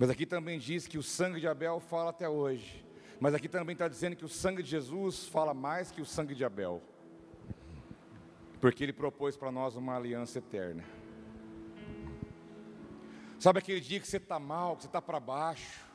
Mas 0.00 0.10
aqui 0.10 0.26
também 0.26 0.58
diz 0.58 0.88
que 0.88 0.98
o 0.98 1.02
sangue 1.02 1.38
de 1.38 1.46
Abel 1.46 1.78
fala 1.78 2.10
até 2.10 2.28
hoje. 2.28 2.84
Mas 3.20 3.34
aqui 3.34 3.48
também 3.48 3.74
está 3.74 3.86
dizendo 3.86 4.16
que 4.16 4.24
o 4.24 4.28
sangue 4.28 4.64
de 4.64 4.68
Jesus 4.68 5.28
fala 5.28 5.54
mais 5.54 5.92
que 5.92 6.02
o 6.02 6.04
sangue 6.04 6.34
de 6.34 6.44
Abel. 6.44 6.82
Porque 8.60 8.82
ele 8.82 8.92
propôs 8.92 9.36
para 9.36 9.52
nós 9.52 9.76
uma 9.76 9.94
aliança 9.94 10.38
eterna. 10.38 10.82
Sabe 13.38 13.60
aquele 13.60 13.80
dia 13.80 14.00
que 14.00 14.08
você 14.08 14.16
está 14.16 14.40
mal, 14.40 14.74
que 14.74 14.82
você 14.82 14.88
está 14.88 15.00
para 15.00 15.20
baixo, 15.20 15.86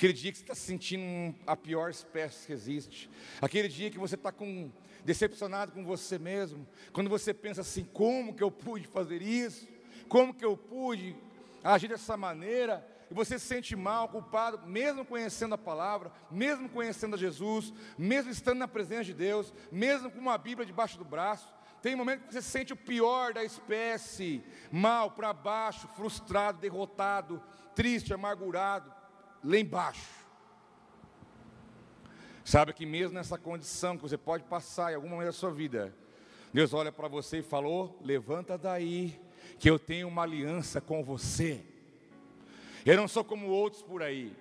Aquele 0.00 0.14
dia 0.14 0.32
que 0.32 0.38
você 0.38 0.44
está 0.44 0.54
se 0.54 0.62
sentindo 0.62 1.36
a 1.46 1.54
pior 1.54 1.90
espécie 1.90 2.46
que 2.46 2.52
existe. 2.54 3.10
Aquele 3.38 3.68
dia 3.68 3.90
que 3.90 3.98
você 3.98 4.14
está 4.14 4.32
com, 4.32 4.72
decepcionado 5.04 5.72
com 5.72 5.84
você 5.84 6.18
mesmo. 6.18 6.66
Quando 6.90 7.10
você 7.10 7.34
pensa 7.34 7.60
assim: 7.60 7.84
como 7.84 8.34
que 8.34 8.42
eu 8.42 8.50
pude 8.50 8.88
fazer 8.88 9.20
isso? 9.20 9.68
Como 10.08 10.32
que 10.32 10.42
eu 10.42 10.56
pude 10.56 11.14
agir 11.62 11.88
dessa 11.88 12.16
maneira? 12.16 12.82
E 13.10 13.14
você 13.14 13.38
se 13.38 13.44
sente 13.44 13.76
mal, 13.76 14.08
culpado, 14.08 14.66
mesmo 14.66 15.04
conhecendo 15.04 15.54
a 15.54 15.58
palavra, 15.58 16.10
mesmo 16.30 16.66
conhecendo 16.70 17.14
a 17.14 17.18
Jesus, 17.18 17.70
mesmo 17.98 18.30
estando 18.30 18.56
na 18.56 18.66
presença 18.66 19.04
de 19.04 19.12
Deus, 19.12 19.52
mesmo 19.70 20.10
com 20.10 20.18
uma 20.18 20.38
Bíblia 20.38 20.64
debaixo 20.64 20.96
do 20.96 21.04
braço. 21.04 21.52
Tem 21.82 21.94
momento 21.94 22.26
que 22.26 22.32
você 22.32 22.40
se 22.40 22.48
sente 22.48 22.72
o 22.72 22.76
pior 22.76 23.34
da 23.34 23.44
espécie, 23.44 24.42
mal, 24.72 25.10
para 25.10 25.34
baixo, 25.34 25.86
frustrado, 25.88 26.58
derrotado, 26.58 27.42
triste, 27.74 28.14
amargurado 28.14 28.98
lá 29.42 29.58
embaixo. 29.58 30.20
Sabe 32.44 32.72
que 32.72 32.84
mesmo 32.84 33.14
nessa 33.14 33.38
condição 33.38 33.96
que 33.96 34.02
você 34.02 34.16
pode 34.16 34.44
passar 34.44 34.92
em 34.92 34.96
algum 34.96 35.08
momento 35.08 35.26
da 35.26 35.32
sua 35.32 35.52
vida, 35.52 35.94
Deus 36.52 36.74
olha 36.74 36.90
para 36.90 37.06
você 37.06 37.38
e 37.38 37.42
falou: 37.42 37.98
levanta 38.02 38.58
daí, 38.58 39.20
que 39.58 39.70
eu 39.70 39.78
tenho 39.78 40.08
uma 40.08 40.22
aliança 40.22 40.80
com 40.80 41.02
você. 41.04 41.64
Eu 42.84 42.96
não 42.96 43.06
sou 43.06 43.22
como 43.22 43.48
outros 43.48 43.82
por 43.82 44.02
aí. 44.02 44.34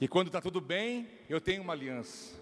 E 0.00 0.06
quando 0.06 0.26
está 0.26 0.40
tudo 0.40 0.60
bem, 0.60 1.08
eu 1.28 1.40
tenho 1.40 1.62
uma 1.62 1.72
aliança. 1.72 2.34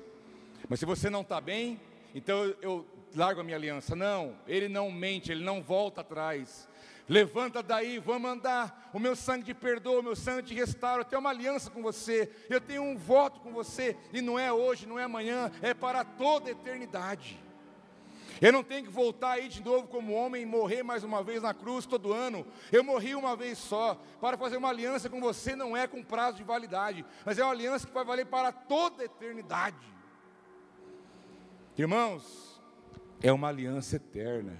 Mas 0.69 0.81
se 0.81 0.87
você 0.87 1.09
não 1.09 1.21
está 1.21 1.41
bem, 1.41 1.81
então 2.15 2.45
eu 2.61 2.87
largo 3.15 3.41
a 3.41 3.45
minha 3.45 3.57
aliança. 3.57 3.95
Não, 3.95 4.37
ele 4.47 4.69
não 4.69 4.91
mente, 4.91 5.31
ele 5.31 5.45
não 5.45 5.63
volta 5.63 6.01
atrás. 6.01 6.69
Levanta 7.09 7.63
daí, 7.63 7.99
vamos 7.99 8.31
andar. 8.31 8.91
O 8.93 8.99
meu 8.99 9.15
sangue 9.15 9.45
te 9.45 9.55
perdoa, 9.55 10.01
o 10.01 10.03
meu 10.03 10.17
sangue 10.17 10.49
te 10.49 10.55
restaura. 10.55 11.03
Eu 11.03 11.05
tenho 11.05 11.21
uma 11.21 11.31
aliança 11.31 11.71
com 11.71 11.83
você. 11.83 12.31
Eu 12.49 12.61
tenho 12.61 12.83
um 12.83 12.97
voto 12.97 13.41
com 13.41 13.53
você. 13.53 13.97
E 14.13 14.23
não 14.23 14.39
é 14.39 14.53
hoje, 14.53 14.87
não 14.87 14.99
é 14.99 15.05
amanhã, 15.05 15.51
é 15.61 15.75
para 15.75 16.05
toda 16.05 16.49
a 16.49 16.53
eternidade. 16.53 17.39
Eu 18.41 18.53
não 18.53 18.65
tenho 18.65 18.85
que 18.85 18.91
voltar 18.91 19.33
aí 19.33 19.49
de 19.49 19.63
novo 19.63 19.87
como 19.87 20.13
homem 20.13 20.43
e 20.43 20.47
morrer 20.47 20.83
mais 20.83 21.05
uma 21.05 21.23
vez 21.23 21.43
na 21.43 21.55
cruz 21.55 21.87
todo 21.87 22.13
ano. 22.13 22.47
Eu 22.73 22.83
morri 22.83 23.15
uma 23.15 23.37
vez 23.37 23.59
só. 23.59 24.01
Para 24.21 24.37
fazer 24.37 24.57
uma 24.57 24.71
aliança 24.71 25.09
com 25.09 25.21
você 25.21 25.55
não 25.55 25.77
é 25.77 25.87
com 25.87 26.03
prazo 26.03 26.39
de 26.39 26.45
validade, 26.45 27.05
mas 27.25 27.39
é 27.39 27.45
uma 27.45 27.53
aliança 27.53 27.87
que 27.87 27.93
vai 27.93 28.05
valer 28.05 28.27
para 28.27 28.51
toda 28.51 29.03
a 29.03 29.07
eternidade. 29.07 29.77
Irmãos, 31.77 32.61
é 33.23 33.33
uma 33.33 33.49
aliança 33.49 33.97
eterna. 33.97 34.59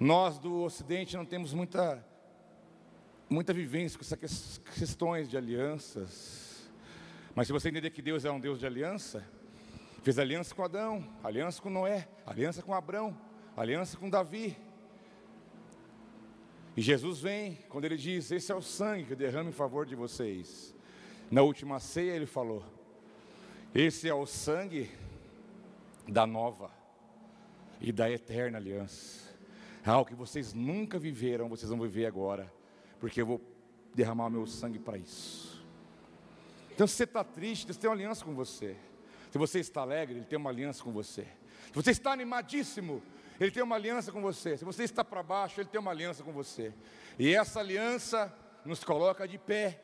Nós 0.00 0.38
do 0.38 0.62
Ocidente 0.62 1.14
não 1.14 1.26
temos 1.26 1.52
muita, 1.52 2.02
muita 3.28 3.52
vivência 3.52 3.98
com 3.98 4.02
essas 4.02 4.56
questões 4.74 5.28
de 5.28 5.36
alianças. 5.36 6.70
Mas 7.34 7.46
se 7.46 7.52
você 7.52 7.68
entender 7.68 7.90
que 7.90 8.00
Deus 8.00 8.24
é 8.24 8.30
um 8.30 8.40
Deus 8.40 8.58
de 8.58 8.64
aliança, 8.64 9.22
fez 10.02 10.18
aliança 10.18 10.54
com 10.54 10.64
Adão, 10.64 11.06
aliança 11.22 11.60
com 11.60 11.68
Noé, 11.68 12.08
aliança 12.24 12.62
com 12.62 12.72
Abraão, 12.72 13.14
aliança 13.54 13.98
com 13.98 14.08
Davi. 14.08 14.56
E 16.74 16.80
Jesus 16.80 17.20
vem, 17.20 17.58
quando 17.68 17.84
ele 17.84 17.98
diz: 17.98 18.30
Esse 18.30 18.50
é 18.50 18.54
o 18.54 18.62
sangue 18.62 19.04
que 19.04 19.12
eu 19.12 19.18
derramo 19.18 19.50
em 19.50 19.52
favor 19.52 19.84
de 19.84 19.94
vocês. 19.94 20.74
Na 21.30 21.42
última 21.42 21.78
ceia 21.78 22.12
ele 22.12 22.24
falou: 22.24 22.64
Esse 23.74 24.08
é 24.08 24.14
o 24.14 24.24
sangue 24.24 24.90
da 26.08 26.26
nova 26.26 26.70
e 27.82 27.92
da 27.92 28.10
eterna 28.10 28.56
aliança. 28.56 29.29
Algo 29.84 30.08
que 30.08 30.14
vocês 30.14 30.52
nunca 30.52 30.98
viveram, 30.98 31.48
vocês 31.48 31.70
vão 31.70 31.80
viver 31.80 32.06
agora, 32.06 32.52
porque 32.98 33.22
eu 33.22 33.26
vou 33.26 33.40
derramar 33.94 34.26
o 34.26 34.30
meu 34.30 34.46
sangue 34.46 34.78
para 34.78 34.98
isso. 34.98 35.64
Então, 36.72 36.86
se 36.86 36.94
você 36.94 37.04
está 37.04 37.24
triste, 37.24 37.66
Deus 37.66 37.76
tem 37.76 37.88
uma 37.88 37.96
aliança 37.96 38.24
com 38.24 38.34
você. 38.34 38.76
Se 39.30 39.38
você 39.38 39.60
está 39.60 39.80
alegre, 39.80 40.16
Ele 40.16 40.26
tem 40.26 40.38
uma 40.38 40.50
aliança 40.50 40.82
com 40.82 40.92
você. 40.92 41.26
Se 41.66 41.74
você 41.74 41.90
está 41.90 42.12
animadíssimo, 42.12 43.02
Ele 43.40 43.50
tem 43.50 43.62
uma 43.62 43.76
aliança 43.76 44.12
com 44.12 44.20
você. 44.20 44.56
Se 44.56 44.64
você 44.64 44.84
está 44.84 45.02
para 45.02 45.22
baixo, 45.22 45.60
Ele 45.60 45.68
tem 45.68 45.80
uma 45.80 45.90
aliança 45.90 46.22
com 46.22 46.32
você. 46.32 46.72
E 47.18 47.34
essa 47.34 47.60
aliança 47.60 48.32
nos 48.64 48.84
coloca 48.84 49.26
de 49.26 49.38
pé, 49.38 49.82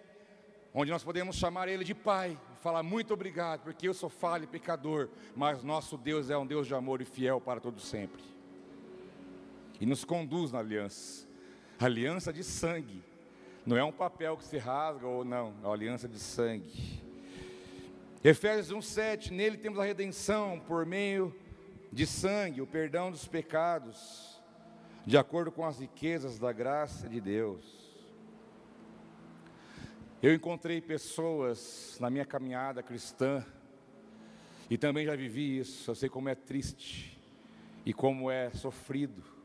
onde 0.75 0.91
nós 0.91 1.03
podemos 1.03 1.37
chamar 1.37 1.69
Ele 1.69 1.85
de 1.85 1.95
Pai, 1.95 2.39
falar 2.63 2.83
muito 2.83 3.15
obrigado, 3.15 3.63
porque 3.63 3.89
eu 3.89 3.95
sou 3.95 4.11
falho 4.11 4.45
e 4.45 4.47
pecador, 4.47 5.09
mas 5.35 5.63
nosso 5.63 5.97
Deus 5.97 6.29
é 6.29 6.37
um 6.37 6.47
Deus 6.47 6.67
de 6.67 6.75
amor 6.75 7.01
e 7.01 7.05
fiel 7.05 7.41
para 7.41 7.61
todo 7.61 7.81
sempre 7.81 8.36
e 9.81 9.87
nos 9.87 10.05
conduz 10.05 10.53
na 10.53 10.59
aliança. 10.59 11.27
Aliança 11.79 12.33
de 12.33 12.43
sangue. 12.43 13.03
Não 13.65 13.77
é 13.77 13.85
um 13.85 13.93
papel 13.93 14.37
que 14.37 14.45
se 14.45 14.59
rasga 14.59 15.07
ou 15.07 15.25
não, 15.25 15.53
é 15.63 15.67
uma 15.67 15.75
aliança 15.75 16.09
de 16.09 16.19
sangue. 16.19 17.03
Efésios 18.23 18.71
1:7, 18.73 19.33
nele 19.33 19.57
temos 19.57 19.79
a 19.79 19.85
redenção 19.85 20.61
por 20.67 20.87
meio 20.87 21.35
de 21.93 22.07
sangue, 22.07 22.61
o 22.61 22.67
perdão 22.67 23.11
dos 23.11 23.27
pecados, 23.27 24.41
de 25.05 25.19
acordo 25.19 25.51
com 25.53 25.65
as 25.65 25.81
riquezas 25.81 26.39
da 26.39 26.53
graça 26.53 27.09
de 27.09 27.21
Deus. 27.21 27.87
Eu 30.23 30.35
encontrei 30.35 30.81
pessoas 30.81 31.99
na 32.01 32.09
minha 32.09 32.25
caminhada 32.25 32.83
cristã 32.83 33.45
e 34.71 34.79
também 34.79 35.05
já 35.05 35.15
vivi 35.15 35.59
isso. 35.59 35.91
Eu 35.91 35.95
sei 35.95 36.09
como 36.09 36.29
é 36.29 36.35
triste 36.35 37.21
e 37.85 37.93
como 37.93 38.31
é 38.31 38.51
sofrido 38.51 39.36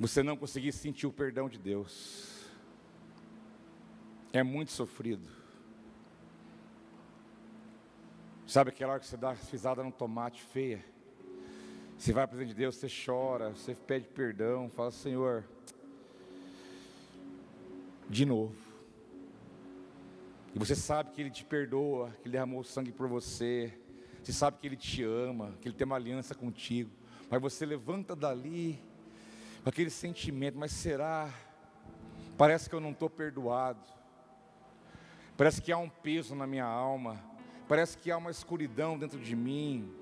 você 0.00 0.22
não 0.22 0.34
conseguir 0.34 0.72
sentir 0.72 1.06
o 1.06 1.12
perdão 1.12 1.46
de 1.46 1.58
Deus. 1.58 2.48
É 4.32 4.42
muito 4.42 4.72
sofrido. 4.72 5.28
Sabe 8.46 8.70
aquela 8.70 8.92
hora 8.94 9.00
que 9.00 9.06
você 9.06 9.18
dá 9.18 9.34
pisada 9.34 9.84
no 9.84 9.92
tomate 9.92 10.42
feia? 10.42 10.82
Você 11.98 12.14
vai 12.14 12.26
para 12.26 12.38
presença 12.38 12.54
de 12.54 12.58
Deus, 12.58 12.76
você 12.76 12.88
chora, 12.88 13.50
você 13.50 13.74
pede 13.74 14.08
perdão, 14.08 14.70
fala, 14.70 14.90
Senhor, 14.90 15.44
de 18.08 18.24
novo. 18.24 18.56
E 20.54 20.58
você 20.58 20.74
sabe 20.74 21.10
que 21.10 21.20
Ele 21.20 21.30
te 21.30 21.44
perdoa, 21.44 22.10
que 22.22 22.22
Ele 22.22 22.32
derramou 22.32 22.64
sangue 22.64 22.90
por 22.90 23.06
você. 23.06 23.70
Você 24.22 24.32
sabe 24.32 24.56
que 24.58 24.66
Ele 24.66 24.76
te 24.76 25.04
ama, 25.04 25.54
que 25.60 25.68
Ele 25.68 25.76
tem 25.76 25.84
uma 25.84 25.96
aliança 25.96 26.34
contigo. 26.34 26.90
Mas 27.28 27.40
você 27.40 27.66
levanta 27.66 28.16
dali 28.16 28.82
com 29.62 29.68
aquele 29.68 29.90
sentimento, 29.90 30.58
mas 30.58 30.72
será? 30.72 31.32
Parece 32.36 32.68
que 32.68 32.74
eu 32.74 32.80
não 32.80 32.92
estou 32.92 33.10
perdoado. 33.10 33.80
Parece 35.36 35.60
que 35.60 35.72
há 35.72 35.78
um 35.78 35.88
peso 35.88 36.34
na 36.34 36.46
minha 36.46 36.64
alma. 36.64 37.22
Parece 37.68 37.96
que 37.96 38.10
há 38.10 38.16
uma 38.16 38.30
escuridão 38.30 38.98
dentro 38.98 39.18
de 39.18 39.36
mim. 39.36 39.94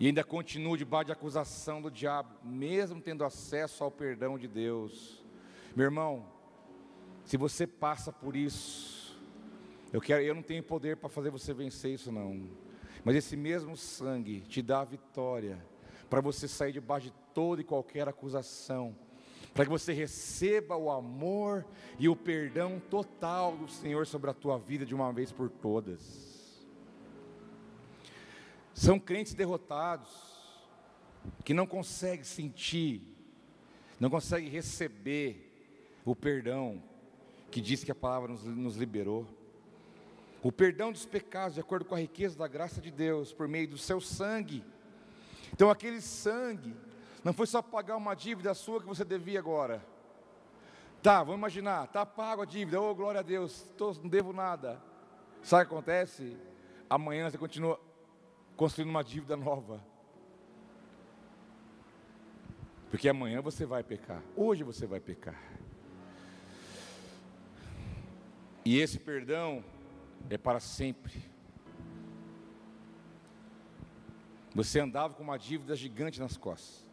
E 0.00 0.06
ainda 0.06 0.22
continuo 0.24 0.76
debaixo 0.76 1.06
de 1.06 1.12
acusação 1.12 1.82
do 1.82 1.90
diabo, 1.90 2.30
mesmo 2.44 3.00
tendo 3.00 3.24
acesso 3.24 3.82
ao 3.82 3.90
perdão 3.90 4.38
de 4.38 4.46
Deus. 4.46 5.24
Meu 5.74 5.84
irmão, 5.84 6.26
se 7.24 7.36
você 7.36 7.66
passa 7.66 8.12
por 8.12 8.36
isso, 8.36 9.18
eu 9.92 10.00
quero, 10.00 10.22
eu 10.22 10.34
não 10.34 10.42
tenho 10.42 10.62
poder 10.62 10.96
para 10.96 11.08
fazer 11.08 11.30
você 11.30 11.52
vencer 11.52 11.94
isso 11.94 12.12
não. 12.12 12.48
Mas 13.04 13.16
esse 13.16 13.36
mesmo 13.36 13.76
sangue 13.76 14.40
te 14.42 14.62
dá 14.62 14.80
a 14.80 14.84
vitória 14.84 15.58
para 16.08 16.20
você 16.20 16.48
sair 16.48 16.72
debaixo 16.72 17.08
de 17.08 17.12
toda 17.38 17.60
e 17.60 17.64
qualquer 17.64 18.08
acusação, 18.08 18.96
para 19.54 19.64
que 19.64 19.70
você 19.70 19.92
receba 19.92 20.76
o 20.76 20.90
amor 20.90 21.64
e 21.96 22.08
o 22.08 22.16
perdão 22.16 22.82
total 22.90 23.56
do 23.56 23.68
Senhor 23.68 24.08
sobre 24.08 24.28
a 24.28 24.34
tua 24.34 24.58
vida 24.58 24.84
de 24.84 24.92
uma 24.92 25.12
vez 25.12 25.30
por 25.30 25.48
todas. 25.48 26.66
São 28.74 28.98
crentes 28.98 29.34
derrotados, 29.34 30.10
que 31.44 31.54
não 31.54 31.64
conseguem 31.64 32.24
sentir, 32.24 33.02
não 34.00 34.10
conseguem 34.10 34.50
receber 34.50 35.48
o 36.04 36.16
perdão 36.16 36.82
que 37.52 37.60
diz 37.60 37.84
que 37.84 37.92
a 37.92 37.94
palavra 37.94 38.32
nos, 38.32 38.42
nos 38.42 38.76
liberou. 38.76 39.24
O 40.42 40.50
perdão 40.50 40.90
dos 40.90 41.06
pecados, 41.06 41.54
de 41.54 41.60
acordo 41.60 41.84
com 41.84 41.94
a 41.94 42.00
riqueza 42.00 42.36
da 42.36 42.48
graça 42.48 42.80
de 42.80 42.90
Deus, 42.90 43.32
por 43.32 43.46
meio 43.46 43.68
do 43.68 43.78
seu 43.78 44.00
sangue 44.00 44.64
então 45.52 45.70
aquele 45.70 46.00
sangue 46.00 46.74
não 47.24 47.32
foi 47.32 47.46
só 47.46 47.60
pagar 47.60 47.96
uma 47.96 48.14
dívida 48.14 48.54
sua 48.54 48.80
que 48.80 48.86
você 48.86 49.04
devia 49.04 49.38
agora. 49.38 49.84
Tá, 51.02 51.22
vamos 51.22 51.38
imaginar, 51.38 51.86
tá 51.88 52.04
pago 52.04 52.42
a 52.42 52.44
dívida, 52.44 52.80
oh 52.80 52.94
glória 52.94 53.20
a 53.20 53.22
Deus, 53.22 53.62
tô, 53.76 53.92
não 53.92 54.08
devo 54.08 54.32
nada. 54.32 54.82
Sabe 55.42 55.64
o 55.64 55.68
que 55.68 55.74
acontece? 55.74 56.36
Amanhã 56.90 57.30
você 57.30 57.38
continua 57.38 57.80
construindo 58.56 58.90
uma 58.90 59.04
dívida 59.04 59.36
nova. 59.36 59.82
Porque 62.90 63.08
amanhã 63.08 63.40
você 63.40 63.66
vai 63.66 63.82
pecar, 63.82 64.22
hoje 64.34 64.64
você 64.64 64.86
vai 64.86 64.98
pecar. 64.98 65.40
E 68.64 68.78
esse 68.78 68.98
perdão 68.98 69.62
é 70.28 70.36
para 70.36 70.58
sempre. 70.58 71.22
Você 74.54 74.80
andava 74.80 75.14
com 75.14 75.22
uma 75.22 75.38
dívida 75.38 75.76
gigante 75.76 76.18
nas 76.18 76.36
costas. 76.36 76.87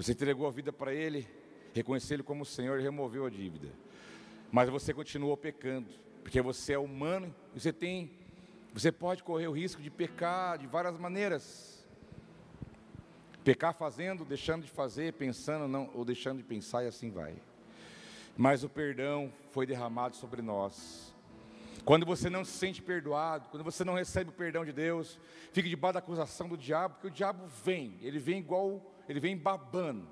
Você 0.00 0.12
entregou 0.12 0.46
a 0.46 0.50
vida 0.50 0.72
para 0.72 0.94
Ele, 0.94 1.28
reconheceu 1.74 2.14
Ele 2.14 2.22
como 2.22 2.42
Senhor 2.42 2.80
e 2.80 2.82
removeu 2.82 3.26
a 3.26 3.28
dívida. 3.28 3.68
Mas 4.50 4.70
você 4.70 4.94
continuou 4.94 5.36
pecando, 5.36 5.90
porque 6.22 6.40
você 6.40 6.72
é 6.72 6.78
humano 6.78 7.34
e 7.54 7.60
você 7.60 7.70
tem, 7.70 8.10
você 8.72 8.90
pode 8.90 9.22
correr 9.22 9.46
o 9.46 9.52
risco 9.52 9.82
de 9.82 9.90
pecar 9.90 10.56
de 10.56 10.66
várias 10.66 10.98
maneiras. 10.98 11.86
Pecar 13.44 13.74
fazendo, 13.74 14.24
deixando 14.24 14.64
de 14.64 14.70
fazer, 14.70 15.12
pensando 15.12 15.68
não, 15.68 15.90
ou 15.92 16.02
deixando 16.02 16.38
de 16.38 16.44
pensar 16.44 16.82
e 16.82 16.86
assim 16.86 17.10
vai. 17.10 17.34
Mas 18.38 18.64
o 18.64 18.70
perdão 18.70 19.30
foi 19.50 19.66
derramado 19.66 20.16
sobre 20.16 20.40
nós. 20.40 21.14
Quando 21.84 22.04
você 22.04 22.28
não 22.28 22.44
se 22.44 22.52
sente 22.52 22.82
perdoado, 22.82 23.48
quando 23.48 23.64
você 23.64 23.84
não 23.84 23.94
recebe 23.94 24.30
o 24.30 24.32
perdão 24.32 24.64
de 24.64 24.72
Deus, 24.72 25.18
fica 25.52 25.68
debaixo 25.68 25.94
da 25.94 25.98
acusação 25.98 26.48
do 26.48 26.56
diabo, 26.56 26.94
porque 26.94 27.08
o 27.08 27.10
diabo 27.10 27.46
vem, 27.64 27.98
ele 28.02 28.18
vem 28.18 28.38
igual, 28.38 28.94
ele 29.08 29.20
vem 29.20 29.36
babando. 29.36 30.06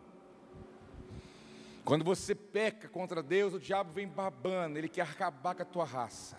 Quando 1.84 2.04
você 2.04 2.34
peca 2.34 2.88
contra 2.88 3.22
Deus, 3.22 3.54
o 3.54 3.60
diabo 3.60 3.92
vem 3.92 4.06
babando, 4.06 4.78
ele 4.78 4.88
quer 4.88 5.02
acabar 5.02 5.54
com 5.54 5.62
a 5.62 5.64
tua 5.64 5.84
raça. 5.84 6.36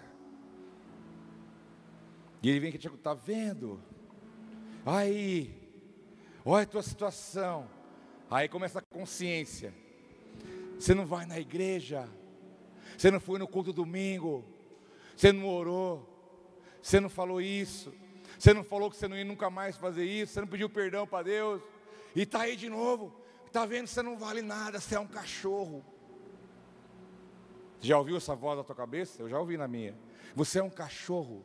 E 2.41 2.49
ele 2.49 2.59
vem 2.59 2.69
aqui 2.69 2.77
te 2.77 2.87
está 2.87 3.13
vendo? 3.13 3.81
Aí, 4.85 5.71
olha 6.45 6.63
a 6.63 6.67
tua 6.67 6.83
situação. 6.83 7.67
Aí 8.29 8.47
começa 8.47 8.79
a 8.79 8.81
consciência. 8.81 9.73
Você 10.79 10.93
não 10.93 11.05
vai 11.05 11.25
na 11.25 11.39
igreja, 11.39 12.07
você 12.97 13.11
não 13.11 13.19
foi 13.19 13.37
no 13.39 13.47
culto 13.47 13.73
domingo, 13.73 14.45
você 15.19 15.33
não 15.33 15.49
orou, 15.49 16.07
você 16.81 16.97
não 16.97 17.09
falou 17.09 17.41
isso, 17.41 17.93
você 18.37 18.53
não 18.53 18.63
falou 18.63 18.89
que 18.89 18.95
você 18.95 19.05
não 19.05 19.17
ia 19.17 19.25
nunca 19.25 19.49
mais 19.49 19.75
fazer 19.75 20.05
isso, 20.05 20.31
você 20.31 20.39
não 20.39 20.47
pediu 20.47 20.69
perdão 20.69 21.05
para 21.05 21.25
Deus, 21.25 21.61
e 22.15 22.21
está 22.21 22.43
aí 22.43 22.55
de 22.55 22.69
novo, 22.69 23.13
está 23.45 23.65
vendo? 23.65 23.83
Que 23.83 23.89
você 23.89 24.01
não 24.01 24.17
vale 24.17 24.41
nada, 24.41 24.79
você 24.79 24.95
é 24.95 24.99
um 24.99 25.05
cachorro. 25.05 25.83
Já 27.81 27.97
ouviu 27.97 28.15
essa 28.15 28.33
voz 28.33 28.59
na 28.59 28.63
tua 28.63 28.77
cabeça? 28.77 29.21
Eu 29.21 29.27
já 29.27 29.37
ouvi 29.37 29.57
na 29.57 29.67
minha. 29.67 29.93
Você 30.37 30.59
é 30.59 30.63
um 30.63 30.69
cachorro, 30.69 31.43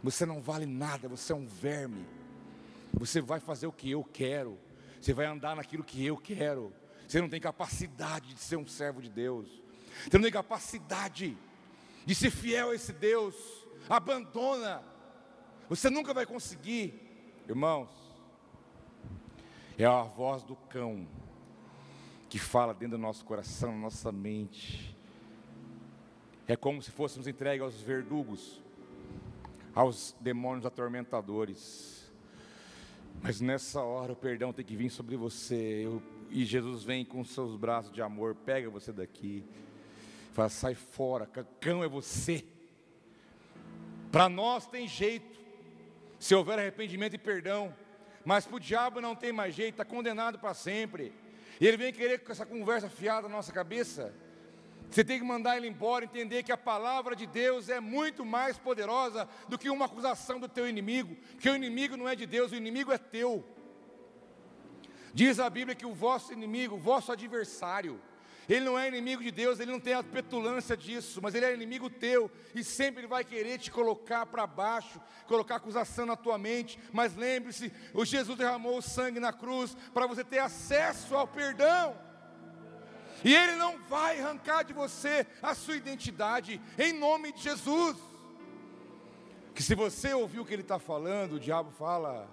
você 0.00 0.24
não 0.24 0.40
vale 0.40 0.64
nada, 0.64 1.08
você 1.08 1.32
é 1.32 1.34
um 1.34 1.48
verme, 1.48 2.06
você 2.92 3.20
vai 3.20 3.40
fazer 3.40 3.66
o 3.66 3.72
que 3.72 3.90
eu 3.90 4.04
quero, 4.04 4.56
você 5.00 5.12
vai 5.12 5.26
andar 5.26 5.56
naquilo 5.56 5.82
que 5.82 6.06
eu 6.06 6.16
quero, 6.16 6.72
você 7.08 7.20
não 7.20 7.28
tem 7.28 7.40
capacidade 7.40 8.34
de 8.34 8.40
ser 8.40 8.54
um 8.54 8.68
servo 8.68 9.02
de 9.02 9.10
Deus, 9.10 9.48
você 10.08 10.16
não 10.16 10.22
tem 10.22 10.32
capacidade 10.32 11.36
de 12.04 12.14
ser 12.14 12.30
fiel 12.30 12.70
a 12.70 12.74
esse 12.74 12.92
Deus, 12.92 13.34
abandona, 13.88 14.82
você 15.68 15.90
nunca 15.90 16.14
vai 16.14 16.24
conseguir, 16.24 16.94
irmãos. 17.48 17.90
É 19.76 19.84
a 19.84 20.02
voz 20.02 20.42
do 20.42 20.56
cão 20.56 21.06
que 22.28 22.38
fala 22.38 22.74
dentro 22.74 22.96
do 22.96 23.00
nosso 23.00 23.24
coração, 23.24 23.72
na 23.72 23.78
nossa 23.78 24.10
mente. 24.10 24.96
É 26.46 26.56
como 26.56 26.82
se 26.82 26.90
fôssemos 26.90 27.26
entregues 27.26 27.62
aos 27.62 27.80
verdugos, 27.80 28.60
aos 29.74 30.16
demônios 30.20 30.66
atormentadores. 30.66 32.10
Mas 33.22 33.40
nessa 33.40 33.82
hora 33.82 34.12
o 34.12 34.16
perdão 34.16 34.52
tem 34.52 34.64
que 34.64 34.74
vir 34.74 34.90
sobre 34.90 35.16
você. 35.16 35.84
Eu, 35.84 36.02
e 36.30 36.44
Jesus 36.44 36.82
vem 36.82 37.04
com 37.04 37.24
seus 37.24 37.56
braços 37.56 37.92
de 37.92 38.00
amor, 38.00 38.34
pega 38.34 38.70
você 38.70 38.92
daqui. 38.92 39.44
Fala, 40.38 40.48
sai 40.50 40.74
fora, 40.76 41.28
cão 41.60 41.82
é 41.82 41.88
você. 41.88 42.44
Para 44.12 44.28
nós 44.28 44.68
tem 44.68 44.86
jeito, 44.86 45.36
se 46.16 46.32
houver 46.32 46.60
arrependimento 46.60 47.14
e 47.14 47.18
perdão, 47.18 47.74
mas 48.24 48.46
para 48.46 48.54
o 48.54 48.60
diabo 48.60 49.00
não 49.00 49.16
tem 49.16 49.32
mais 49.32 49.52
jeito, 49.52 49.74
está 49.74 49.84
condenado 49.84 50.38
para 50.38 50.54
sempre. 50.54 51.12
E 51.60 51.66
ele 51.66 51.76
vem 51.76 51.92
querer 51.92 52.20
com 52.20 52.30
essa 52.30 52.46
conversa 52.46 52.88
fiada 52.88 53.26
na 53.26 53.34
nossa 53.34 53.50
cabeça. 53.50 54.14
Você 54.88 55.02
tem 55.02 55.18
que 55.18 55.24
mandar 55.24 55.56
ele 55.56 55.66
embora, 55.66 56.04
entender 56.04 56.44
que 56.44 56.52
a 56.52 56.56
palavra 56.56 57.16
de 57.16 57.26
Deus 57.26 57.68
é 57.68 57.80
muito 57.80 58.24
mais 58.24 58.56
poderosa 58.56 59.28
do 59.48 59.58
que 59.58 59.68
uma 59.68 59.86
acusação 59.86 60.38
do 60.38 60.48
teu 60.48 60.68
inimigo, 60.68 61.16
porque 61.32 61.50
o 61.50 61.56
inimigo 61.56 61.96
não 61.96 62.08
é 62.08 62.14
de 62.14 62.26
Deus, 62.26 62.52
o 62.52 62.54
inimigo 62.54 62.92
é 62.92 62.98
teu. 62.98 63.44
Diz 65.12 65.40
a 65.40 65.50
Bíblia 65.50 65.74
que 65.74 65.84
o 65.84 65.92
vosso 65.92 66.32
inimigo, 66.32 66.76
o 66.76 66.78
vosso 66.78 67.10
adversário, 67.10 68.00
ele 68.48 68.64
não 68.64 68.78
é 68.78 68.88
inimigo 68.88 69.22
de 69.22 69.30
Deus, 69.30 69.60
ele 69.60 69.70
não 69.70 69.78
tem 69.78 69.92
a 69.92 70.02
petulância 70.02 70.74
disso, 70.74 71.20
mas 71.22 71.34
ele 71.34 71.44
é 71.44 71.52
inimigo 71.52 71.90
teu 71.90 72.30
e 72.54 72.64
sempre 72.64 73.00
ele 73.00 73.06
vai 73.06 73.22
querer 73.22 73.58
te 73.58 73.70
colocar 73.70 74.24
para 74.24 74.46
baixo, 74.46 74.98
colocar 75.26 75.56
acusação 75.56 76.06
na 76.06 76.16
tua 76.16 76.38
mente. 76.38 76.78
Mas 76.90 77.14
lembre-se, 77.14 77.70
o 77.92 78.06
Jesus 78.06 78.38
derramou 78.38 78.78
o 78.78 78.82
sangue 78.82 79.20
na 79.20 79.34
cruz 79.34 79.76
para 79.92 80.06
você 80.06 80.24
ter 80.24 80.38
acesso 80.38 81.14
ao 81.14 81.28
perdão. 81.28 81.94
E 83.22 83.34
ele 83.34 83.56
não 83.56 83.78
vai 83.82 84.18
arrancar 84.18 84.62
de 84.62 84.72
você 84.72 85.26
a 85.42 85.54
sua 85.54 85.76
identidade 85.76 86.58
em 86.78 86.94
nome 86.94 87.32
de 87.32 87.42
Jesus. 87.42 87.98
Que 89.54 89.62
se 89.62 89.74
você 89.74 90.14
ouvir 90.14 90.40
o 90.40 90.44
que 90.44 90.54
ele 90.54 90.62
está 90.62 90.78
falando, 90.78 91.34
o 91.34 91.40
diabo 91.40 91.70
fala, 91.72 92.26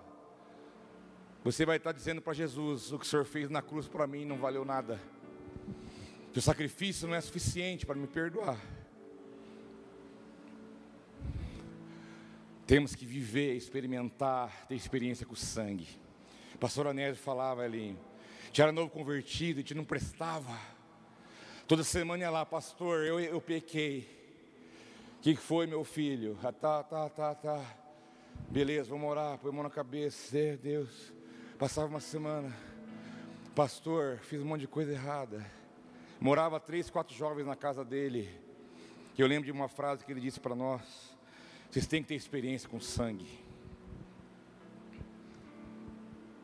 você 1.43 1.65
vai 1.65 1.75
estar 1.75 1.91
tá 1.91 1.97
dizendo 1.97 2.21
para 2.21 2.33
Jesus: 2.33 2.93
o 2.93 2.99
que 2.99 3.05
o 3.05 3.09
Senhor 3.09 3.25
fez 3.25 3.49
na 3.49 3.61
cruz 3.61 3.87
para 3.87 4.07
mim 4.07 4.23
não 4.23 4.37
valeu 4.37 4.63
nada 4.63 4.97
o 6.39 6.41
sacrifício 6.41 7.07
não 7.07 7.15
é 7.15 7.21
suficiente 7.21 7.85
para 7.85 7.95
me 7.95 8.07
perdoar. 8.07 8.59
Temos 12.67 12.95
que 12.95 13.05
viver, 13.05 13.55
experimentar, 13.55 14.65
ter 14.67 14.75
experiência 14.75 15.25
com 15.25 15.33
o 15.33 15.37
sangue. 15.37 15.87
O 16.53 16.57
pastor 16.57 16.87
Anésio 16.87 17.21
falava 17.21 17.61
ali, 17.61 17.97
já 18.51 18.63
era 18.63 18.71
novo 18.71 18.89
convertido, 18.89 19.59
a 19.59 19.61
gente 19.61 19.75
não 19.75 19.85
prestava. 19.85 20.57
Toda 21.67 21.83
semana 21.83 22.23
ia 22.23 22.29
lá, 22.29 22.45
pastor, 22.45 23.05
eu, 23.05 23.19
eu 23.19 23.39
pequei. 23.39 24.09
O 25.19 25.21
que 25.21 25.35
foi, 25.35 25.67
meu 25.67 25.83
filho? 25.83 26.37
Ah, 26.43 26.51
tá, 26.51 26.83
tá, 26.83 27.09
tá, 27.09 27.35
tá. 27.35 27.75
Beleza, 28.49 28.89
vamos 28.89 29.09
orar, 29.09 29.37
põe 29.37 29.49
a 29.49 29.53
mão 29.53 29.63
na 29.63 29.69
cabeça. 29.69 30.57
Deus. 30.61 31.13
Passava 31.57 31.87
uma 31.87 31.99
semana. 31.99 32.55
Pastor, 33.55 34.19
fiz 34.19 34.41
um 34.41 34.45
monte 34.45 34.61
de 34.61 34.67
coisa 34.67 34.91
errada. 34.91 35.45
Morava 36.25 36.59
três, 36.59 36.89
quatro 36.89 37.15
jovens 37.15 37.45
na 37.45 37.55
casa 37.55 37.85
dele. 37.85 38.27
E 39.15 39.21
eu 39.21 39.27
lembro 39.27 39.45
de 39.45 39.51
uma 39.51 39.67
frase 39.67 40.03
que 40.03 40.11
ele 40.11 40.19
disse 40.19 40.39
para 40.39 40.55
nós: 40.55 40.81
vocês 41.69 41.85
têm 41.85 42.01
que 42.01 42.07
ter 42.07 42.15
experiência 42.15 42.67
com 42.67 42.79
sangue. 42.79 43.27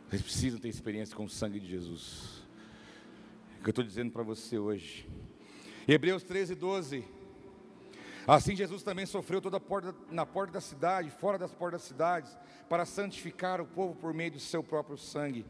Vocês 0.08 0.22
precisam 0.22 0.60
ter 0.60 0.70
experiência 0.70 1.16
com 1.16 1.26
o 1.26 1.30
sangue 1.30 1.60
de 1.60 1.66
Jesus. 1.66 2.44
É 3.56 3.58
o 3.58 3.64
que 3.64 3.70
eu 3.70 3.72
estou 3.72 3.84
dizendo 3.84 4.12
para 4.12 4.22
você 4.22 4.60
hoje. 4.60 5.10
Hebreus 5.88 6.22
13, 6.22 6.54
12. 6.54 7.04
Assim 8.28 8.56
Jesus 8.56 8.84
também 8.84 9.08
sofreu 9.08 9.42
toda 9.42 9.60
porta, 9.60 9.96
na 10.12 10.28
porta 10.28 10.54
da 10.54 10.62
cidade, 10.62 11.10
fora 11.10 11.40
das 11.40 11.56
portas 11.56 11.82
das 11.82 11.88
cidades, 11.88 12.38
para 12.70 12.86
santificar 12.86 13.60
o 13.60 13.66
povo 13.66 13.96
por 13.96 14.14
meio 14.14 14.34
do 14.34 14.40
seu 14.40 14.64
próprio 14.64 14.96
sangue. 14.96 15.44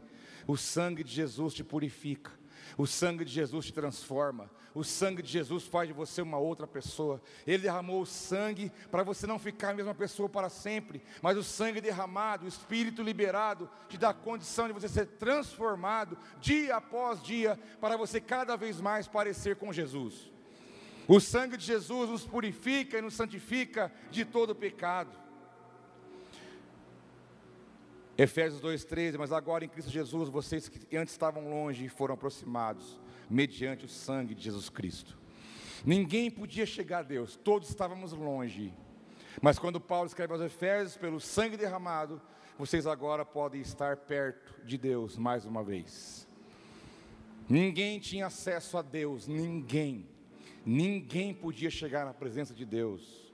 O 0.46 0.56
sangue 0.56 1.04
de 1.04 1.12
Jesus 1.12 1.52
te 1.52 1.62
purifica. 1.62 2.40
O 2.76 2.86
sangue 2.86 3.24
de 3.24 3.32
Jesus 3.32 3.66
te 3.66 3.72
transforma. 3.72 4.50
O 4.74 4.82
sangue 4.82 5.22
de 5.22 5.30
Jesus 5.30 5.64
faz 5.64 5.88
de 5.88 5.92
você 5.92 6.22
uma 6.22 6.38
outra 6.38 6.66
pessoa. 6.66 7.20
Ele 7.46 7.64
derramou 7.64 8.00
o 8.00 8.06
sangue 8.06 8.72
para 8.90 9.02
você 9.02 9.26
não 9.26 9.38
ficar 9.38 9.70
a 9.70 9.74
mesma 9.74 9.94
pessoa 9.94 10.28
para 10.28 10.48
sempre, 10.48 11.02
mas 11.20 11.36
o 11.36 11.42
sangue 11.42 11.80
derramado, 11.80 12.44
o 12.44 12.48
espírito 12.48 13.02
liberado, 13.02 13.68
te 13.88 13.98
dá 13.98 14.10
a 14.10 14.14
condição 14.14 14.66
de 14.66 14.72
você 14.72 14.88
ser 14.88 15.06
transformado 15.06 16.16
dia 16.40 16.76
após 16.76 17.22
dia, 17.22 17.58
para 17.80 17.96
você 17.96 18.20
cada 18.20 18.56
vez 18.56 18.80
mais 18.80 19.06
parecer 19.06 19.56
com 19.56 19.72
Jesus. 19.72 20.30
O 21.06 21.20
sangue 21.20 21.56
de 21.56 21.66
Jesus 21.66 22.08
nos 22.08 22.26
purifica 22.26 22.98
e 22.98 23.02
nos 23.02 23.14
santifica 23.14 23.92
de 24.10 24.24
todo 24.24 24.54
pecado. 24.54 25.21
Efésios 28.16 28.60
2,13, 28.60 29.16
mas 29.18 29.32
agora 29.32 29.64
em 29.64 29.68
Cristo 29.68 29.90
Jesus, 29.90 30.28
vocês 30.28 30.68
que 30.68 30.96
antes 30.96 31.14
estavam 31.14 31.48
longe 31.48 31.88
foram 31.88 32.14
aproximados, 32.14 33.00
mediante 33.28 33.86
o 33.86 33.88
sangue 33.88 34.34
de 34.34 34.42
Jesus 34.42 34.68
Cristo. 34.68 35.18
Ninguém 35.84 36.30
podia 36.30 36.66
chegar 36.66 36.98
a 36.98 37.02
Deus, 37.02 37.36
todos 37.36 37.68
estávamos 37.68 38.12
longe. 38.12 38.72
Mas 39.40 39.58
quando 39.58 39.80
Paulo 39.80 40.06
escreve 40.06 40.32
aos 40.32 40.42
Efésios, 40.42 40.96
pelo 40.96 41.18
sangue 41.18 41.56
derramado, 41.56 42.20
vocês 42.58 42.86
agora 42.86 43.24
podem 43.24 43.60
estar 43.62 43.96
perto 43.96 44.64
de 44.64 44.76
Deus 44.76 45.16
mais 45.16 45.46
uma 45.46 45.64
vez. 45.64 46.28
Ninguém 47.48 47.98
tinha 47.98 48.26
acesso 48.26 48.76
a 48.76 48.82
Deus, 48.82 49.26
ninguém. 49.26 50.06
Ninguém 50.64 51.34
podia 51.34 51.70
chegar 51.70 52.04
na 52.04 52.14
presença 52.14 52.54
de 52.54 52.64
Deus. 52.64 53.31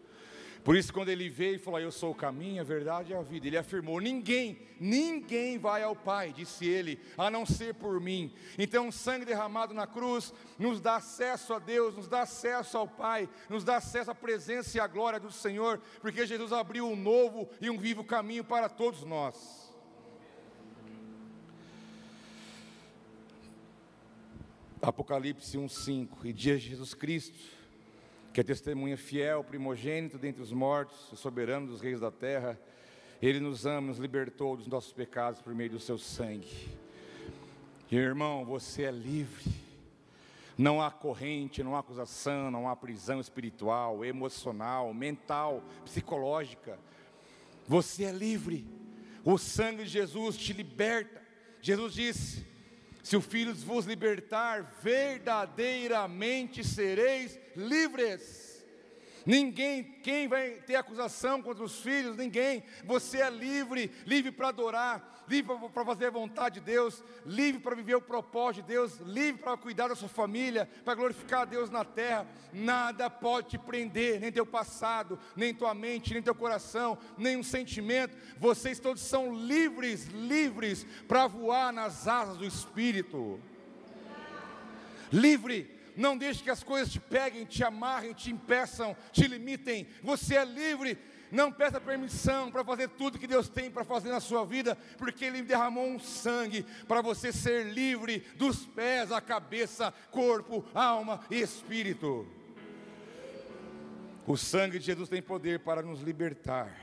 Por 0.65 0.77
isso, 0.77 0.93
quando 0.93 1.09
ele 1.09 1.29
veio 1.29 1.57
e 1.57 1.59
falou: 1.59 1.81
Eu 1.81 1.93
sou 1.93 2.11
o 2.11 2.15
caminho, 2.15 2.61
a 2.61 2.65
verdade 2.65 3.13
e 3.13 3.15
a 3.15 3.23
vida, 3.23 3.47
ele 3.47 3.57
afirmou: 3.57 4.01
Ninguém, 4.01 4.59
ninguém 4.79 5.59
vai 5.59 5.83
ao 5.83 5.95
Pai, 5.95 6.33
disse 6.33 6.67
ele, 6.67 7.01
a 7.17 7.31
não 7.31 7.47
ser 7.47 7.75
por 7.75 8.01
mim. 8.01 8.33
Então, 8.59 8.89
o 8.89 8.93
sangue 8.93 9.25
derramado 9.25 9.73
na 9.73 9.87
cruz 9.87 10.33
nos 10.59 10.81
dá 10.81 10.97
acesso 10.97 11.55
a 11.55 11.59
Deus, 11.59 11.95
nos 11.95 12.09
dá 12.09 12.23
acesso 12.23 12.77
ao 12.77 12.89
Pai, 12.89 13.29
nos 13.49 13.65
dá 13.65 13.77
acesso 13.77 14.11
à 14.11 14.15
presença 14.15 14.77
e 14.77 14.81
à 14.81 14.87
glória 14.87 15.21
do 15.21 15.31
Senhor, 15.31 15.81
porque 16.01 16.27
Jesus 16.27 16.53
abriu 16.53 16.87
um 16.87 16.97
novo 16.97 17.49
e 17.61 17.71
um 17.71 17.79
vivo 17.79 18.05
caminho 18.05 18.45
para 18.45 18.69
todos 18.69 19.05
nós. 19.05 19.69
Apocalipse 24.81 25.57
1:5 25.57 26.25
E 26.25 26.33
dias 26.33 26.63
de 26.63 26.71
Jesus 26.71 26.95
Cristo 26.95 27.58
que 28.39 28.43
é 28.43 28.45
testemunha 28.45 28.97
fiel, 28.97 29.43
primogênito 29.43 30.17
dentre 30.17 30.41
os 30.41 30.53
mortos, 30.53 31.11
soberano 31.19 31.67
dos 31.67 31.81
reis 31.81 31.99
da 31.99 32.09
terra. 32.09 32.57
Ele 33.21 33.41
nos 33.41 33.67
ama, 33.67 33.89
nos 33.89 33.99
libertou 33.99 34.57
dos 34.57 34.69
nossos 34.69 34.93
pecados 34.93 35.43
por 35.43 35.53
meio 35.53 35.71
do 35.71 35.81
seu 35.81 35.99
sangue. 35.99 36.69
E, 37.91 37.97
irmão, 37.97 38.45
você 38.45 38.85
é 38.85 38.93
livre. 38.93 39.51
Não 40.57 40.81
há 40.81 40.89
corrente, 40.89 41.65
não 41.65 41.75
há 41.75 41.81
acusação, 41.81 42.49
não 42.49 42.69
há 42.69 42.77
prisão 42.77 43.19
espiritual, 43.19 44.05
emocional, 44.05 44.95
mental, 44.95 45.61
psicológica. 45.85 46.79
Você 47.67 48.05
é 48.05 48.13
livre. 48.13 48.65
O 49.25 49.37
sangue 49.37 49.83
de 49.83 49.91
Jesus 49.91 50.37
te 50.37 50.53
liberta. 50.53 51.21
Jesus 51.61 51.93
disse: 51.93 52.47
Se 53.03 53.17
o 53.17 53.21
Filho 53.21 53.53
vos 53.53 53.85
libertar, 53.85 54.79
verdadeiramente 54.81 56.63
sereis 56.63 57.37
livres. 57.59 58.49
Ninguém, 59.27 59.85
quem 60.03 60.27
vai 60.27 60.53
ter 60.53 60.77
acusação 60.77 61.43
contra 61.43 61.63
os 61.63 61.81
filhos? 61.81 62.17
Ninguém. 62.17 62.63
Você 62.85 63.19
é 63.19 63.29
livre, 63.29 63.91
livre 64.07 64.33
para 64.33 64.49
adorar, 64.49 65.25
livre 65.29 65.55
para 65.69 65.85
fazer 65.85 66.07
a 66.07 66.11
vontade 66.11 66.61
de 66.61 66.65
Deus, 66.65 67.05
livre 67.27 67.61
para 67.61 67.77
viver 67.77 67.97
o 67.97 68.01
propósito 68.01 68.63
de 68.63 68.69
Deus, 68.69 68.99
livre 69.01 69.43
para 69.43 69.57
cuidar 69.57 69.89
da 69.89 69.95
sua 69.95 70.09
família, 70.09 70.67
para 70.83 70.95
glorificar 70.95 71.43
a 71.43 71.45
Deus 71.45 71.69
na 71.69 71.85
terra. 71.85 72.27
Nada 72.55 73.11
pode 73.11 73.49
te 73.49 73.59
prender, 73.59 74.19
nem 74.19 74.33
teu 74.33 74.47
passado, 74.47 75.19
nem 75.37 75.53
tua 75.53 75.75
mente, 75.75 76.15
nem 76.15 76.23
teu 76.23 76.35
coração, 76.35 76.97
nem 77.19 77.37
um 77.37 77.43
sentimento. 77.43 78.17
Vocês 78.39 78.79
todos 78.79 79.03
são 79.03 79.35
livres, 79.35 80.07
livres 80.07 80.87
para 81.07 81.27
voar 81.27 81.71
nas 81.71 82.09
asas 82.09 82.39
do 82.39 82.47
Espírito. 82.47 83.39
Livre 85.13 85.78
não 85.99 86.17
deixe 86.17 86.45
que 86.45 86.51
as 86.51 86.63
coisas 86.63 86.93
te 86.93 87.01
peguem, 87.01 87.45
te 87.45 87.65
amarrem, 87.65 88.13
te 88.13 88.31
impeçam, 88.31 88.97
te 89.11 89.27
limitem. 89.27 89.89
Você 90.01 90.37
é 90.37 90.45
livre. 90.45 90.97
Não 91.31 91.53
peça 91.53 91.79
permissão 91.81 92.51
para 92.51 92.65
fazer 92.65 92.89
tudo 92.91 93.19
que 93.19 93.27
Deus 93.27 93.49
tem 93.51 93.71
para 93.71 93.85
fazer 93.85 94.09
na 94.09 94.21
sua 94.21 94.47
vida, 94.47 94.79
porque 94.97 95.25
Ele 95.25 95.43
derramou 95.43 95.87
um 95.87 95.99
sangue 95.99 96.65
para 96.87 97.03
você 97.03 97.33
ser 97.33 97.67
livre 97.67 98.21
dos 98.37 98.65
pés 98.65 99.13
à 99.13 99.21
cabeça, 99.21 99.93
corpo, 100.11 100.65
alma 100.73 101.21
e 101.31 101.41
espírito. 101.41 102.27
O 104.27 104.37
sangue 104.37 104.79
de 104.79 104.87
Jesus 104.87 105.09
tem 105.09 105.21
poder 105.21 105.59
para 105.61 105.83
nos 105.83 106.01
libertar. 106.01 106.75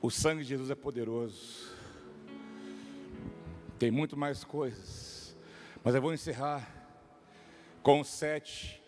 O 0.00 0.10
sangue 0.10 0.44
de 0.44 0.48
Jesus 0.48 0.70
é 0.70 0.74
poderoso. 0.74 1.79
Tem 3.80 3.90
muito 3.90 4.14
mais 4.14 4.44
coisas. 4.44 5.34
Mas 5.82 5.94
eu 5.94 6.02
vou 6.02 6.12
encerrar 6.12 6.68
com 7.82 8.04
sete, 8.04 8.78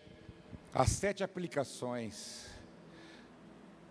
as 0.71 0.91
sete 0.91 1.23
aplicações 1.23 2.45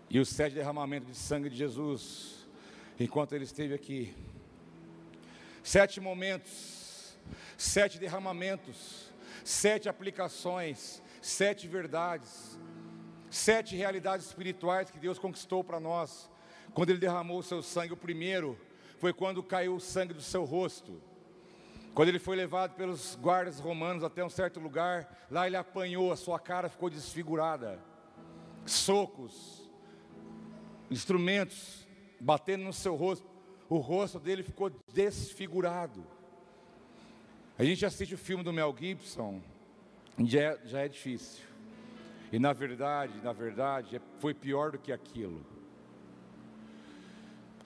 e 0.09 0.17
os 0.17 0.29
sete 0.29 0.55
derramamentos 0.55 1.09
de 1.09 1.17
sangue 1.17 1.49
de 1.49 1.57
Jesus, 1.57 2.47
enquanto 2.97 3.33
ele 3.33 3.43
esteve 3.43 3.73
aqui. 3.73 4.15
Sete 5.61 5.99
momentos, 5.99 7.17
sete 7.57 7.99
derramamentos, 7.99 9.11
sete 9.43 9.89
aplicações, 9.89 11.03
sete 11.21 11.67
verdades, 11.67 12.57
sete 13.29 13.75
realidades 13.75 14.27
espirituais 14.27 14.89
que 14.89 14.99
Deus 14.99 15.19
conquistou 15.19 15.65
para 15.65 15.81
nós, 15.81 16.31
quando 16.73 16.91
Ele 16.91 16.99
derramou 16.99 17.39
o 17.39 17.43
seu 17.43 17.61
sangue. 17.61 17.91
O 17.91 17.97
primeiro 17.97 18.57
foi 19.03 19.11
quando 19.11 19.43
caiu 19.43 19.75
o 19.75 19.81
sangue 19.81 20.13
do 20.13 20.21
seu 20.21 20.45
rosto. 20.45 21.01
Quando 21.93 22.07
ele 22.07 22.19
foi 22.19 22.37
levado 22.37 22.73
pelos 22.73 23.17
guardas 23.21 23.59
romanos 23.59 24.01
até 24.01 24.23
um 24.23 24.29
certo 24.29 24.61
lugar, 24.61 25.27
lá 25.29 25.45
ele 25.45 25.57
apanhou, 25.57 26.09
a 26.09 26.15
sua 26.15 26.39
cara 26.39 26.69
ficou 26.69 26.89
desfigurada. 26.89 27.81
Socos, 28.65 29.69
instrumentos 30.89 31.85
batendo 32.17 32.63
no 32.63 32.71
seu 32.71 32.95
rosto, 32.95 33.27
o 33.67 33.77
rosto 33.79 34.21
dele 34.21 34.41
ficou 34.41 34.71
desfigurado. 34.93 36.07
A 37.59 37.65
gente 37.65 37.85
assiste 37.85 38.15
o 38.15 38.17
filme 38.17 38.41
do 38.41 38.53
Mel 38.53 38.73
Gibson, 38.79 39.41
já 40.17 40.39
é, 40.39 40.59
já 40.63 40.79
é 40.79 40.87
difícil. 40.87 41.43
E 42.31 42.39
na 42.39 42.53
verdade, 42.53 43.19
na 43.21 43.33
verdade, 43.33 43.97
é, 43.97 44.01
foi 44.19 44.33
pior 44.33 44.71
do 44.71 44.79
que 44.79 44.93
aquilo. 44.93 45.45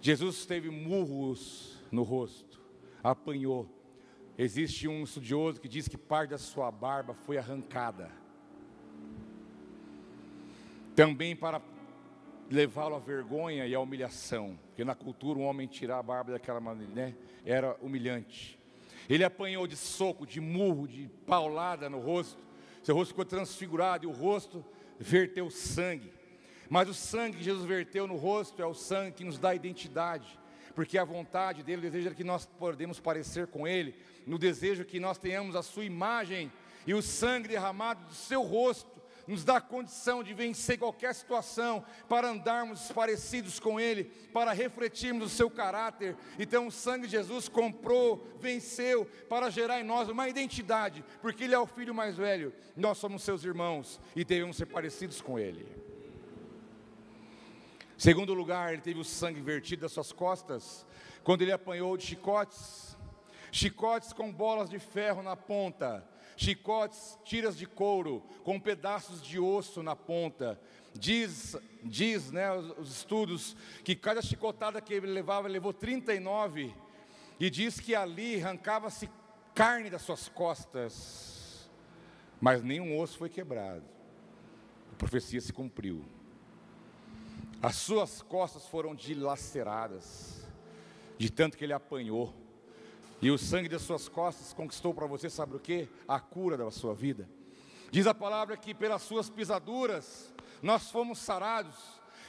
Jesus 0.01 0.45
teve 0.45 0.69
murros 0.69 1.77
no 1.91 2.03
rosto, 2.03 2.61
apanhou. 3.03 3.67
Existe 4.37 4.87
um 4.87 5.03
estudioso 5.03 5.59
que 5.59 5.67
diz 5.67 5.87
que 5.87 5.97
parte 5.97 6.31
da 6.31 6.37
sua 6.37 6.71
barba 6.71 7.13
foi 7.13 7.37
arrancada. 7.37 8.11
Também 10.95 11.35
para 11.35 11.61
levá-lo 12.49 12.95
à 12.95 12.99
vergonha 12.99 13.65
e 13.65 13.75
à 13.75 13.79
humilhação, 13.79 14.57
porque 14.67 14.85
na 14.85 14.95
cultura 14.95 15.39
um 15.39 15.43
homem 15.43 15.67
tirar 15.67 15.99
a 15.99 16.03
barba 16.03 16.31
daquela 16.31 16.59
maneira, 16.59 16.93
né, 16.93 17.15
era 17.43 17.75
humilhante. 17.81 18.57
Ele 19.09 19.23
apanhou 19.23 19.65
de 19.67 19.75
soco, 19.75 20.25
de 20.25 20.39
murro, 20.39 20.87
de 20.87 21.09
paulada 21.25 21.89
no 21.89 21.99
rosto. 21.99 22.41
Seu 22.83 22.95
rosto 22.95 23.09
ficou 23.09 23.25
transfigurado 23.25 24.05
e 24.05 24.07
o 24.07 24.11
rosto 24.11 24.63
verteu 24.99 25.49
sangue. 25.49 26.11
Mas 26.69 26.89
o 26.89 26.93
sangue 26.93 27.37
que 27.37 27.43
Jesus 27.43 27.65
verteu 27.65 28.07
no 28.07 28.15
rosto 28.15 28.61
é 28.61 28.65
o 28.65 28.73
sangue 28.73 29.13
que 29.13 29.23
nos 29.23 29.37
dá 29.39 29.55
identidade, 29.55 30.39
porque 30.75 30.97
a 30.97 31.05
vontade 31.05 31.63
dele, 31.63 31.87
o 31.87 31.91
desejo 31.91 32.09
é 32.09 32.13
que 32.13 32.23
nós 32.23 32.45
podemos 32.45 32.99
parecer 32.99 33.47
com 33.47 33.67
ele, 33.67 33.95
no 34.25 34.37
desejo 34.37 34.85
que 34.85 34.99
nós 34.99 35.17
tenhamos 35.17 35.55
a 35.55 35.63
sua 35.63 35.85
imagem 35.85 36.51
e 36.85 36.93
o 36.93 37.01
sangue 37.01 37.47
derramado 37.47 38.05
do 38.05 38.13
seu 38.13 38.43
rosto 38.43 38.97
nos 39.27 39.43
dá 39.43 39.59
condição 39.59 40.23
de 40.23 40.33
vencer 40.33 40.79
qualquer 40.79 41.13
situação, 41.13 41.83
para 42.07 42.29
andarmos 42.29 42.91
parecidos 42.93 43.59
com 43.59 43.79
Ele, 43.79 44.05
para 44.31 44.53
refletirmos 44.53 45.25
o 45.25 45.35
seu 45.35 45.49
caráter. 45.49 46.15
Então, 46.39 46.67
o 46.67 46.71
sangue 46.71 47.07
de 47.07 47.11
Jesus 47.11 47.49
comprou, 47.49 48.25
venceu, 48.39 49.05
para 49.27 49.49
gerar 49.49 49.81
em 49.81 49.83
nós 49.83 50.07
uma 50.07 50.29
identidade, 50.29 51.03
porque 51.21 51.43
Ele 51.43 51.53
é 51.53 51.59
o 51.59 51.67
filho 51.67 51.93
mais 51.93 52.15
velho, 52.15 52.53
nós 52.75 52.97
somos 52.97 53.21
seus 53.21 53.43
irmãos 53.43 53.99
e 54.15 54.23
devemos 54.23 54.55
ser 54.55 54.67
parecidos 54.67 55.19
com 55.19 55.37
Ele. 55.37 55.86
Segundo 57.97 58.33
lugar, 58.35 58.73
ele 58.73 58.81
teve 58.81 58.99
o 58.99 59.03
sangue 59.03 59.41
vertido 59.41 59.81
das 59.81 59.91
suas 59.91 60.11
costas, 60.11 60.85
quando 61.23 61.41
ele 61.41 61.51
apanhou 61.51 61.97
de 61.97 62.05
chicotes, 62.05 62.95
chicotes 63.51 64.13
com 64.13 64.31
bolas 64.31 64.69
de 64.69 64.77
ferro 64.77 65.23
na 65.23 65.35
ponta, 65.35 66.07
chicotes, 66.35 67.17
tiras 67.23 67.57
de 67.57 67.65
couro, 67.65 68.23
com 68.43 68.59
pedaços 68.59 69.19
de 69.21 69.39
osso 69.39 69.81
na 69.81 69.95
ponta. 69.95 70.61
Diz, 70.93 71.55
diz 71.83 72.31
né, 72.31 72.53
os, 72.53 72.77
os 72.77 72.97
estudos, 72.97 73.57
que 73.83 73.95
cada 73.95 74.21
chicotada 74.21 74.79
que 74.79 74.93
ele 74.93 75.07
levava, 75.07 75.47
ele 75.47 75.53
levou 75.53 75.73
39, 75.73 76.71
e 77.39 77.49
diz 77.49 77.79
que 77.79 77.95
ali 77.95 78.39
arrancava-se 78.39 79.09
carne 79.55 79.89
das 79.89 80.03
suas 80.03 80.29
costas, 80.29 81.67
mas 82.39 82.61
nenhum 82.61 82.95
osso 82.99 83.17
foi 83.17 83.29
quebrado. 83.29 83.83
A 84.93 84.95
profecia 84.97 85.41
se 85.41 85.51
cumpriu. 85.51 86.05
As 87.61 87.75
suas 87.75 88.21
costas 88.21 88.67
foram 88.67 88.93
dilaceradas, 88.93 90.45
de 91.17 91.31
tanto 91.31 91.57
que 91.57 91.63
ele 91.63 91.73
apanhou. 91.73 92.33
E 93.19 93.31
o 93.31 93.37
sangue 93.37 93.67
das 93.67 93.81
suas 93.81 94.07
costas 94.07 94.53
conquistou 94.53 94.93
para 94.93 95.07
você, 95.07 95.27
sabe 95.27 95.55
o 95.55 95.59
que? 95.59 95.89
A 96.07 96.19
cura 96.19 96.55
da 96.55 96.69
sua 96.69 96.93
vida. 96.93 97.27
Diz 97.89 98.05
a 98.05 98.13
palavra 98.13 98.55
que 98.55 98.75
pelas 98.75 99.01
suas 99.01 99.29
pisaduras 99.29 100.31
nós 100.61 100.91
fomos 100.91 101.17
sarados. 101.19 101.75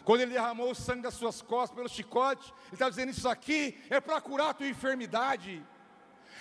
Quando 0.02 0.22
ele 0.22 0.32
derramou 0.32 0.70
o 0.70 0.74
sangue 0.74 1.02
das 1.02 1.14
suas 1.14 1.42
costas 1.42 1.76
pelo 1.76 1.88
chicote, 1.88 2.50
ele 2.66 2.74
está 2.74 2.88
dizendo: 2.88 3.10
Isso 3.10 3.28
aqui 3.28 3.78
é 3.90 4.00
para 4.00 4.20
curar 4.22 4.50
a 4.50 4.54
tua 4.54 4.66
enfermidade, 4.66 5.62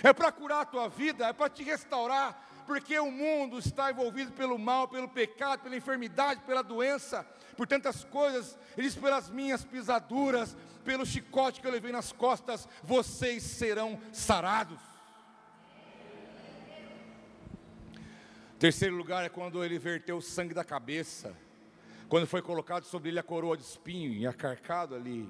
é 0.01 0.13
para 0.13 0.31
curar 0.31 0.61
a 0.61 0.65
tua 0.65 0.87
vida, 0.87 1.27
é 1.27 1.33
para 1.33 1.49
te 1.49 1.63
restaurar, 1.63 2.41
porque 2.67 2.99
o 2.99 3.09
mundo 3.09 3.57
está 3.57 3.89
envolvido 3.89 4.33
pelo 4.33 4.59
mal, 4.59 4.89
pelo 4.89 5.07
pecado, 5.07 5.61
pela 5.61 5.77
enfermidade, 5.77 6.41
pela 6.41 6.61
doença, 6.61 7.25
por 7.55 7.65
tantas 7.65 8.03
coisas. 8.03 8.59
Ele 8.77 8.87
diz: 8.87 8.95
pelas 8.95 9.29
minhas 9.29 9.63
pisaduras, 9.63 10.55
pelo 10.83 11.05
chicote 11.05 11.61
que 11.61 11.65
eu 11.65 11.71
levei 11.71 11.93
nas 11.93 12.11
costas, 12.11 12.67
vocês 12.83 13.41
serão 13.41 13.97
sarados. 14.11 14.79
Terceiro 18.59 18.95
lugar 18.95 19.23
é 19.23 19.29
quando 19.29 19.63
ele 19.63 19.79
verteu 19.79 20.17
o 20.17 20.21
sangue 20.21 20.53
da 20.53 20.63
cabeça, 20.63 21.33
quando 22.09 22.27
foi 22.27 22.41
colocado 22.41 22.83
sobre 22.83 23.09
ele 23.09 23.19
a 23.19 23.23
coroa 23.23 23.55
de 23.55 23.63
espinho 23.63 24.11
e 24.11 24.27
acarcado 24.27 24.93
ali. 24.93 25.29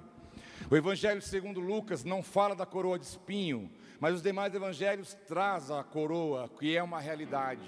O 0.72 0.76
Evangelho 0.76 1.22
segundo 1.22 1.60
Lucas 1.60 2.04
não 2.04 2.24
fala 2.24 2.56
da 2.56 2.66
coroa 2.66 2.98
de 2.98 3.06
espinho, 3.06 3.70
mas 4.00 4.16
os 4.16 4.22
demais 4.22 4.54
evangelhos 4.54 5.14
trazem 5.28 5.78
a 5.78 5.84
coroa, 5.84 6.50
que 6.60 6.76
é 6.76 6.84
uma 6.84 7.00
realidade. 7.00 7.68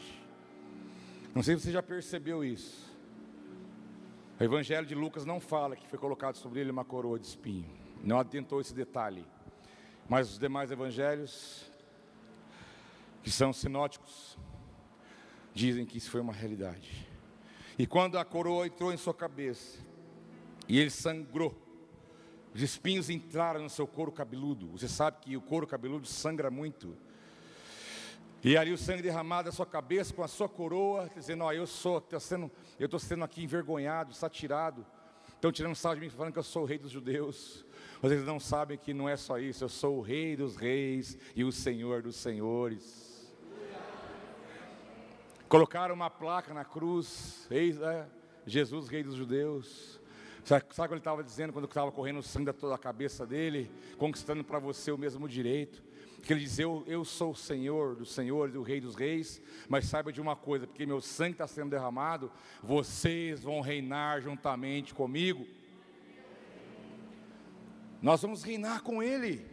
Não 1.33 1.41
sei 1.41 1.55
se 1.57 1.63
você 1.63 1.71
já 1.71 1.83
percebeu 1.83 2.43
isso. 2.43 2.89
O 4.39 4.43
Evangelho 4.43 4.85
de 4.85 4.95
Lucas 4.95 5.25
não 5.25 5.39
fala 5.39 5.75
que 5.75 5.87
foi 5.87 5.99
colocado 5.99 6.35
sobre 6.35 6.61
ele 6.61 6.71
uma 6.71 6.85
coroa 6.85 7.19
de 7.19 7.27
espinho. 7.27 7.69
Não 8.03 8.19
atentou 8.19 8.61
esse 8.61 8.73
detalhe. 8.73 9.25
Mas 10.07 10.31
os 10.31 10.39
demais 10.39 10.71
evangelhos, 10.71 11.69
que 13.21 13.29
são 13.29 13.51
sinóticos, 13.51 14.37
dizem 15.53 15.85
que 15.85 15.97
isso 15.97 16.09
foi 16.09 16.21
uma 16.21 16.33
realidade. 16.33 17.07
E 17.77 17.85
quando 17.85 18.17
a 18.17 18.25
coroa 18.25 18.65
entrou 18.65 18.93
em 18.93 18.97
sua 18.97 19.13
cabeça, 19.13 19.79
e 20.67 20.79
ele 20.79 20.89
sangrou, 20.89 21.55
os 22.53 22.61
espinhos 22.61 23.09
entraram 23.09 23.61
no 23.61 23.69
seu 23.69 23.85
couro 23.85 24.11
cabeludo. 24.11 24.67
Você 24.71 24.87
sabe 24.87 25.17
que 25.21 25.37
o 25.37 25.41
couro 25.41 25.67
cabeludo 25.67 26.07
sangra 26.07 26.49
muito. 26.49 26.97
E 28.43 28.57
ali 28.57 28.71
o 28.71 28.77
sangue 28.77 29.01
derramado 29.01 29.49
da 29.49 29.51
sua 29.51 29.65
cabeça 29.65 30.13
com 30.13 30.23
a 30.23 30.27
sua 30.27 30.47
coroa, 30.47 31.09
dizendo: 31.15 31.43
Ó, 31.43 31.51
eu 31.51 31.67
sou, 31.67 32.03
sendo, 32.19 32.49
eu 32.79 32.85
estou 32.85 32.99
sendo 32.99 33.23
aqui 33.23 33.43
envergonhado, 33.43 34.13
satirado. 34.13 34.85
Estão 35.27 35.51
tirando 35.51 35.75
sal 35.75 35.95
de 35.95 36.01
mim, 36.01 36.09
falando 36.09 36.33
que 36.33 36.39
eu 36.39 36.43
sou 36.43 36.63
o 36.63 36.65
rei 36.65 36.77
dos 36.77 36.91
judeus. 36.91 37.65
Vocês 38.01 38.25
não 38.25 38.39
sabem 38.39 38.77
que 38.77 38.93
não 38.93 39.07
é 39.07 39.15
só 39.15 39.37
isso, 39.37 39.63
eu 39.63 39.69
sou 39.69 39.97
o 39.97 40.01
rei 40.01 40.35
dos 40.35 40.55
reis 40.55 41.17
e 41.35 41.43
o 41.43 41.51
senhor 41.51 42.01
dos 42.01 42.15
senhores. 42.15 43.29
Colocaram 45.47 45.95
uma 45.95 46.09
placa 46.09 46.53
na 46.53 46.63
cruz, 46.63 47.47
eis 47.49 47.79
é, 47.81 48.07
Jesus, 48.45 48.87
rei 48.87 49.03
dos 49.03 49.15
judeus. 49.15 49.99
Sabe, 50.43 50.65
sabe 50.71 50.85
o 50.85 50.87
que 50.87 50.93
ele 50.93 50.99
estava 50.99 51.23
dizendo 51.23 51.53
quando 51.53 51.65
estava 51.65 51.91
correndo 51.91 52.19
o 52.19 52.23
sangue 52.23 52.45
da 52.45 52.53
toda 52.53 52.75
a 52.75 52.77
cabeça 52.77 53.25
dele, 53.25 53.69
conquistando 53.97 54.43
para 54.43 54.59
você 54.59 54.91
o 54.91 54.97
mesmo 54.97 55.27
direito? 55.27 55.83
Que 56.23 56.33
ele 56.33 56.41
diz: 56.41 56.57
eu, 56.59 56.83
eu 56.87 57.05
sou 57.05 57.31
o 57.31 57.35
Senhor 57.35 57.95
dos 57.95 58.13
senhores, 58.13 58.55
o 58.55 58.61
Rei 58.61 58.81
dos 58.81 58.95
reis, 58.95 59.41
mas 59.67 59.85
saiba 59.85 60.11
de 60.11 60.19
uma 60.19 60.35
coisa, 60.35 60.67
porque 60.67 60.85
meu 60.85 61.01
sangue 61.01 61.33
está 61.33 61.47
sendo 61.47 61.69
derramado, 61.69 62.31
vocês 62.63 63.41
vão 63.41 63.61
reinar 63.61 64.21
juntamente 64.21 64.93
comigo. 64.93 65.45
Nós 68.01 68.21
vamos 68.21 68.43
reinar 68.43 68.81
com 68.81 69.03
Ele. 69.03 69.45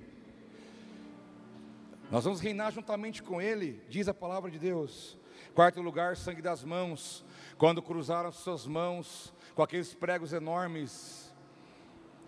Nós 2.10 2.24
vamos 2.24 2.40
reinar 2.40 2.72
juntamente 2.72 3.22
com 3.22 3.42
Ele, 3.42 3.82
diz 3.88 4.06
a 4.06 4.14
palavra 4.14 4.50
de 4.50 4.58
Deus. 4.58 5.18
Quarto 5.54 5.80
lugar, 5.80 6.16
sangue 6.16 6.40
das 6.40 6.62
mãos. 6.62 7.24
Quando 7.58 7.82
cruzaram 7.82 8.30
suas 8.30 8.66
mãos 8.66 9.34
com 9.56 9.62
aqueles 9.62 9.94
pregos 9.94 10.34
enormes, 10.34 11.34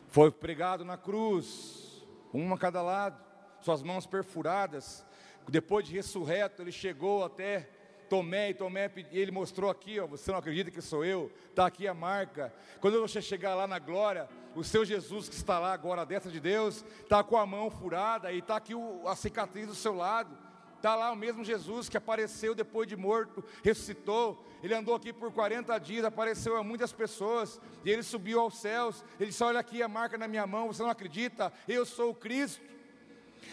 foi 0.07 0.31
pregado 0.31 0.83
na 0.83 0.97
cruz, 0.97 2.03
uma 2.33 2.57
a 2.57 2.59
cada 2.59 2.81
lado, 2.81 3.23
suas 3.61 3.83
mãos 3.83 4.07
perfuradas. 4.07 5.05
Depois 5.47 5.87
de 5.87 5.95
ressurreto, 5.95 6.63
ele 6.63 6.73
chegou 6.73 7.23
até 7.23 7.69
Tomé, 8.09 8.49
e 8.49 8.55
Tomé, 8.55 8.91
ele 9.13 9.31
mostrou 9.31 9.71
aqui, 9.71 10.01
ó, 10.01 10.07
você 10.07 10.33
não 10.33 10.39
acredita 10.39 10.71
que 10.71 10.81
sou 10.81 11.05
eu? 11.05 11.31
Está 11.51 11.67
aqui 11.67 11.87
a 11.87 11.93
marca. 11.93 12.51
Quando 12.81 12.99
você 12.99 13.21
chegar 13.21 13.55
lá 13.55 13.67
na 13.67 13.79
glória, 13.79 14.27
o 14.57 14.65
seu 14.65 14.83
Jesus 14.83 15.29
que 15.29 15.35
está 15.35 15.59
lá 15.59 15.75
agora, 15.75 16.01
a 16.01 16.07
destra 16.07 16.33
de 16.33 16.41
Deus, 16.41 16.83
está 17.03 17.23
com 17.23 17.37
a 17.37 17.45
mão 17.45 17.71
furada 17.71 18.33
e 18.33 18.39
está 18.39 18.57
aqui 18.57 18.75
o, 18.75 19.07
a 19.07 19.15
cicatriz 19.15 19.67
do 19.67 19.75
seu 19.75 19.95
lado. 19.95 20.35
Está 20.79 20.95
lá 20.95 21.11
o 21.11 21.17
mesmo 21.17 21.45
Jesus 21.45 21.89
que 21.89 21.97
apareceu 21.97 22.55
depois 22.55 22.87
de 22.87 22.97
morto, 22.97 23.45
ressuscitou. 23.65 24.47
Ele 24.63 24.73
andou 24.73 24.95
aqui 24.95 25.13
por 25.13 25.33
40 25.33 25.77
dias, 25.81 26.05
apareceu 26.05 26.57
a 26.57 26.63
muitas 26.63 26.93
pessoas, 26.93 27.61
e 27.85 27.91
ele 27.91 28.05
subiu 28.05 28.39
aos 28.39 28.59
céus. 28.59 29.05
Ele 29.19 29.31
disse: 29.31 29.43
Olha 29.43 29.59
aqui 29.59 29.83
a 29.83 29.89
marca 29.89 30.17
na 30.17 30.29
minha 30.29 30.47
mão, 30.47 30.69
você 30.69 30.81
não 30.81 30.91
acredita? 30.91 31.53
Eu 31.67 31.85
sou 31.85 32.11
o 32.11 32.15
Cristo. 32.15 32.63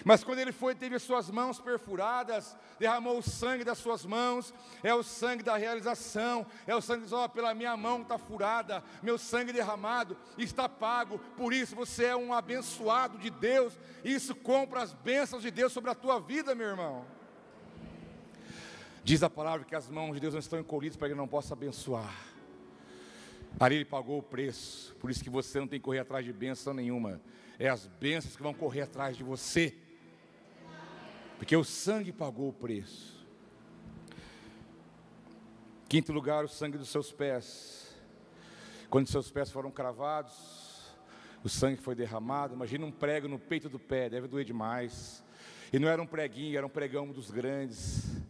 Mas 0.04 0.24
quando 0.24 0.40
ele 0.40 0.52
foi, 0.52 0.76
teve 0.76 0.96
as 0.96 1.04
suas 1.04 1.30
mãos 1.30 1.60
perfuradas, 1.60 2.56
derramou 2.78 3.18
o 3.18 3.24
sangue 3.24 3.64
das 3.64 3.78
suas 3.78 4.06
mãos, 4.06 4.54
é 4.84 4.94
o 4.94 5.04
sangue 5.04 5.44
da 5.44 5.56
realização, 5.56 6.46
é 6.68 6.76
o 6.76 6.82
sangue, 6.82 7.12
ó, 7.14 7.26
oh, 7.26 7.30
pela 7.30 7.54
minha 7.54 7.78
mão 7.78 8.02
está 8.02 8.18
furada, 8.18 8.84
meu 9.02 9.18
sangue 9.18 9.54
derramado 9.54 10.18
está 10.38 10.68
pago, 10.68 11.20
por 11.38 11.54
isso 11.54 11.76
você 11.76 12.06
é 12.06 12.16
um 12.16 12.34
abençoado 12.34 13.18
de 13.18 13.30
Deus, 13.30 13.78
isso 14.04 14.36
compra 14.36 14.82
as 14.82 14.94
bênçãos 14.94 15.42
de 15.42 15.52
Deus 15.52 15.72
sobre 15.72 15.92
a 15.92 15.96
tua 15.96 16.20
vida, 16.20 16.54
meu 16.54 16.68
irmão. 16.68 17.15
Diz 19.06 19.22
a 19.22 19.30
palavra 19.30 19.64
que 19.64 19.76
as 19.76 19.88
mãos 19.88 20.16
de 20.16 20.20
Deus 20.20 20.34
não 20.34 20.40
estão 20.40 20.60
encolhidas 20.60 20.98
para 20.98 21.08
que 21.08 21.14
ele 21.14 21.20
não 21.20 21.28
possa 21.28 21.54
abençoar. 21.54 22.12
Ali 23.60 23.76
ele 23.76 23.86
pagou 23.86 24.18
o 24.18 24.24
preço, 24.24 24.96
por 24.96 25.12
isso 25.12 25.24
que 25.24 25.30
você 25.30 25.60
não 25.60 25.68
tem 25.68 25.80
que 25.80 25.86
correr 25.86 26.00
atrás 26.00 26.26
de 26.26 26.34
bênção 26.34 26.74
nenhuma. 26.74 27.22
É 27.60 27.70
as 27.70 27.86
bênçãos 27.86 28.36
que 28.36 28.42
vão 28.42 28.52
correr 28.52 28.82
atrás 28.82 29.16
de 29.16 29.24
você. 29.24 29.76
Porque 31.38 31.56
o 31.56 31.64
sangue 31.64 32.12
pagou 32.12 32.50
o 32.50 32.54
preço. 32.54 33.24
Quinto 35.88 36.12
lugar, 36.12 36.44
o 36.44 36.50
sangue 36.50 36.80
dos 36.80 36.90
seus 36.90 37.12
pés. 37.12 37.96
Quando 38.90 39.08
seus 39.08 39.30
pés 39.30 39.52
foram 39.52 39.70
cravados, 39.70 40.96
o 41.44 41.48
sangue 41.48 41.78
foi 41.78 41.94
derramado. 41.94 42.56
Imagina 42.56 42.84
um 42.84 42.92
prego 42.92 43.28
no 43.28 43.38
peito 43.38 43.70
do 43.70 43.78
pé, 43.78 44.10
deve 44.10 44.28
doer 44.28 44.46
demais. 44.46 45.24
E 45.72 45.78
não 45.78 45.88
era 45.88 46.02
um 46.02 46.08
preguinho, 46.08 46.58
era 46.58 46.66
um 46.66 46.70
pregão 46.70 47.12
dos 47.12 47.30
grandes. 47.30 48.25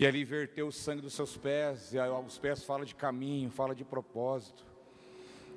E 0.00 0.06
ali 0.06 0.24
verteu 0.24 0.68
o 0.68 0.72
sangue 0.72 1.02
dos 1.02 1.12
seus 1.12 1.36
pés, 1.36 1.92
e 1.92 1.98
os 1.98 2.38
pés 2.38 2.64
fala 2.64 2.86
de 2.86 2.94
caminho, 2.94 3.50
fala 3.50 3.74
de 3.74 3.84
propósito, 3.84 4.64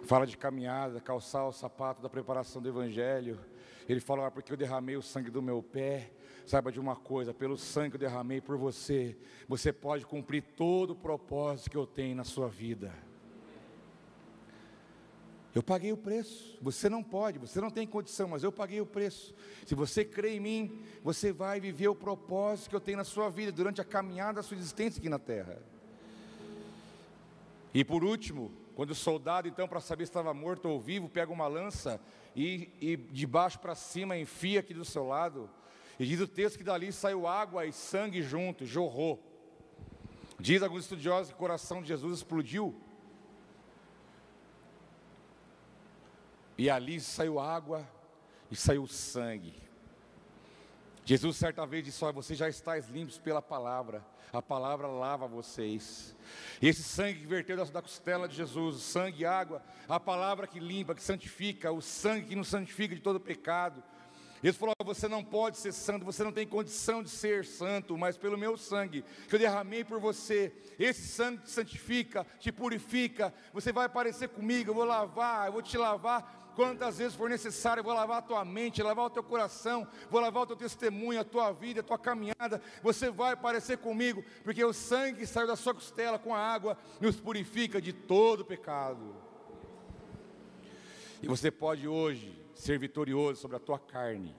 fala 0.04 0.28
de 0.28 0.36
caminhada, 0.36 1.00
calçar 1.00 1.48
o 1.48 1.54
sapato 1.54 2.02
da 2.02 2.10
preparação 2.10 2.62
do 2.62 2.68
Evangelho. 2.68 3.40
Ele 3.88 4.02
fala, 4.02 4.28
ah, 4.28 4.32
porque 4.32 4.52
eu 4.52 4.58
derramei 4.58 4.98
o 4.98 5.02
sangue 5.02 5.32
do 5.32 5.42
meu 5.42 5.64
pé, 5.64 6.12
saiba 6.46 6.74
de 6.74 6.80
uma 6.82 6.94
coisa, 6.94 7.34
pelo 7.34 7.58
sangue 7.58 7.92
que 7.92 7.96
eu 7.96 8.02
derramei 8.02 8.42
por 8.42 8.58
você, 8.58 9.16
você 9.48 9.72
pode 9.72 10.06
cumprir 10.06 10.44
todo 10.58 10.92
o 10.92 10.96
propósito 10.98 11.72
que 11.72 11.78
eu 11.78 11.88
tenho 11.88 12.14
na 12.14 12.26
sua 12.26 12.50
vida. 12.50 12.94
Eu 15.56 15.62
paguei 15.62 15.92
o 15.92 15.98
preço. 15.98 16.58
Você 16.62 16.90
não 16.90 17.04
pode, 17.04 17.38
você 17.38 17.62
não 17.62 17.70
tem 17.70 17.86
condição, 17.86 18.28
mas 18.28 18.44
eu 18.44 18.52
paguei 18.52 18.82
o 18.82 18.86
preço. 18.86 19.34
Se 19.66 19.76
você 19.76 20.04
crê 20.04 20.36
em 20.36 20.40
mim, 20.40 20.82
você 21.04 21.32
vai 21.32 21.60
viver 21.60 21.88
o 21.88 21.96
propósito 21.96 22.70
que 22.70 22.76
eu 22.76 22.82
tenho 22.82 22.98
na 22.98 23.04
sua 23.04 23.30
vida 23.30 23.52
durante 23.52 23.80
a 23.80 23.86
caminhada 23.86 24.34
da 24.34 24.44
sua 24.44 24.58
existência 24.58 25.00
aqui 25.00 25.10
na 25.10 25.20
terra. 25.20 25.62
E 27.74 27.84
por 27.84 28.04
último, 28.04 28.52
quando 28.76 28.92
o 28.92 28.96
soldado, 28.96 29.48
então, 29.48 29.68
para 29.68 29.80
saber 29.80 30.06
se 30.06 30.10
estava 30.10 30.34
morto 30.34 30.68
ou 30.68 30.80
vivo, 30.80 31.08
pega 31.08 31.32
uma 31.32 31.48
lança 31.48 32.02
e, 32.36 32.70
e 32.82 32.98
de 32.98 33.28
baixo 33.28 33.60
para 33.60 33.76
cima 33.76 34.18
enfia 34.18 34.60
aqui 34.60 34.74
do 34.74 34.86
seu 34.86 35.08
lado. 35.08 35.50
E 36.00 36.06
diz 36.06 36.20
o 36.20 36.28
texto 36.28 36.58
que 36.58 36.64
dali 36.64 36.92
saiu 36.92 37.28
água 37.28 37.66
e 37.68 37.72
sangue 37.72 38.24
junto, 38.24 38.66
jorrou. 38.66 39.24
Diz 40.40 40.64
alguns 40.64 40.84
estudiosos 40.84 41.30
que 41.30 41.36
o 41.36 41.38
coração 41.38 41.82
de 41.82 41.88
Jesus 41.88 42.18
explodiu 42.18 42.76
E 46.58 46.70
ali 46.70 47.00
saiu 47.00 47.40
água 47.40 47.88
e 48.52 48.56
saiu 48.56 48.86
sangue. 48.88 49.54
Jesus 51.06 51.36
certa 51.38 51.66
vez 51.66 51.84
disse: 51.84 52.04
Olha, 52.04 52.14
vocês 52.14 52.38
já 52.38 52.48
estáis 52.48 52.88
limpos 52.88 53.18
pela 53.18 53.42
palavra, 53.42 54.06
a 54.32 54.42
palavra 54.42 54.88
lava 54.88 55.28
vocês. 55.28 56.16
E 56.62 56.68
esse 56.68 56.84
sangue 56.84 57.20
que 57.20 57.28
verteu 57.28 57.58
da, 57.66 57.82
costela 57.82 58.28
de 58.28 58.36
Jesus, 58.36 58.82
sangue 58.82 59.24
e 59.24 59.26
água, 59.26 59.62
a 59.88 60.00
palavra 60.00 60.48
que 60.48 60.60
limpa, 60.60 60.96
que 60.96 61.04
santifica, 61.04 61.72
o 61.72 61.82
sangue 61.82 62.28
que 62.28 62.36
nos 62.36 62.48
santifica 62.48 62.96
de 62.96 63.02
todo 63.02 63.20
pecado. 63.20 63.84
Jesus 64.42 64.58
falou: 64.58 64.76
Você 64.86 65.08
não 65.08 65.24
pode 65.24 65.58
ser 65.58 65.72
santo, 65.74 66.06
você 66.06 66.24
não 66.24 66.32
tem 66.32 66.48
condição 66.48 67.04
de 67.04 67.10
ser 67.10 67.44
santo, 67.44 67.98
mas 67.98 68.18
pelo 68.18 68.38
meu 68.38 68.58
sangue, 68.58 69.04
que 69.28 69.36
eu 69.36 69.40
derramei 69.40 69.84
por 69.84 70.00
você, 70.00 70.54
esse 70.80 71.08
sangue 71.08 71.44
te 71.44 71.50
santifica, 71.50 72.26
te 72.40 72.52
purifica. 72.52 73.34
Você 73.54 73.72
vai 73.72 73.88
aparecer 73.88 74.30
comigo, 74.30 74.72
eu 74.72 74.76
vou 74.76 74.86
lavar, 74.86 75.48
eu 75.48 75.54
vou 75.54 75.62
te 75.62 75.78
lavar 75.78 76.43
quantas 76.56 76.98
vezes 76.98 77.16
for 77.16 77.30
necessário, 77.30 77.82
eu 77.82 77.84
vou 77.84 77.94
lavar 77.94 78.20
a 78.20 78.22
tua 78.22 78.46
mente, 78.46 78.82
lavar 78.82 79.06
o 79.06 79.10
teu 79.10 79.24
coração, 79.24 79.88
vou 80.10 80.22
lavar 80.22 80.44
o 80.44 80.48
teu 80.48 80.56
testemunho, 80.56 81.20
a 81.20 81.24
tua 81.24 81.52
vida, 81.52 81.82
a 81.82 81.84
tua 81.84 81.98
caminhada. 81.98 82.62
Você 82.82 83.10
vai 83.10 83.34
aparecer 83.34 83.78
comigo, 83.78 84.24
porque 84.44 84.64
o 84.64 84.74
sangue 84.74 85.20
que 85.20 85.26
saiu 85.26 85.48
da 85.48 85.56
sua 85.56 85.74
costela 85.74 86.18
com 86.18 86.34
a 86.34 86.40
água 86.40 86.78
nos 87.00 87.20
purifica 87.20 87.82
de 87.82 87.94
todo 87.94 88.46
pecado. 88.46 89.16
E 91.22 91.28
você 91.28 91.50
pode 91.50 91.88
hoje 91.88 92.38
ser 92.54 92.78
vitorioso 92.78 93.42
sobre 93.42 93.58
a 93.58 93.60
tua 93.60 93.80
carne 93.80 94.36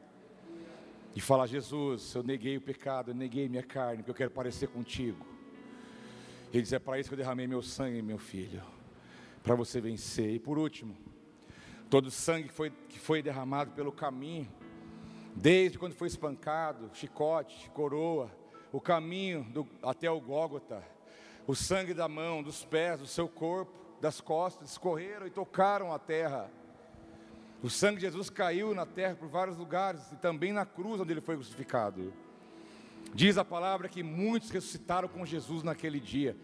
e 1.14 1.20
falar: 1.20 1.46
Jesus, 1.46 2.14
eu 2.14 2.22
neguei 2.22 2.56
o 2.56 2.60
pecado, 2.60 3.10
eu 3.10 3.14
neguei 3.14 3.48
minha 3.48 3.62
carne, 3.62 3.98
porque 3.98 4.10
eu 4.10 4.14
quero 4.14 4.30
parecer 4.30 4.68
contigo. 4.68 5.24
Ele 6.52 6.62
diz: 6.62 6.72
É 6.72 6.78
para 6.78 6.98
isso 6.98 7.08
que 7.08 7.14
eu 7.14 7.18
derramei 7.18 7.46
meu 7.46 7.62
sangue, 7.62 8.02
meu 8.02 8.18
filho, 8.18 8.62
para 9.42 9.54
você 9.54 9.80
vencer. 9.80 10.30
E 10.30 10.38
por 10.38 10.58
último, 10.58 10.96
todo 11.94 12.06
o 12.06 12.10
sangue 12.10 12.48
que 12.48 12.52
foi, 12.52 12.70
que 12.88 12.98
foi 12.98 13.22
derramado 13.22 13.70
pelo 13.70 13.92
caminho, 13.92 14.48
desde 15.32 15.78
quando 15.78 15.94
foi 15.94 16.08
espancado, 16.08 16.90
chicote, 16.92 17.70
coroa, 17.70 18.28
o 18.72 18.80
caminho 18.80 19.44
do, 19.44 19.64
até 19.80 20.10
o 20.10 20.20
Gólgota, 20.20 20.82
O 21.46 21.54
sangue 21.54 21.94
da 21.94 22.08
mão, 22.08 22.42
dos 22.42 22.64
pés, 22.64 22.98
do 22.98 23.06
seu 23.06 23.28
corpo, 23.28 23.72
das 24.00 24.20
costas, 24.20 24.70
escorreram 24.72 25.24
e 25.24 25.30
tocaram 25.30 25.92
a 25.92 25.98
terra. 26.00 26.50
O 27.62 27.70
sangue 27.70 28.00
de 28.00 28.06
Jesus 28.06 28.28
caiu 28.28 28.74
na 28.74 28.84
terra 28.84 29.14
por 29.14 29.28
vários 29.28 29.56
lugares 29.56 30.10
e 30.10 30.16
também 30.16 30.52
na 30.52 30.66
cruz 30.66 31.00
onde 31.00 31.12
ele 31.12 31.20
foi 31.20 31.36
crucificado. 31.36 32.12
Diz 33.14 33.38
a 33.38 33.44
palavra 33.44 33.88
que 33.88 34.02
muitos 34.02 34.50
ressuscitaram 34.50 35.06
com 35.06 35.24
Jesus 35.24 35.62
naquele 35.62 36.00
dia. 36.00 36.36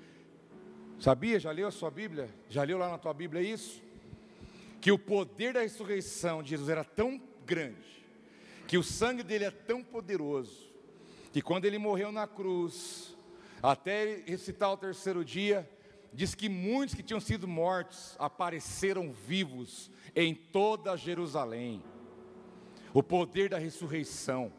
Sabia? 1.00 1.40
Já 1.40 1.50
leu 1.50 1.66
a 1.66 1.72
sua 1.72 1.90
Bíblia? 1.90 2.28
Já 2.48 2.62
leu 2.62 2.78
lá 2.78 2.88
na 2.88 2.98
tua 2.98 3.12
Bíblia 3.12 3.42
isso? 3.42 3.89
Que 4.80 4.90
o 4.90 4.98
poder 4.98 5.52
da 5.52 5.60
ressurreição 5.60 6.42
de 6.42 6.50
Jesus 6.50 6.68
era 6.68 6.84
tão 6.84 7.20
grande, 7.44 8.06
que 8.66 8.78
o 8.78 8.82
sangue 8.82 9.22
dele 9.22 9.44
é 9.44 9.50
tão 9.50 9.82
poderoso, 9.82 10.70
que 11.32 11.42
quando 11.42 11.64
ele 11.64 11.78
morreu 11.78 12.10
na 12.10 12.26
cruz, 12.26 13.16
até 13.62 14.02
ele 14.02 14.30
ressuscitar 14.30 14.72
o 14.72 14.76
terceiro 14.76 15.24
dia, 15.24 15.68
diz 16.12 16.34
que 16.34 16.48
muitos 16.48 16.94
que 16.94 17.02
tinham 17.02 17.20
sido 17.20 17.46
mortos 17.46 18.16
apareceram 18.18 19.12
vivos 19.12 19.90
em 20.14 20.34
toda 20.34 20.96
Jerusalém. 20.96 21.82
O 22.92 23.02
poder 23.02 23.48
da 23.48 23.58
ressurreição, 23.58 24.52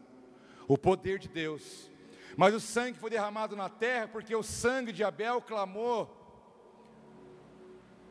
o 0.67 0.77
poder 0.77 1.19
de 1.19 1.27
Deus. 1.27 1.89
Mas 2.37 2.53
o 2.53 2.59
sangue 2.59 2.97
foi 2.97 3.09
derramado 3.09 3.55
na 3.55 3.67
terra 3.67 4.07
porque 4.07 4.33
o 4.35 4.43
sangue 4.43 4.93
de 4.93 5.03
Abel 5.03 5.41
clamou. 5.41 6.17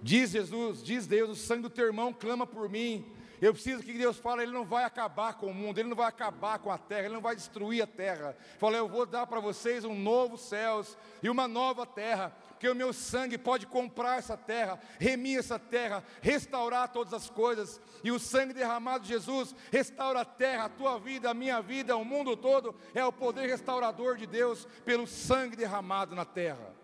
Diz 0.02 0.30
Jesus, 0.30 0.82
diz 0.82 1.06
Deus, 1.06 1.30
o 1.30 1.34
sangue 1.36 1.62
do 1.62 1.70
teu 1.70 1.86
irmão 1.86 2.12
clama 2.12 2.46
por 2.46 2.68
mim. 2.68 3.04
Eu 3.40 3.54
preciso 3.54 3.82
que 3.82 3.94
Deus 3.94 4.18
fale, 4.18 4.42
Ele 4.42 4.52
não 4.52 4.66
vai 4.66 4.84
acabar 4.84 5.32
com 5.34 5.46
o 5.46 5.54
mundo, 5.54 5.78
Ele 5.78 5.88
não 5.88 5.96
vai 5.96 6.08
acabar 6.08 6.58
com 6.58 6.70
a 6.70 6.76
terra, 6.76 7.06
Ele 7.06 7.14
não 7.14 7.22
vai 7.22 7.34
destruir 7.34 7.82
a 7.82 7.86
terra. 7.86 8.36
Fala, 8.58 8.76
eu 8.76 8.86
vou 8.86 9.06
dar 9.06 9.26
para 9.26 9.40
vocês 9.40 9.82
um 9.82 9.98
novo 9.98 10.36
céus 10.36 10.96
e 11.22 11.30
uma 11.30 11.48
nova 11.48 11.86
terra, 11.86 12.36
porque 12.50 12.68
o 12.68 12.74
meu 12.74 12.92
sangue 12.92 13.38
pode 13.38 13.66
comprar 13.66 14.18
essa 14.18 14.36
terra, 14.36 14.78
remir 14.98 15.38
essa 15.38 15.58
terra, 15.58 16.04
restaurar 16.20 16.92
todas 16.92 17.14
as 17.14 17.30
coisas. 17.30 17.80
E 18.04 18.12
o 18.12 18.18
sangue 18.18 18.52
derramado 18.52 19.04
de 19.04 19.08
Jesus 19.08 19.54
restaura 19.72 20.20
a 20.20 20.24
terra, 20.24 20.64
a 20.64 20.68
tua 20.68 20.98
vida, 20.98 21.30
a 21.30 21.34
minha 21.34 21.62
vida, 21.62 21.96
o 21.96 22.04
mundo 22.04 22.36
todo. 22.36 22.74
É 22.94 23.02
o 23.02 23.12
poder 23.12 23.48
restaurador 23.48 24.18
de 24.18 24.26
Deus 24.26 24.68
pelo 24.84 25.06
sangue 25.06 25.56
derramado 25.56 26.14
na 26.14 26.26
terra. 26.26 26.79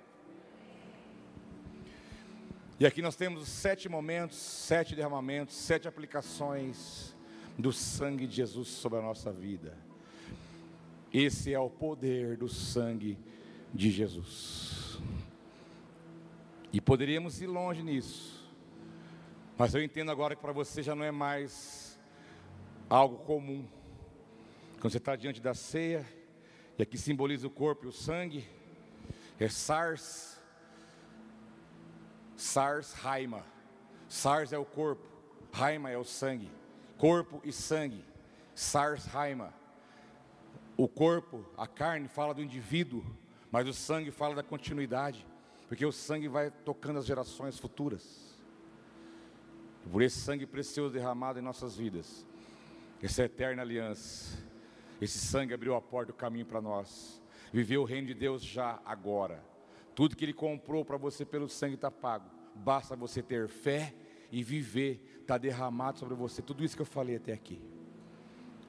E 2.78 2.84
aqui 2.84 3.00
nós 3.00 3.16
temos 3.16 3.48
sete 3.48 3.88
momentos, 3.88 4.36
sete 4.36 4.94
derramamentos, 4.94 5.56
sete 5.56 5.88
aplicações 5.88 7.16
do 7.58 7.72
sangue 7.72 8.26
de 8.26 8.36
Jesus 8.36 8.68
sobre 8.68 8.98
a 8.98 9.02
nossa 9.02 9.32
vida. 9.32 9.78
Esse 11.10 11.54
é 11.54 11.58
o 11.58 11.70
poder 11.70 12.36
do 12.36 12.50
sangue 12.50 13.18
de 13.72 13.90
Jesus. 13.90 14.98
E 16.70 16.78
poderíamos 16.78 17.40
ir 17.40 17.46
longe 17.46 17.82
nisso, 17.82 18.46
mas 19.56 19.74
eu 19.74 19.82
entendo 19.82 20.10
agora 20.10 20.36
que 20.36 20.42
para 20.42 20.52
você 20.52 20.82
já 20.82 20.94
não 20.94 21.04
é 21.04 21.10
mais 21.10 21.98
algo 22.90 23.24
comum. 23.24 23.66
Quando 24.78 24.92
você 24.92 24.98
está 24.98 25.16
diante 25.16 25.40
da 25.40 25.54
ceia, 25.54 26.04
e 26.78 26.82
aqui 26.82 26.98
simboliza 26.98 27.46
o 27.46 27.50
corpo 27.50 27.86
e 27.86 27.88
o 27.88 27.92
sangue, 27.92 28.46
é 29.40 29.48
SARS, 29.48 30.35
SARS 32.36 32.92
Raima. 32.92 33.44
SARS 34.08 34.52
é 34.52 34.58
o 34.58 34.64
corpo, 34.64 35.06
Raima 35.52 35.90
é 35.90 35.96
o 35.96 36.04
sangue. 36.04 36.50
Corpo 36.98 37.40
e 37.44 37.52
sangue. 37.52 38.04
SARS 38.54 39.06
Raima. 39.06 39.52
O 40.76 40.86
corpo, 40.86 41.44
a 41.56 41.66
carne 41.66 42.06
fala 42.08 42.34
do 42.34 42.42
indivíduo, 42.42 43.04
mas 43.50 43.66
o 43.66 43.72
sangue 43.72 44.10
fala 44.10 44.34
da 44.34 44.42
continuidade, 44.42 45.26
porque 45.68 45.86
o 45.86 45.92
sangue 45.92 46.28
vai 46.28 46.50
tocando 46.50 46.98
as 46.98 47.06
gerações 47.06 47.58
futuras. 47.58 48.36
Por 49.90 50.02
esse 50.02 50.18
sangue 50.20 50.46
precioso 50.46 50.92
derramado 50.92 51.38
em 51.38 51.42
nossas 51.42 51.76
vidas, 51.76 52.26
essa 53.02 53.22
eterna 53.22 53.62
aliança, 53.62 54.36
esse 55.00 55.18
sangue 55.18 55.54
abriu 55.54 55.74
a 55.74 55.80
porta, 55.80 56.12
o 56.12 56.14
caminho 56.14 56.46
para 56.46 56.60
nós. 56.60 57.22
Viver 57.52 57.78
o 57.78 57.84
reino 57.84 58.08
de 58.08 58.14
Deus 58.14 58.42
já 58.42 58.80
agora. 58.84 59.42
Tudo 59.96 60.14
que 60.14 60.26
Ele 60.26 60.34
comprou 60.34 60.84
para 60.84 60.98
você 60.98 61.24
pelo 61.24 61.48
sangue 61.48 61.74
está 61.74 61.90
pago. 61.90 62.30
Basta 62.54 62.94
você 62.94 63.22
ter 63.22 63.48
fé 63.48 63.94
e 64.30 64.42
viver, 64.44 65.00
está 65.22 65.38
derramado 65.38 65.98
sobre 65.98 66.14
você. 66.14 66.42
Tudo 66.42 66.62
isso 66.62 66.76
que 66.76 66.82
eu 66.82 66.86
falei 66.86 67.16
até 67.16 67.32
aqui. 67.32 67.58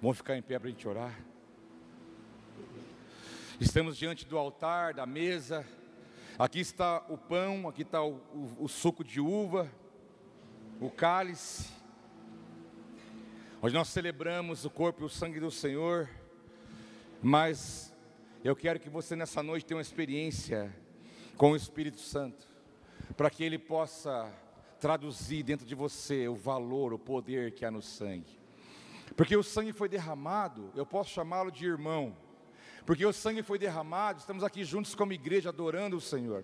Vamos 0.02 0.16
ficar 0.16 0.38
em 0.38 0.42
pé 0.42 0.58
para 0.58 0.70
a 0.70 0.72
gente 0.72 0.88
orar. 0.88 1.20
Estamos 3.60 3.98
diante 3.98 4.26
do 4.26 4.38
altar, 4.38 4.94
da 4.94 5.06
mesa. 5.06 5.68
Aqui 6.40 6.62
está 6.62 7.06
o 7.10 7.18
pão, 7.18 7.68
aqui 7.68 7.82
está 7.82 8.02
o, 8.02 8.22
o, 8.34 8.64
o 8.64 8.68
suco 8.70 9.04
de 9.04 9.20
uva, 9.20 9.70
o 10.80 10.90
cálice, 10.90 11.70
onde 13.62 13.74
nós 13.74 13.90
celebramos 13.90 14.64
o 14.64 14.70
corpo 14.70 15.02
e 15.02 15.06
o 15.06 15.10
sangue 15.10 15.42
do 15.42 15.52
Senhor. 15.52 16.10
Mas 17.22 17.94
eu 18.46 18.56
quero 18.56 18.80
que 18.80 18.90
você 18.90 19.14
nessa 19.14 19.44
noite 19.44 19.66
tenha 19.66 19.76
uma 19.76 19.82
experiência 19.82 20.74
com 21.38 21.52
o 21.52 21.56
Espírito 21.56 22.02
Santo, 22.02 22.48
para 23.16 23.30
que 23.30 23.44
ele 23.44 23.60
possa 23.60 24.30
traduzir 24.80 25.44
dentro 25.44 25.66
de 25.66 25.76
você 25.76 26.28
o 26.28 26.36
valor, 26.36 26.94
o 26.94 27.00
poder 27.00 27.52
que 27.52 27.64
há 27.64 27.70
no 27.70 27.82
sangue. 27.82 28.40
Porque 29.16 29.38
o 29.38 29.44
sangue 29.44 29.72
foi 29.72 29.88
derramado, 29.88 30.72
eu 30.76 30.86
posso 30.86 31.12
chamá-lo 31.12 31.52
de 31.52 31.66
irmão. 31.66 32.16
Porque 32.86 33.06
o 33.06 33.14
sangue 33.14 33.44
foi 33.44 33.60
derramado, 33.60 34.20
estamos 34.20 34.44
aqui 34.44 34.64
juntos 34.64 34.96
como 34.96 35.14
igreja 35.14 35.50
adorando 35.50 35.98
o 35.98 36.02
Senhor. 36.02 36.44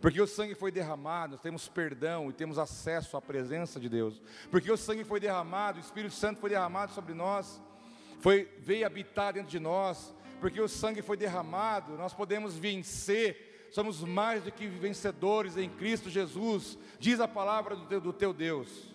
Porque 0.00 0.20
o 0.20 0.26
sangue 0.26 0.54
foi 0.54 0.70
derramado, 0.70 1.32
nós 1.32 1.40
temos 1.40 1.68
perdão 1.68 2.28
e 2.28 2.32
temos 2.32 2.58
acesso 2.58 3.16
à 3.16 3.22
presença 3.22 3.80
de 3.80 3.88
Deus. 3.88 4.20
Porque 4.50 4.70
o 4.70 4.76
sangue 4.76 5.04
foi 5.04 5.20
derramado, 5.20 5.78
o 5.78 5.80
Espírito 5.80 6.14
Santo 6.14 6.40
foi 6.40 6.50
derramado 6.50 6.92
sobre 6.92 7.14
nós, 7.14 7.62
foi 8.18 8.52
veio 8.58 8.86
habitar 8.86 9.32
dentro 9.32 9.50
de 9.50 9.60
nós. 9.60 10.14
Porque 10.40 10.60
o 10.60 10.68
sangue 10.68 11.00
foi 11.00 11.16
derramado, 11.16 11.96
nós 11.96 12.12
podemos 12.12 12.56
vencer 12.56 13.53
somos 13.74 14.04
mais 14.04 14.44
do 14.44 14.52
que 14.52 14.68
vencedores 14.68 15.56
em 15.56 15.68
Cristo 15.68 16.08
Jesus, 16.08 16.78
diz 16.96 17.18
a 17.18 17.26
palavra 17.26 17.74
do 17.74 17.84
teu, 17.86 18.00
do 18.00 18.12
teu 18.12 18.32
Deus. 18.32 18.94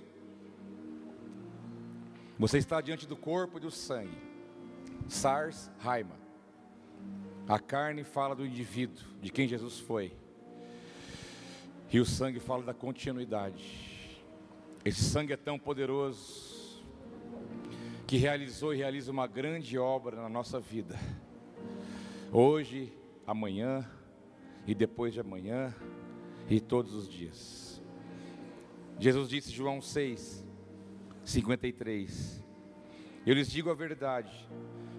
Você 2.38 2.60
está 2.60 2.80
diante 2.80 3.06
do 3.06 3.18
corpo 3.18 3.58
e 3.58 3.60
do 3.60 3.70
sangue, 3.70 4.18
Sars 5.06 5.70
Raima. 5.80 6.16
A 7.46 7.60
carne 7.60 8.06
fala 8.06 8.34
do 8.34 8.46
indivíduo, 8.46 9.04
de 9.22 9.30
quem 9.30 9.50
Jesus 9.50 9.80
foi, 9.80 10.14
e 11.92 12.00
o 12.00 12.06
sangue 12.06 12.40
fala 12.40 12.64
da 12.64 12.74
continuidade. 12.74 14.16
Esse 14.86 15.04
sangue 15.04 15.34
é 15.34 15.38
tão 15.38 15.60
poderoso 15.60 16.82
que 18.08 18.16
realizou 18.16 18.74
e 18.74 18.78
realiza 18.78 19.12
uma 19.12 19.28
grande 19.28 19.78
obra 19.78 20.16
na 20.16 20.30
nossa 20.30 20.58
vida. 20.58 20.98
Hoje, 22.32 22.94
amanhã, 23.28 23.86
e 24.70 24.76
depois 24.76 25.16
de 25.16 25.20
amanhã 25.20 25.74
e 26.48 26.60
todos 26.60 26.94
os 26.94 27.10
dias. 27.10 27.82
Jesus 29.00 29.28
disse, 29.28 29.52
João 29.52 29.82
6, 29.82 30.46
53: 31.26 32.46
Eu 33.26 33.34
lhes 33.34 33.50
digo 33.50 33.72
a 33.72 33.74
verdade, 33.74 34.48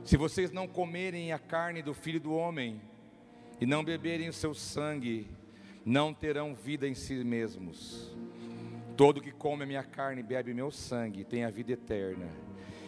se 0.03 0.17
vocês 0.17 0.51
não 0.51 0.67
comerem 0.67 1.33
a 1.33 1.39
carne 1.39 1.83
do 1.83 1.95
filho 1.95 2.19
do 2.19 2.35
homem 2.35 2.83
e 3.61 3.67
não 3.67 3.85
beberem 3.85 4.29
o 4.29 4.33
seu 4.33 4.55
sangue, 4.55 5.29
não 5.85 6.13
terão 6.13 6.53
vida 6.53 6.89
em 6.89 6.95
si 6.95 7.23
mesmos. 7.23 8.13
Todo 8.97 9.21
que 9.21 9.31
come 9.31 9.63
a 9.63 9.67
minha 9.67 9.85
carne 9.85 10.21
e 10.21 10.25
bebe 10.25 10.53
meu 10.53 10.73
sangue 10.73 11.23
tem 11.23 11.45
a 11.45 11.51
vida 11.51 11.71
eterna, 11.71 12.29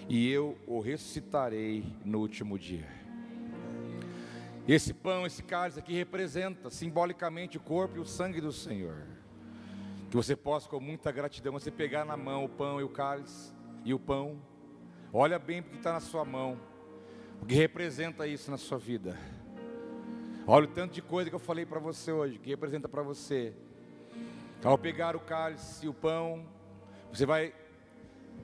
e 0.08 0.28
eu 0.28 0.58
o 0.66 0.80
ressuscitarei 0.80 1.84
no 2.04 2.18
último 2.18 2.58
dia. 2.58 3.01
Esse 4.66 4.94
pão, 4.94 5.26
esse 5.26 5.42
cálice 5.42 5.80
aqui 5.80 5.92
representa 5.92 6.70
simbolicamente 6.70 7.56
o 7.56 7.60
corpo 7.60 7.96
e 7.96 8.00
o 8.00 8.06
sangue 8.06 8.40
do 8.40 8.52
Senhor. 8.52 9.06
Que 10.08 10.16
você 10.16 10.36
possa, 10.36 10.68
com 10.68 10.78
muita 10.78 11.10
gratidão, 11.10 11.52
você 11.52 11.70
pegar 11.70 12.04
na 12.04 12.16
mão 12.16 12.44
o 12.44 12.48
pão 12.48 12.80
e 12.80 12.84
o 12.84 12.88
cálice 12.88 13.52
e 13.84 13.92
o 13.92 13.98
pão. 13.98 14.40
Olha 15.12 15.38
bem 15.38 15.62
porque 15.62 15.78
está 15.78 15.92
na 15.92 16.00
sua 16.00 16.24
mão, 16.24 16.58
o 17.40 17.46
que 17.46 17.54
representa 17.54 18.26
isso 18.26 18.50
na 18.50 18.56
sua 18.56 18.78
vida. 18.78 19.18
Olha 20.46 20.64
o 20.64 20.68
tanto 20.68 20.94
de 20.94 21.02
coisa 21.02 21.28
que 21.28 21.34
eu 21.34 21.40
falei 21.40 21.66
para 21.66 21.80
você 21.80 22.12
hoje, 22.12 22.38
que 22.38 22.50
representa 22.50 22.88
para 22.88 23.02
você. 23.02 23.52
Ao 24.62 24.78
pegar 24.78 25.16
o 25.16 25.20
cálice 25.20 25.86
e 25.86 25.88
o 25.88 25.94
pão, 25.94 26.46
você 27.12 27.26
vai 27.26 27.52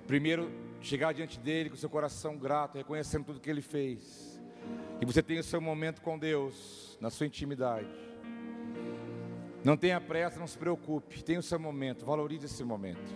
primeiro 0.07 0.51
chegar 0.81 1.13
diante 1.13 1.39
dele 1.39 1.71
com 1.71 1.77
seu 1.77 1.89
coração 1.89 2.37
grato, 2.37 2.77
reconhecendo 2.77 3.25
tudo 3.27 3.41
que 3.41 3.49
ele 3.49 3.63
fez. 3.63 4.28
E 5.01 5.07
você 5.07 5.23
tem 5.23 5.39
o 5.39 5.45
seu 5.45 5.61
momento 5.61 6.01
com 6.01 6.19
Deus, 6.19 6.99
na 7.01 7.09
sua 7.11 7.27
intimidade. 7.27 7.89
Não 9.65 9.77
tenha 9.77 10.01
pressa, 10.01 10.41
não 10.41 10.47
se 10.47 10.59
preocupe. 10.59 11.23
Tenha 11.23 11.39
o 11.39 11.43
seu 11.43 11.59
momento, 11.59 12.05
valorize 12.05 12.47
esse 12.47 12.65
momento. 12.65 13.15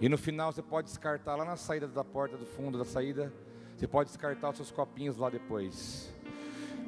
E 0.00 0.08
no 0.08 0.16
final 0.16 0.52
você 0.52 0.62
pode 0.62 0.88
descartar 0.88 1.36
lá 1.36 1.44
na 1.44 1.56
saída 1.56 1.88
da 1.88 2.04
porta 2.04 2.36
do 2.36 2.46
fundo 2.46 2.78
da 2.78 2.84
saída. 2.84 3.32
Você 3.76 3.88
pode 3.88 4.08
descartar 4.08 4.50
os 4.50 4.56
seus 4.56 4.70
copinhos 4.70 5.16
lá 5.16 5.28
depois. 5.28 6.14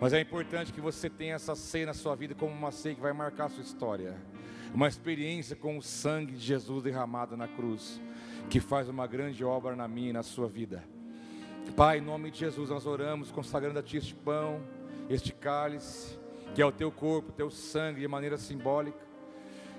Mas 0.00 0.12
é 0.12 0.20
importante 0.20 0.72
que 0.72 0.80
você 0.80 1.10
tenha 1.10 1.34
essa 1.34 1.54
ceia 1.54 1.86
na 1.86 1.94
sua 1.94 2.14
vida 2.14 2.34
como 2.34 2.52
uma 2.52 2.72
ceia 2.72 2.94
que 2.94 3.00
vai 3.00 3.12
marcar 3.12 3.46
a 3.46 3.48
sua 3.48 3.62
história. 3.62 4.16
Uma 4.74 4.88
experiência 4.88 5.56
com 5.56 5.76
o 5.76 5.82
sangue 5.82 6.32
de 6.32 6.40
Jesus 6.40 6.82
derramado 6.82 7.36
na 7.36 7.46
cruz, 7.46 8.00
que 8.48 8.60
faz 8.60 8.88
uma 8.88 9.06
grande 9.06 9.44
obra 9.44 9.76
na 9.76 9.86
minha 9.86 10.10
e 10.10 10.12
na 10.12 10.22
sua 10.22 10.48
vida. 10.48 10.82
Pai, 11.76 11.98
em 11.98 12.02
nome 12.02 12.30
de 12.30 12.40
Jesus, 12.40 12.68
nós 12.68 12.86
oramos, 12.86 13.30
consagrando 13.30 13.78
a 13.78 13.82
Ti 13.82 13.96
este 13.96 14.14
pão, 14.14 14.60
este 15.08 15.32
cálice, 15.32 16.18
que 16.54 16.60
é 16.60 16.66
o 16.66 16.70
Teu 16.70 16.92
corpo, 16.92 17.32
Teu 17.32 17.50
sangue, 17.50 18.02
de 18.02 18.06
maneira 18.06 18.36
simbólica. 18.36 18.98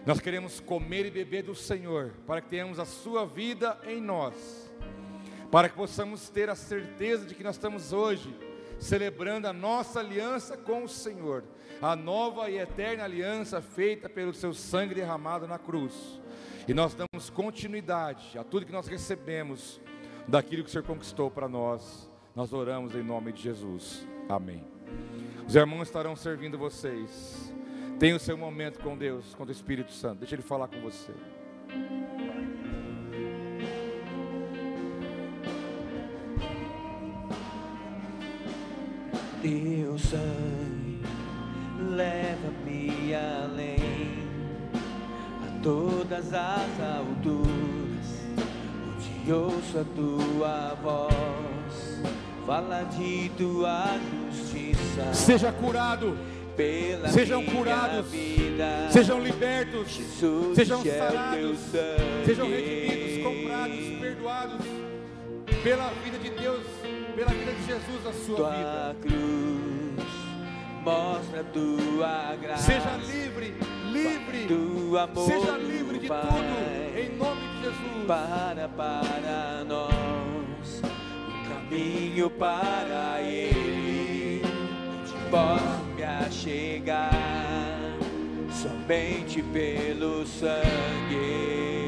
Nós 0.04 0.20
queremos 0.20 0.60
comer 0.60 1.06
e 1.06 1.12
beber 1.12 1.44
do 1.44 1.54
Senhor, 1.54 2.12
para 2.26 2.42
que 2.42 2.50
tenhamos 2.50 2.80
a 2.80 2.86
Sua 2.86 3.28
vida 3.28 3.80
em 3.86 4.02
nós, 4.02 4.74
para 5.52 5.70
que 5.70 5.76
possamos 5.76 6.30
ter 6.30 6.50
a 6.50 6.56
certeza 6.56 7.28
de 7.28 7.36
que 7.36 7.44
nós 7.44 7.56
estamos 7.56 7.94
hoje 7.94 8.36
celebrando 8.80 9.48
a 9.48 9.54
nossa 9.54 10.00
aliança 10.00 10.58
com 10.58 10.86
o 10.86 10.90
Senhor, 10.90 11.44
a 11.80 11.96
nova 11.96 12.50
e 12.50 12.58
eterna 12.58 13.04
aliança 13.04 13.62
feita 13.62 14.10
pelo 14.10 14.34
seu 14.34 14.52
sangue 14.52 14.96
derramado 14.96 15.48
na 15.48 15.60
cruz. 15.60 16.20
E 16.68 16.74
nós 16.74 16.96
damos 16.96 17.30
continuidade 17.30 18.36
a 18.36 18.44
tudo 18.44 18.66
que 18.66 18.72
nós 18.72 18.88
recebemos 18.88 19.80
daquilo 20.28 20.64
que 20.64 20.70
o 20.70 20.72
Senhor 20.72 20.86
conquistou 20.86 21.30
para 21.30 21.48
nós. 21.48 22.10
Nós 22.36 22.52
oramos 22.54 22.96
em 22.96 23.04
nome 23.04 23.32
de 23.32 23.42
Jesus. 23.42 24.08
Amém. 24.28 24.64
Os 25.48 25.56
irmãos 25.56 25.84
estarão 25.84 26.16
servindo 26.16 26.58
vocês. 26.58 27.54
Tenha 28.00 28.16
o 28.16 28.20
seu 28.20 28.38
momento 28.38 28.80
com 28.80 28.98
Deus, 28.98 29.34
com 29.36 29.44
o 29.44 29.52
Espírito 29.52 29.92
Santo. 29.92 30.20
Deixa 30.20 30.36
ele 30.36 30.42
falar 30.42 30.68
com 30.68 30.80
você. 30.82 31.14
Teu 39.42 39.98
sangue 40.00 41.02
leva-me 41.90 43.14
além 43.14 44.24
a 45.44 45.62
todas 45.62 46.34
as 46.34 46.80
alturas, 46.80 47.73
onde 49.24 49.32
ouço 49.32 49.80
a 49.80 49.86
tua 49.96 50.78
voz, 50.84 52.02
fala 52.46 52.84
de 52.84 53.32
tua 53.38 53.98
justiça. 54.30 55.14
Seja 55.14 55.52
curado, 55.52 56.18
Pela 56.58 57.10
sejam 57.10 57.44
curados, 57.46 58.12
vida, 58.12 58.88
sejam 58.92 59.20
libertos, 59.20 59.90
Jesus 59.90 60.56
sejam 60.56 60.82
é 60.86 61.00
sarados, 61.00 61.60
sangue. 61.60 62.26
sejam 62.26 62.48
redimidos, 62.48 63.24
comprados, 63.24 64.00
perdoados 64.00 64.66
pela 65.64 65.90
vida 66.04 66.20
de 66.20 66.30
Deus, 66.30 66.64
pela 67.16 67.32
vida 67.32 67.54
de 67.54 67.66
Jesus 67.66 68.04
na 68.04 68.14
sua 68.14 68.52
vida. 68.52 68.96
Tua 68.96 68.96
cruz 69.02 70.04
mostra 70.84 71.40
a 71.40 71.44
tua 71.46 72.36
graça. 72.36 72.64
Seja 72.64 72.98
livre, 72.98 73.56
livre, 73.92 74.48
seja 75.26 75.58
livre 75.58 75.98
de 75.98 76.08
tudo, 76.08 76.83
para 78.08 78.68
para 78.68 79.64
nós 79.68 80.82
um 80.84 81.50
caminho 81.50 82.30
para 82.30 83.22
Ele 83.22 84.42
onde 84.44 85.14
posso 85.30 85.84
me 85.96 86.04
achegar 86.04 87.12
somente 88.52 89.42
pelo 89.42 90.26
sangue. 90.26 91.83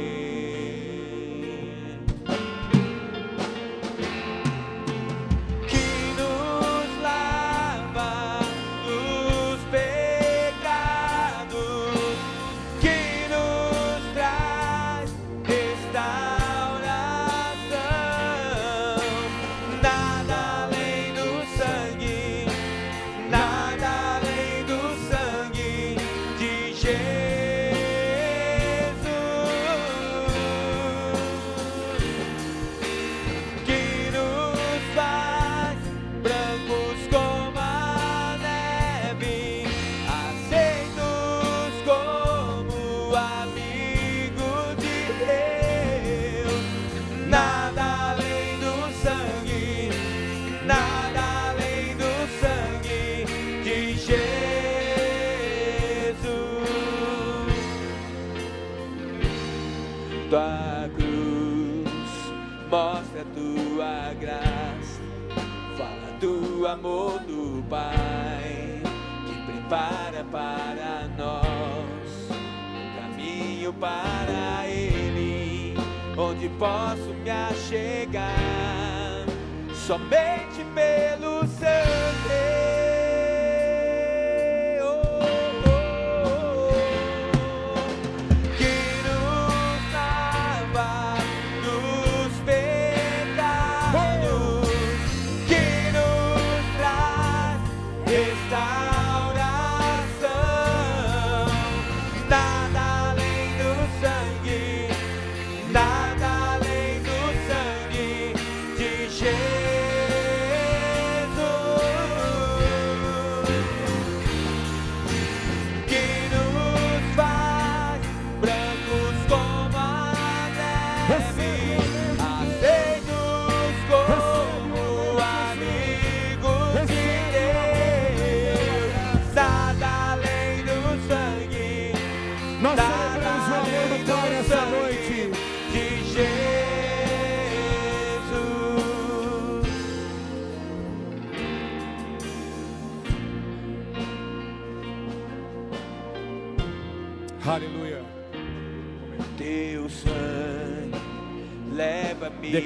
Leva-me 152.25 152.57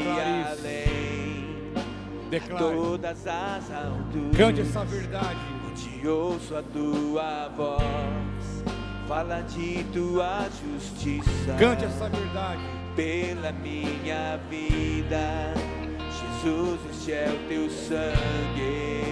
além 0.42 1.74
Declare. 2.30 2.60
todas 2.60 3.28
as 3.28 3.72
alturas. 3.72 4.38
Cante 4.38 4.62
essa 4.62 4.86
verdade. 4.86 5.40
Onde 5.68 6.08
ouço 6.08 6.56
a 6.56 6.64
tua 6.64 7.50
voz, 7.50 8.64
fala 9.08 9.42
de 9.42 9.84
tua 9.86 10.48
justiça. 10.64 11.56
Cante 11.58 11.86
essa 11.86 12.08
verdade. 12.10 12.62
pela 12.96 13.52
minha 13.52 14.38
vida. 14.50 15.54
Jesus, 16.42 16.80
este 16.92 17.12
é 17.14 17.30
o 17.30 17.48
teu 17.48 17.70
sangue. 17.70 19.10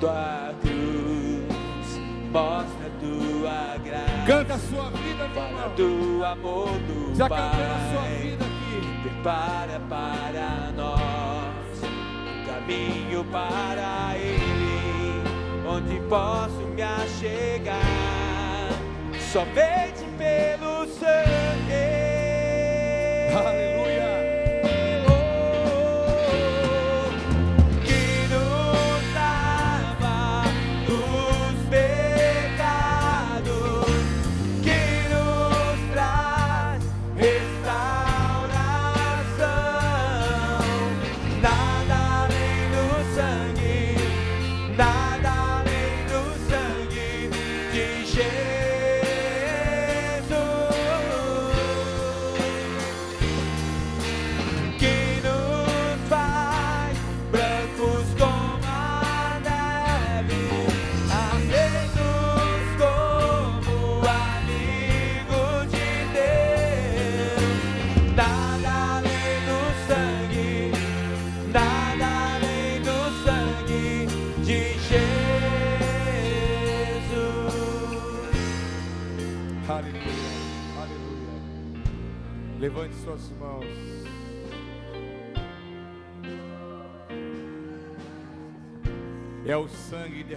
Tua 0.00 0.54
cruz 0.60 1.98
mostra. 2.30 2.83
Canta 4.26 4.54
a 4.54 4.58
sua 4.58 4.88
vida, 4.90 5.28
meu 5.28 5.42
irmão. 5.44 5.74
do 5.76 6.24
amor 6.24 6.68
do 6.68 7.14
Já 7.14 7.28
cantando 7.28 7.62
a 7.62 7.90
sua 7.92 8.00
Pai 8.00 8.18
vida 8.22 8.44
aqui. 8.44 9.02
prepara 9.02 9.80
para 9.88 10.72
nós 10.74 11.80
caminho 12.46 13.24
para 13.24 14.16
Ele, 14.16 15.22
onde 15.68 16.00
posso 16.08 16.56
me 16.74 16.80
achegar, 16.80 18.70
somente 19.30 20.04
pelo 20.16 20.86
sangue. 20.86 21.74
Aleluia. 23.36 23.73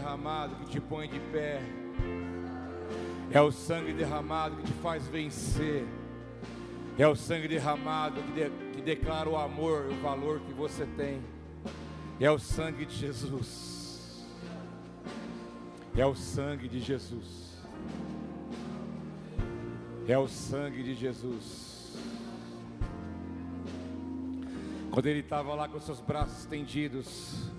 Derramado 0.07 0.55
que 0.55 0.65
te 0.67 0.79
põe 0.79 1.09
de 1.09 1.19
pé. 1.31 1.61
É 3.29 3.41
o 3.41 3.51
sangue 3.51 3.91
derramado 3.91 4.55
que 4.55 4.63
te 4.63 4.71
faz 4.81 5.05
vencer. 5.07 5.85
É 6.97 7.05
o 7.05 7.13
sangue 7.15 7.45
derramado 7.47 8.21
que, 8.23 8.31
de- 8.31 8.71
que 8.73 8.81
declara 8.81 9.29
o 9.29 9.35
amor, 9.35 9.87
o 9.91 10.01
valor 10.01 10.39
que 10.39 10.53
você 10.53 10.85
tem. 10.95 11.21
É 12.21 12.31
o 12.31 12.39
sangue 12.39 12.85
de 12.85 12.95
Jesus. 12.95 14.25
É 15.95 16.05
o 16.05 16.15
sangue 16.15 16.69
de 16.69 16.79
Jesus. 16.79 17.57
É 20.07 20.17
o 20.17 20.27
sangue 20.29 20.83
de 20.83 20.95
Jesus. 20.95 21.97
Quando 24.89 25.05
ele 25.07 25.19
estava 25.19 25.53
lá 25.53 25.67
com 25.67 25.79
seus 25.81 25.99
braços 25.99 26.39
estendidos, 26.39 27.51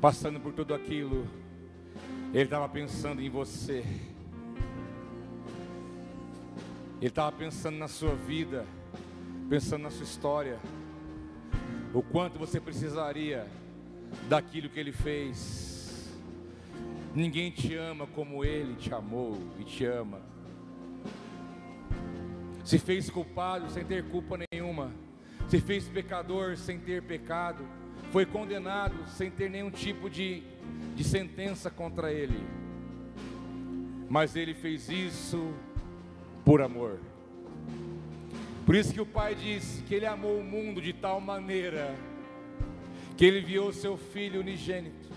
passando 0.00 0.40
por 0.40 0.52
tudo 0.54 0.74
aquilo, 0.74 1.26
ele 2.32 2.44
estava 2.44 2.68
pensando 2.68 3.20
em 3.20 3.28
você. 3.28 3.84
Ele 6.98 7.08
estava 7.08 7.32
pensando 7.32 7.76
na 7.76 7.88
sua 7.88 8.14
vida, 8.14 8.64
pensando 9.48 9.82
na 9.82 9.90
sua 9.90 10.04
história, 10.04 10.58
o 11.92 12.02
quanto 12.02 12.38
você 12.38 12.60
precisaria 12.60 13.46
daquilo 14.28 14.68
que 14.68 14.78
ele 14.78 14.92
fez. 14.92 16.12
Ninguém 17.14 17.50
te 17.50 17.74
ama 17.74 18.06
como 18.06 18.44
ele 18.44 18.74
te 18.76 18.94
amou 18.94 19.36
e 19.58 19.64
te 19.64 19.84
ama 19.84 20.32
se 22.64 22.78
fez 22.78 23.10
culpado 23.10 23.68
sem 23.70 23.84
ter 23.84 24.04
culpa 24.04 24.38
nenhuma, 24.52 24.92
se 25.48 25.60
fez 25.60 25.88
pecador 25.88 26.56
sem 26.56 26.78
ter 26.78 27.02
pecado, 27.02 27.66
foi 28.10 28.24
condenado 28.24 28.94
sem 29.08 29.30
ter 29.30 29.50
nenhum 29.50 29.70
tipo 29.70 30.08
de, 30.08 30.42
de 30.94 31.04
sentença 31.04 31.70
contra 31.70 32.12
ele, 32.12 32.40
mas 34.08 34.36
ele 34.36 34.54
fez 34.54 34.88
isso 34.88 35.52
por 36.44 36.60
amor. 36.60 36.98
Por 38.64 38.74
isso 38.74 38.92
que 38.92 39.00
o 39.00 39.06
Pai 39.06 39.34
disse 39.34 39.82
que 39.82 39.94
ele 39.94 40.06
amou 40.06 40.38
o 40.38 40.44
mundo 40.44 40.80
de 40.80 40.92
tal 40.92 41.20
maneira 41.20 41.94
que 43.16 43.24
ele 43.24 43.40
enviou 43.40 43.72
seu 43.72 43.96
filho 43.96 44.40
unigênito, 44.40 45.08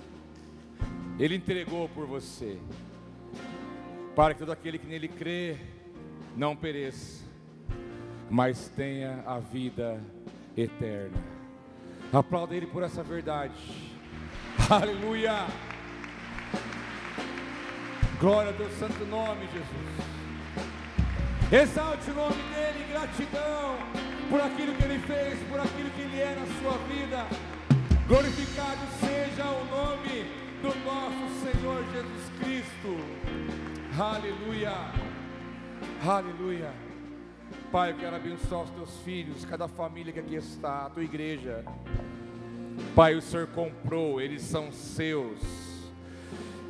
ele 1.17 1.35
entregou 1.35 1.87
por 1.89 2.05
você, 2.05 2.57
para 4.15 4.33
que 4.33 4.39
todo 4.39 4.51
aquele 4.51 4.77
que 4.77 4.87
nele 4.87 5.07
crê 5.07 5.57
não 6.35 6.55
pereça, 6.55 7.23
mas 8.29 8.67
tenha 8.69 9.23
a 9.25 9.39
vida 9.39 10.01
eterna. 10.57 11.17
Aplauda 12.11 12.55
Ele 12.55 12.67
por 12.67 12.83
essa 12.83 13.03
verdade. 13.03 13.94
Aleluia! 14.67 15.45
Glória 18.19 18.49
ao 18.49 18.57
teu 18.57 18.69
santo 18.71 19.05
nome, 19.05 19.47
Jesus. 19.53 19.95
Exalte 21.51 22.09
o 22.09 22.13
nome 22.15 22.41
dele 22.51 22.83
em 22.83 22.91
gratidão 22.91 23.77
por 24.27 24.41
aquilo 24.41 24.73
que 24.73 24.83
ele 24.83 24.97
fez, 24.99 25.37
por 25.49 25.59
aquilo 25.59 25.89
que 25.91 26.01
ele 26.01 26.19
é 26.19 26.35
na 26.35 26.47
sua 26.59 26.79
vida. 26.87 27.27
Glorificado 28.07 28.79
seja 28.99 29.43
o 29.51 29.65
nome 29.65 30.23
do 30.63 30.73
nosso 30.83 31.29
Senhor 31.43 31.83
Jesus 31.93 32.31
Cristo. 32.39 32.97
Aleluia! 33.99 34.73
Aleluia! 36.03 36.73
Pai, 37.71 37.91
eu 37.91 37.97
quero 37.97 38.15
abençoar 38.15 38.63
os 38.63 38.71
teus 38.71 38.97
filhos, 39.01 39.45
cada 39.45 39.67
família 39.67 40.11
que 40.11 40.19
aqui 40.19 40.35
está, 40.35 40.87
a 40.87 40.89
tua 40.89 41.03
igreja. 41.03 41.63
Pai, 42.95 43.15
o 43.15 43.21
Senhor 43.21 43.47
comprou, 43.47 44.21
eles 44.21 44.41
são 44.41 44.71
seus, 44.71 45.39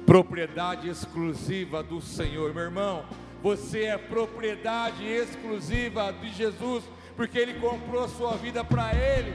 propriedade 0.06 0.90
exclusiva 0.90 1.82
do 1.84 2.02
Senhor. 2.02 2.53
Meu 2.53 2.64
irmão, 2.64 3.06
você 3.41 3.84
é 3.84 3.98
propriedade 3.98 5.06
exclusiva 5.06 6.11
de 6.11 6.32
Jesus, 6.32 6.84
porque 7.15 7.38
Ele 7.38 7.60
comprou 7.60 8.03
a 8.03 8.07
sua 8.07 8.36
vida 8.38 8.64
para 8.64 8.94
Ele. 8.95 9.34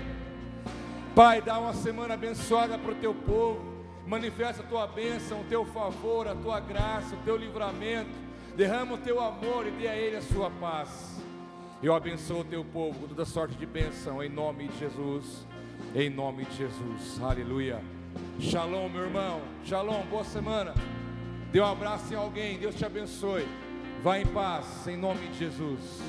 Pai, 1.14 1.40
dá 1.42 1.58
uma 1.58 1.74
semana 1.74 2.14
abençoada 2.14 2.78
para 2.78 2.92
o 2.92 2.96
teu 2.96 3.14
povo, 3.14 3.60
manifesta 4.06 4.62
a 4.62 4.66
tua 4.66 4.86
bênção, 4.86 5.40
o 5.40 5.44
teu 5.44 5.64
favor, 5.64 6.26
a 6.26 6.34
tua 6.34 6.60
graça, 6.60 7.14
o 7.14 7.18
teu 7.24 7.36
livramento, 7.36 8.10
derrama 8.56 8.94
o 8.94 8.98
teu 8.98 9.20
amor 9.20 9.66
e 9.66 9.70
dê 9.72 9.88
a 9.88 9.96
Ele 9.96 10.16
a 10.16 10.22
sua 10.22 10.50
paz. 10.50 11.20
Eu 11.82 11.94
abençoo 11.94 12.40
o 12.40 12.44
teu 12.44 12.64
povo 12.64 13.00
com 13.00 13.08
toda 13.08 13.24
sorte 13.24 13.54
de 13.54 13.66
bênção, 13.66 14.22
em 14.22 14.28
nome 14.28 14.68
de 14.68 14.78
Jesus. 14.78 15.46
Em 15.92 16.08
nome 16.08 16.44
de 16.44 16.56
Jesus. 16.56 17.20
Aleluia. 17.20 17.80
Shalom, 18.38 18.88
meu 18.88 19.02
irmão. 19.02 19.40
Shalom, 19.64 20.06
boa 20.06 20.22
semana. 20.22 20.72
Dê 21.50 21.60
um 21.60 21.66
abraço 21.66 22.14
em 22.14 22.16
alguém. 22.16 22.58
Deus 22.58 22.76
te 22.76 22.84
abençoe. 22.84 23.44
Vá 24.00 24.20
em 24.20 24.26
paz, 24.26 24.86
em 24.86 24.96
nome 24.96 25.26
de 25.26 25.38
Jesus. 25.38 26.00